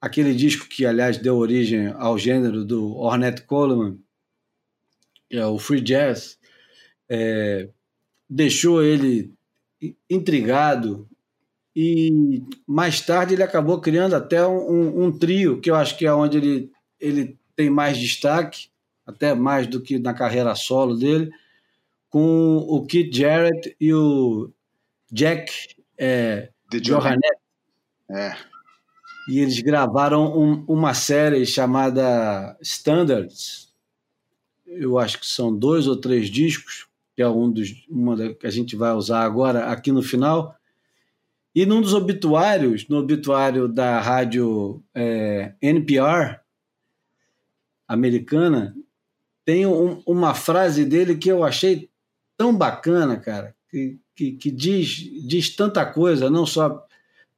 aquele 0.00 0.34
disco 0.34 0.68
que, 0.68 0.84
aliás, 0.84 1.18
deu 1.18 1.36
origem 1.36 1.88
ao 1.96 2.18
gênero 2.18 2.64
do 2.64 2.94
Ornette 2.96 3.42
Coleman, 3.42 3.98
é 5.30 5.44
o 5.44 5.58
free 5.58 5.80
jazz, 5.80 6.38
é, 7.08 7.68
deixou 8.28 8.82
ele 8.82 9.34
intrigado 10.08 11.08
e 11.74 12.42
mais 12.66 13.00
tarde 13.00 13.34
ele 13.34 13.42
acabou 13.42 13.80
criando 13.80 14.14
até 14.14 14.46
um, 14.46 15.04
um, 15.04 15.12
trio 15.12 15.60
que 15.60 15.70
eu 15.70 15.74
acho 15.74 15.96
que 15.98 16.06
é 16.06 16.12
onde 16.12 16.38
ele, 16.38 16.72
ele 16.98 17.38
tem 17.54 17.68
mais 17.68 17.98
destaque, 17.98 18.68
até 19.04 19.34
mais 19.34 19.66
do 19.66 19.80
que 19.80 19.98
na 19.98 20.14
carreira 20.14 20.54
solo 20.54 20.96
dele, 20.96 21.30
com 22.16 22.56
o 22.56 22.86
Keith 22.86 23.14
Jarrett 23.14 23.76
e 23.78 23.92
o 23.92 24.50
Jack 25.12 25.52
é. 25.98 26.48
É. 28.10 28.34
E 29.28 29.40
eles 29.40 29.60
gravaram 29.60 30.34
um, 30.34 30.64
uma 30.66 30.94
série 30.94 31.44
chamada 31.44 32.56
Standards. 32.62 33.70
Eu 34.66 34.98
acho 34.98 35.20
que 35.20 35.26
são 35.26 35.54
dois 35.54 35.86
ou 35.86 35.94
três 35.94 36.30
discos, 36.30 36.88
que 37.14 37.20
é 37.20 37.28
um 37.28 37.52
dos 37.52 37.84
uma 37.86 38.16
da, 38.16 38.32
que 38.32 38.46
a 38.46 38.50
gente 38.50 38.76
vai 38.76 38.94
usar 38.94 39.20
agora 39.20 39.66
aqui 39.66 39.92
no 39.92 40.02
final. 40.02 40.56
E 41.54 41.66
num 41.66 41.82
dos 41.82 41.92
obituários, 41.92 42.88
no 42.88 42.96
obituário 42.96 43.68
da 43.68 44.00
rádio 44.00 44.82
é, 44.94 45.52
NPR, 45.60 46.40
americana, 47.86 48.74
tem 49.44 49.66
um, 49.66 50.02
uma 50.06 50.32
frase 50.32 50.82
dele 50.86 51.14
que 51.14 51.30
eu 51.30 51.44
achei 51.44 51.90
tão 52.36 52.56
bacana, 52.56 53.16
cara, 53.16 53.54
que, 53.70 53.98
que, 54.14 54.32
que 54.32 54.50
diz, 54.50 54.88
diz 55.26 55.54
tanta 55.54 55.84
coisa, 55.84 56.30
não 56.30 56.46
só 56.46 56.84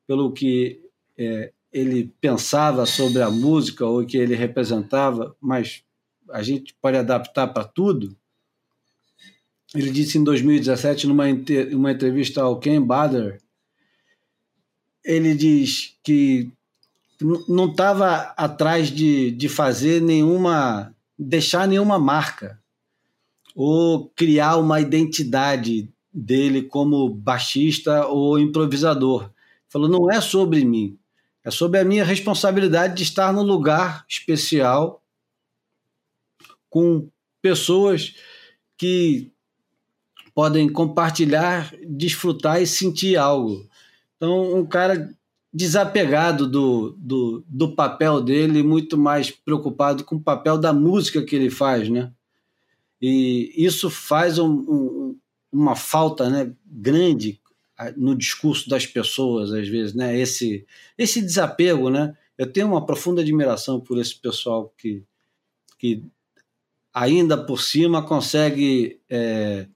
pelo 0.06 0.32
que 0.32 0.80
é, 1.16 1.52
ele 1.72 2.12
pensava 2.20 2.86
sobre 2.86 3.22
a 3.22 3.30
música 3.30 3.84
ou 3.84 4.04
que 4.04 4.16
ele 4.16 4.34
representava, 4.34 5.36
mas 5.40 5.82
a 6.30 6.42
gente 6.42 6.74
pode 6.80 6.96
adaptar 6.96 7.48
para 7.48 7.64
tudo. 7.64 8.16
Ele 9.74 9.90
disse 9.90 10.16
em 10.16 10.24
2017, 10.24 11.06
numa 11.06 11.24
uma 11.72 11.92
entrevista 11.92 12.42
ao 12.42 12.58
Ken 12.58 12.80
Bader, 12.80 13.40
ele 15.04 15.34
diz 15.34 15.96
que 16.02 16.50
não 17.48 17.70
estava 17.70 18.34
atrás 18.36 18.88
de, 18.88 19.30
de 19.32 19.48
fazer 19.48 20.00
nenhuma, 20.00 20.94
deixar 21.18 21.66
nenhuma 21.66 21.98
marca 21.98 22.58
ou 23.60 24.08
criar 24.10 24.56
uma 24.56 24.80
identidade 24.80 25.92
dele 26.14 26.62
como 26.62 27.08
baixista 27.08 28.06
ou 28.06 28.38
improvisador. 28.38 29.32
Falou, 29.68 29.88
não 29.88 30.08
é 30.08 30.20
sobre 30.20 30.64
mim, 30.64 30.96
é 31.42 31.50
sobre 31.50 31.80
a 31.80 31.84
minha 31.84 32.04
responsabilidade 32.04 32.94
de 32.94 33.02
estar 33.02 33.32
no 33.32 33.42
lugar 33.42 34.04
especial 34.08 35.02
com 36.70 37.08
pessoas 37.42 38.14
que 38.76 39.32
podem 40.32 40.68
compartilhar, 40.68 41.74
desfrutar 41.84 42.62
e 42.62 42.66
sentir 42.66 43.16
algo. 43.16 43.68
Então, 44.16 44.56
um 44.56 44.64
cara 44.64 45.12
desapegado 45.52 46.46
do, 46.46 46.96
do, 46.96 47.44
do 47.48 47.74
papel 47.74 48.20
dele, 48.20 48.62
muito 48.62 48.96
mais 48.96 49.32
preocupado 49.32 50.04
com 50.04 50.14
o 50.14 50.22
papel 50.22 50.56
da 50.56 50.72
música 50.72 51.24
que 51.24 51.34
ele 51.34 51.50
faz, 51.50 51.88
né? 51.88 52.12
E 53.00 53.52
isso 53.56 53.88
faz 53.90 54.38
um, 54.38 54.50
um, 54.50 55.18
uma 55.52 55.76
falta 55.76 56.28
né, 56.28 56.52
grande 56.66 57.40
no 57.96 58.14
discurso 58.14 58.68
das 58.68 58.86
pessoas, 58.86 59.52
às 59.52 59.68
vezes, 59.68 59.94
né? 59.94 60.18
Esse, 60.18 60.66
esse 60.96 61.20
desapego, 61.20 61.90
né? 61.90 62.16
Eu 62.36 62.52
tenho 62.52 62.66
uma 62.66 62.84
profunda 62.84 63.22
admiração 63.22 63.80
por 63.80 63.98
esse 63.98 64.16
pessoal 64.16 64.72
que, 64.76 65.04
que 65.78 66.02
ainda 66.92 67.36
por 67.36 67.60
cima 67.60 68.04
consegue 68.04 69.00
é, 69.08 69.68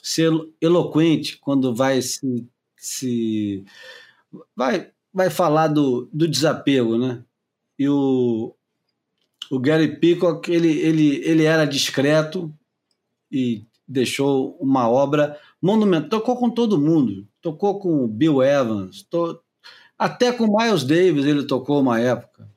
ser 0.00 0.32
eloquente 0.60 1.38
quando 1.38 1.74
vai 1.74 2.00
se, 2.00 2.46
se 2.76 3.64
vai 4.54 4.92
vai 5.12 5.28
falar 5.28 5.68
do, 5.68 6.08
do 6.12 6.28
desapego, 6.28 6.96
né? 6.96 7.24
E 7.78 7.88
o, 7.88 8.54
o 9.50 9.58
Gary 9.58 9.96
Peacock, 9.98 10.50
ele, 10.50 10.78
ele, 10.78 11.16
ele 11.24 11.44
era 11.44 11.64
discreto 11.64 12.54
e 13.30 13.64
deixou 13.86 14.56
uma 14.60 14.88
obra 14.88 15.36
monumental. 15.60 16.20
Tocou 16.20 16.36
com 16.36 16.50
todo 16.50 16.80
mundo. 16.80 17.26
Tocou 17.40 17.78
com 17.78 18.06
Bill 18.06 18.42
Evans, 18.42 19.02
to... 19.02 19.40
até 19.98 20.32
com 20.32 20.46
Miles 20.46 20.84
Davis 20.84 21.24
ele 21.24 21.44
tocou 21.44 21.80
uma 21.80 21.98
época. 22.00 22.48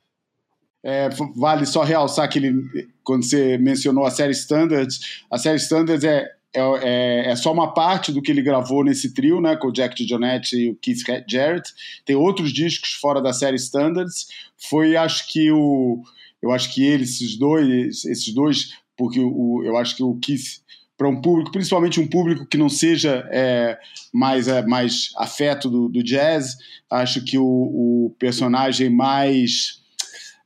É, 0.82 1.08
vale 1.34 1.64
só 1.64 1.82
realçar 1.82 2.28
que 2.28 2.38
ele, 2.38 2.88
quando 3.02 3.24
você 3.24 3.56
mencionou 3.56 4.04
a 4.04 4.10
série 4.10 4.32
Standards, 4.32 5.24
a 5.30 5.38
série 5.38 5.56
Standards 5.56 6.04
é 6.04 6.30
é, 6.54 6.60
é, 6.60 7.30
é, 7.32 7.36
só 7.36 7.52
uma 7.52 7.74
parte 7.74 8.12
do 8.12 8.22
que 8.22 8.30
ele 8.30 8.40
gravou 8.40 8.84
nesse 8.84 9.12
trio, 9.12 9.40
né, 9.40 9.56
com 9.56 9.68
o 9.68 9.72
Jack 9.72 9.96
DeJohnette 9.96 10.56
e 10.56 10.70
o 10.70 10.76
Keith 10.76 11.00
Jarrett. 11.28 11.68
Tem 12.04 12.14
outros 12.14 12.52
discos 12.52 12.92
fora 12.92 13.20
da 13.20 13.32
série 13.32 13.56
Standards. 13.56 14.28
Foi, 14.56 14.94
acho 14.96 15.26
que, 15.26 15.50
o. 15.50 16.00
Eu 16.40 16.52
acho 16.52 16.72
que 16.72 16.84
eles, 16.84 17.20
esses 17.20 17.36
dois, 17.36 18.04
esses 18.04 18.32
dois, 18.32 18.70
porque 18.96 19.20
o, 19.20 19.62
eu 19.64 19.76
acho 19.76 19.96
que 19.96 20.02
o 20.02 20.16
Keith 20.16 20.62
para 20.96 21.08
um 21.08 21.20
público, 21.20 21.50
principalmente 21.50 22.00
um 22.00 22.06
público 22.06 22.46
que 22.46 22.56
não 22.56 22.68
seja 22.68 23.28
é, 23.30 23.78
mais, 24.12 24.46
é, 24.46 24.64
mais 24.64 25.12
afeto 25.16 25.68
do, 25.68 25.88
do, 25.88 26.02
jazz. 26.02 26.56
Acho 26.88 27.24
que 27.24 27.36
o, 27.36 27.44
o 27.44 28.14
personagem 28.18 28.88
mais 28.90 29.82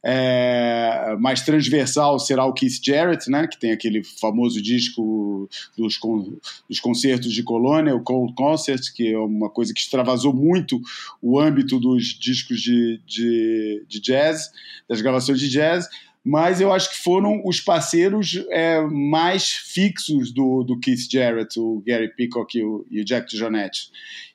é, 0.02 1.16
mais 1.18 1.42
transversal 1.42 2.18
será 2.18 2.44
o 2.46 2.52
Keith 2.52 2.80
Jarrett, 2.82 3.28
né, 3.30 3.46
que 3.46 3.58
tem 3.58 3.72
aquele 3.72 4.02
famoso 4.04 4.62
disco 4.62 5.48
dos, 5.76 5.98
dos 6.68 6.80
concertos 6.80 7.32
de 7.32 7.42
Colônia, 7.42 7.94
o 7.94 8.02
Cold 8.02 8.32
Concert, 8.34 8.80
que 8.94 9.12
é 9.12 9.18
uma 9.18 9.50
coisa 9.50 9.74
que 9.74 9.80
extravasou 9.80 10.32
muito 10.32 10.80
o 11.20 11.38
âmbito 11.38 11.80
dos 11.80 12.04
discos 12.18 12.60
de, 12.60 13.00
de, 13.04 13.84
de 13.88 14.00
jazz, 14.00 14.50
das 14.88 15.00
gravações 15.00 15.40
de 15.40 15.48
jazz 15.48 15.88
mas 16.24 16.60
eu 16.60 16.72
acho 16.72 16.90
que 16.90 17.02
foram 17.02 17.42
os 17.44 17.60
parceiros 17.60 18.44
é, 18.50 18.80
mais 18.82 19.50
fixos 19.50 20.32
do, 20.32 20.62
do 20.62 20.78
Keith 20.78 21.10
Jarrett, 21.10 21.58
o 21.58 21.82
Gary 21.86 22.14
Peacock 22.14 22.58
e 22.58 22.62
o, 22.62 22.86
e 22.90 23.00
o 23.00 23.04
Jack 23.04 23.30
DeJohnette. 23.30 23.90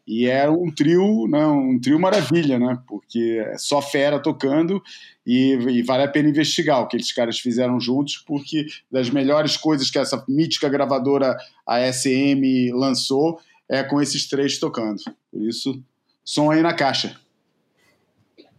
E 0.06 0.26
é 0.26 0.50
um 0.50 0.70
trio, 0.70 1.28
né, 1.28 1.46
um 1.46 1.80
trio 1.80 2.00
maravilha, 2.00 2.60
né? 2.60 2.78
Porque 2.88 3.42
é 3.46 3.58
só 3.58 3.82
fera 3.82 4.20
tocando 4.20 4.82
e, 5.26 5.54
e, 5.54 5.82
vale 5.82 6.04
a 6.04 6.08
pena 6.08 6.28
investigar 6.28 6.82
o 6.82 6.88
que 6.88 6.98
eles 6.98 7.14
caras 7.14 7.40
fizeram 7.40 7.80
juntos, 7.80 8.18
porque 8.18 8.66
das 8.92 9.10
melhores 9.10 9.56
coisas 9.56 9.90
que 9.90 9.98
essa 9.98 10.24
mítica 10.28 10.68
gravadora 10.68 11.38
a 11.66 11.80
SM 11.92 12.72
lançou 12.74 13.40
é 13.70 13.82
com 13.82 14.02
esses 14.02 14.28
três 14.28 14.60
tocando. 14.60 15.02
Por 15.32 15.42
isso, 15.42 15.82
som 16.24 16.52
aí 16.52 16.62
na 16.62 16.74
caixa. 16.74 17.18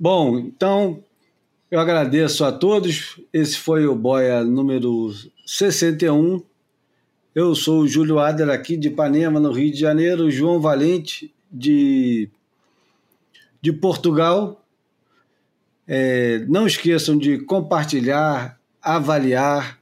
Bom, 0.01 0.39
então 0.39 1.03
eu 1.75 1.81
agradeço 1.81 2.45
a 2.45 2.53
todos. 2.53 3.21
Esse 3.33 3.59
foi 3.59 3.85
o 3.85 3.97
Boia 3.97 4.45
número 4.45 5.13
61. 5.45 6.41
Eu 7.35 7.53
sou 7.57 7.81
o 7.81 7.89
Júlio 7.89 8.21
Adler, 8.21 8.55
aqui 8.55 8.77
de 8.77 8.87
Ipanema, 8.87 9.41
no 9.41 9.51
Rio 9.51 9.73
de 9.73 9.81
Janeiro. 9.81 10.31
João 10.31 10.61
Valente, 10.61 11.35
de, 11.51 12.31
de 13.61 13.73
Portugal. 13.73 14.65
É, 15.85 16.45
não 16.47 16.65
esqueçam 16.65 17.19
de 17.19 17.39
compartilhar, 17.41 18.57
avaliar. 18.81 19.81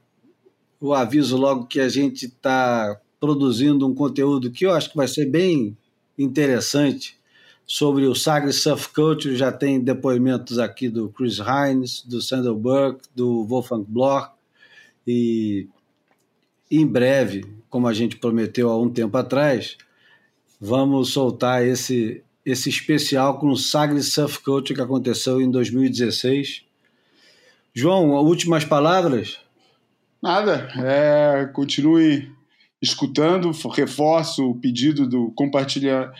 O 0.81 0.95
aviso 0.95 1.37
logo 1.37 1.67
que 1.67 1.79
a 1.79 1.87
gente 1.87 2.25
está 2.25 2.99
produzindo 3.19 3.87
um 3.87 3.93
conteúdo 3.93 4.49
que 4.49 4.65
eu 4.65 4.71
acho 4.71 4.89
que 4.89 4.97
vai 4.97 5.07
ser 5.07 5.27
bem 5.27 5.77
interessante 6.17 7.21
sobre 7.73 8.05
o 8.05 8.13
Sagres 8.13 8.61
Surf 8.61 8.89
Culture, 8.89 9.35
já 9.35 9.51
tem 9.51 9.79
depoimentos 9.79 10.59
aqui 10.59 10.87
do 10.87 11.09
Chris 11.09 11.39
Hines, 11.39 12.03
do 12.03 12.21
Sandel 12.21 12.55
Burke, 12.55 13.07
do 13.15 13.43
Wolfgang 13.45 13.83
Bloch, 13.87 14.29
e 15.07 15.67
em 16.69 16.85
breve, 16.85 17.43
como 17.71 17.87
a 17.87 17.93
gente 17.93 18.17
prometeu 18.17 18.69
há 18.69 18.79
um 18.79 18.91
tempo 18.91 19.17
atrás, 19.17 19.75
vamos 20.61 21.13
soltar 21.13 21.65
esse, 21.65 22.23
esse 22.45 22.69
especial 22.69 23.39
com 23.39 23.49
o 23.49 23.57
Sagres 23.57 24.13
Surf 24.13 24.43
Culture 24.43 24.75
que 24.75 24.81
aconteceu 24.81 25.41
em 25.41 25.49
2016. 25.49 26.65
João, 27.73 28.11
últimas 28.23 28.63
palavras? 28.63 29.39
Nada, 30.21 30.69
é, 30.77 31.49
continue 31.51 32.31
escutando, 32.79 33.49
reforço 33.71 34.47
o 34.47 34.59
pedido 34.59 35.07
do 35.07 35.31
compartilhar 35.31 36.13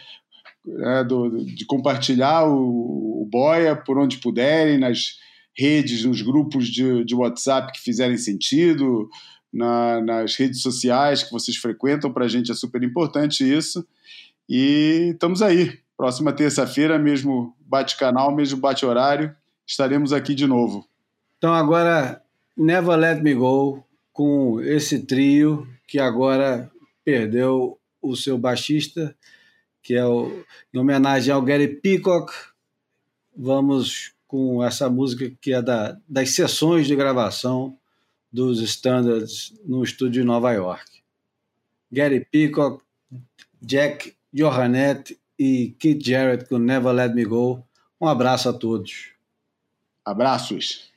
né, 0.66 1.04
do, 1.04 1.46
de 1.46 1.66
compartilhar 1.66 2.46
o, 2.46 3.22
o 3.24 3.28
Boia 3.30 3.76
por 3.76 3.98
onde 3.98 4.18
puderem, 4.18 4.78
nas 4.78 5.18
redes, 5.56 6.04
nos 6.04 6.22
grupos 6.22 6.68
de, 6.68 7.04
de 7.04 7.16
WhatsApp 7.16 7.72
que 7.74 7.80
fizerem 7.80 8.18
sentido, 8.18 9.10
na, 9.52 10.02
nas 10.02 10.36
redes 10.36 10.62
sociais 10.62 11.24
que 11.24 11.32
vocês 11.32 11.58
frequentam, 11.58 12.12
para 12.12 12.26
a 12.26 12.28
gente 12.28 12.52
é 12.52 12.56
super 12.56 12.82
importante 12.82 13.44
isso. 13.44 13.86
E 14.50 15.12
estamos 15.14 15.42
aí. 15.42 15.80
Próxima 15.96 16.34
terça-feira, 16.34 16.98
mesmo 16.98 17.56
bate-canal, 17.60 18.36
mesmo 18.36 18.60
bate-horário, 18.60 19.34
estaremos 19.66 20.12
aqui 20.12 20.34
de 20.34 20.48
novo. 20.48 20.88
Então 21.38 21.54
agora, 21.54 22.22
Never 22.58 22.98
Let 22.98 23.22
Me 23.22 23.36
Go, 23.36 23.84
com 24.12 24.60
esse 24.62 25.00
trio 25.00 25.68
que 25.88 26.00
agora 26.00 26.72
perdeu 27.06 27.78
o 28.02 28.16
seu 28.16 28.38
baixista 28.38 29.16
que 29.84 29.94
é 29.94 30.06
o, 30.06 30.44
em 30.74 30.80
homenagem 30.80 31.34
ao 31.34 31.42
Gary 31.42 31.68
Peacock. 31.68 32.34
Vamos 33.36 34.14
com 34.26 34.64
essa 34.64 34.90
música 34.90 35.32
que 35.40 35.54
é 35.54 35.62
da, 35.62 35.98
das 36.08 36.32
sessões 36.32 36.88
de 36.88 36.96
gravação 36.96 37.78
dos 38.32 38.62
Standards 38.62 39.54
no 39.64 39.84
estúdio 39.84 40.22
de 40.22 40.24
Nova 40.24 40.52
York. 40.54 41.04
Gary 41.92 42.26
Peacock, 42.26 42.84
Jack 43.62 44.16
Johanette 44.34 45.20
e 45.38 45.76
Keith 45.78 46.04
Jarrett 46.04 46.46
com 46.46 46.58
Never 46.58 46.92
Let 46.92 47.14
Me 47.14 47.26
Go. 47.26 47.64
Um 48.02 48.08
abraço 48.08 48.50
a 48.50 48.54
todos. 48.54 49.12
Abraços. 50.04 50.92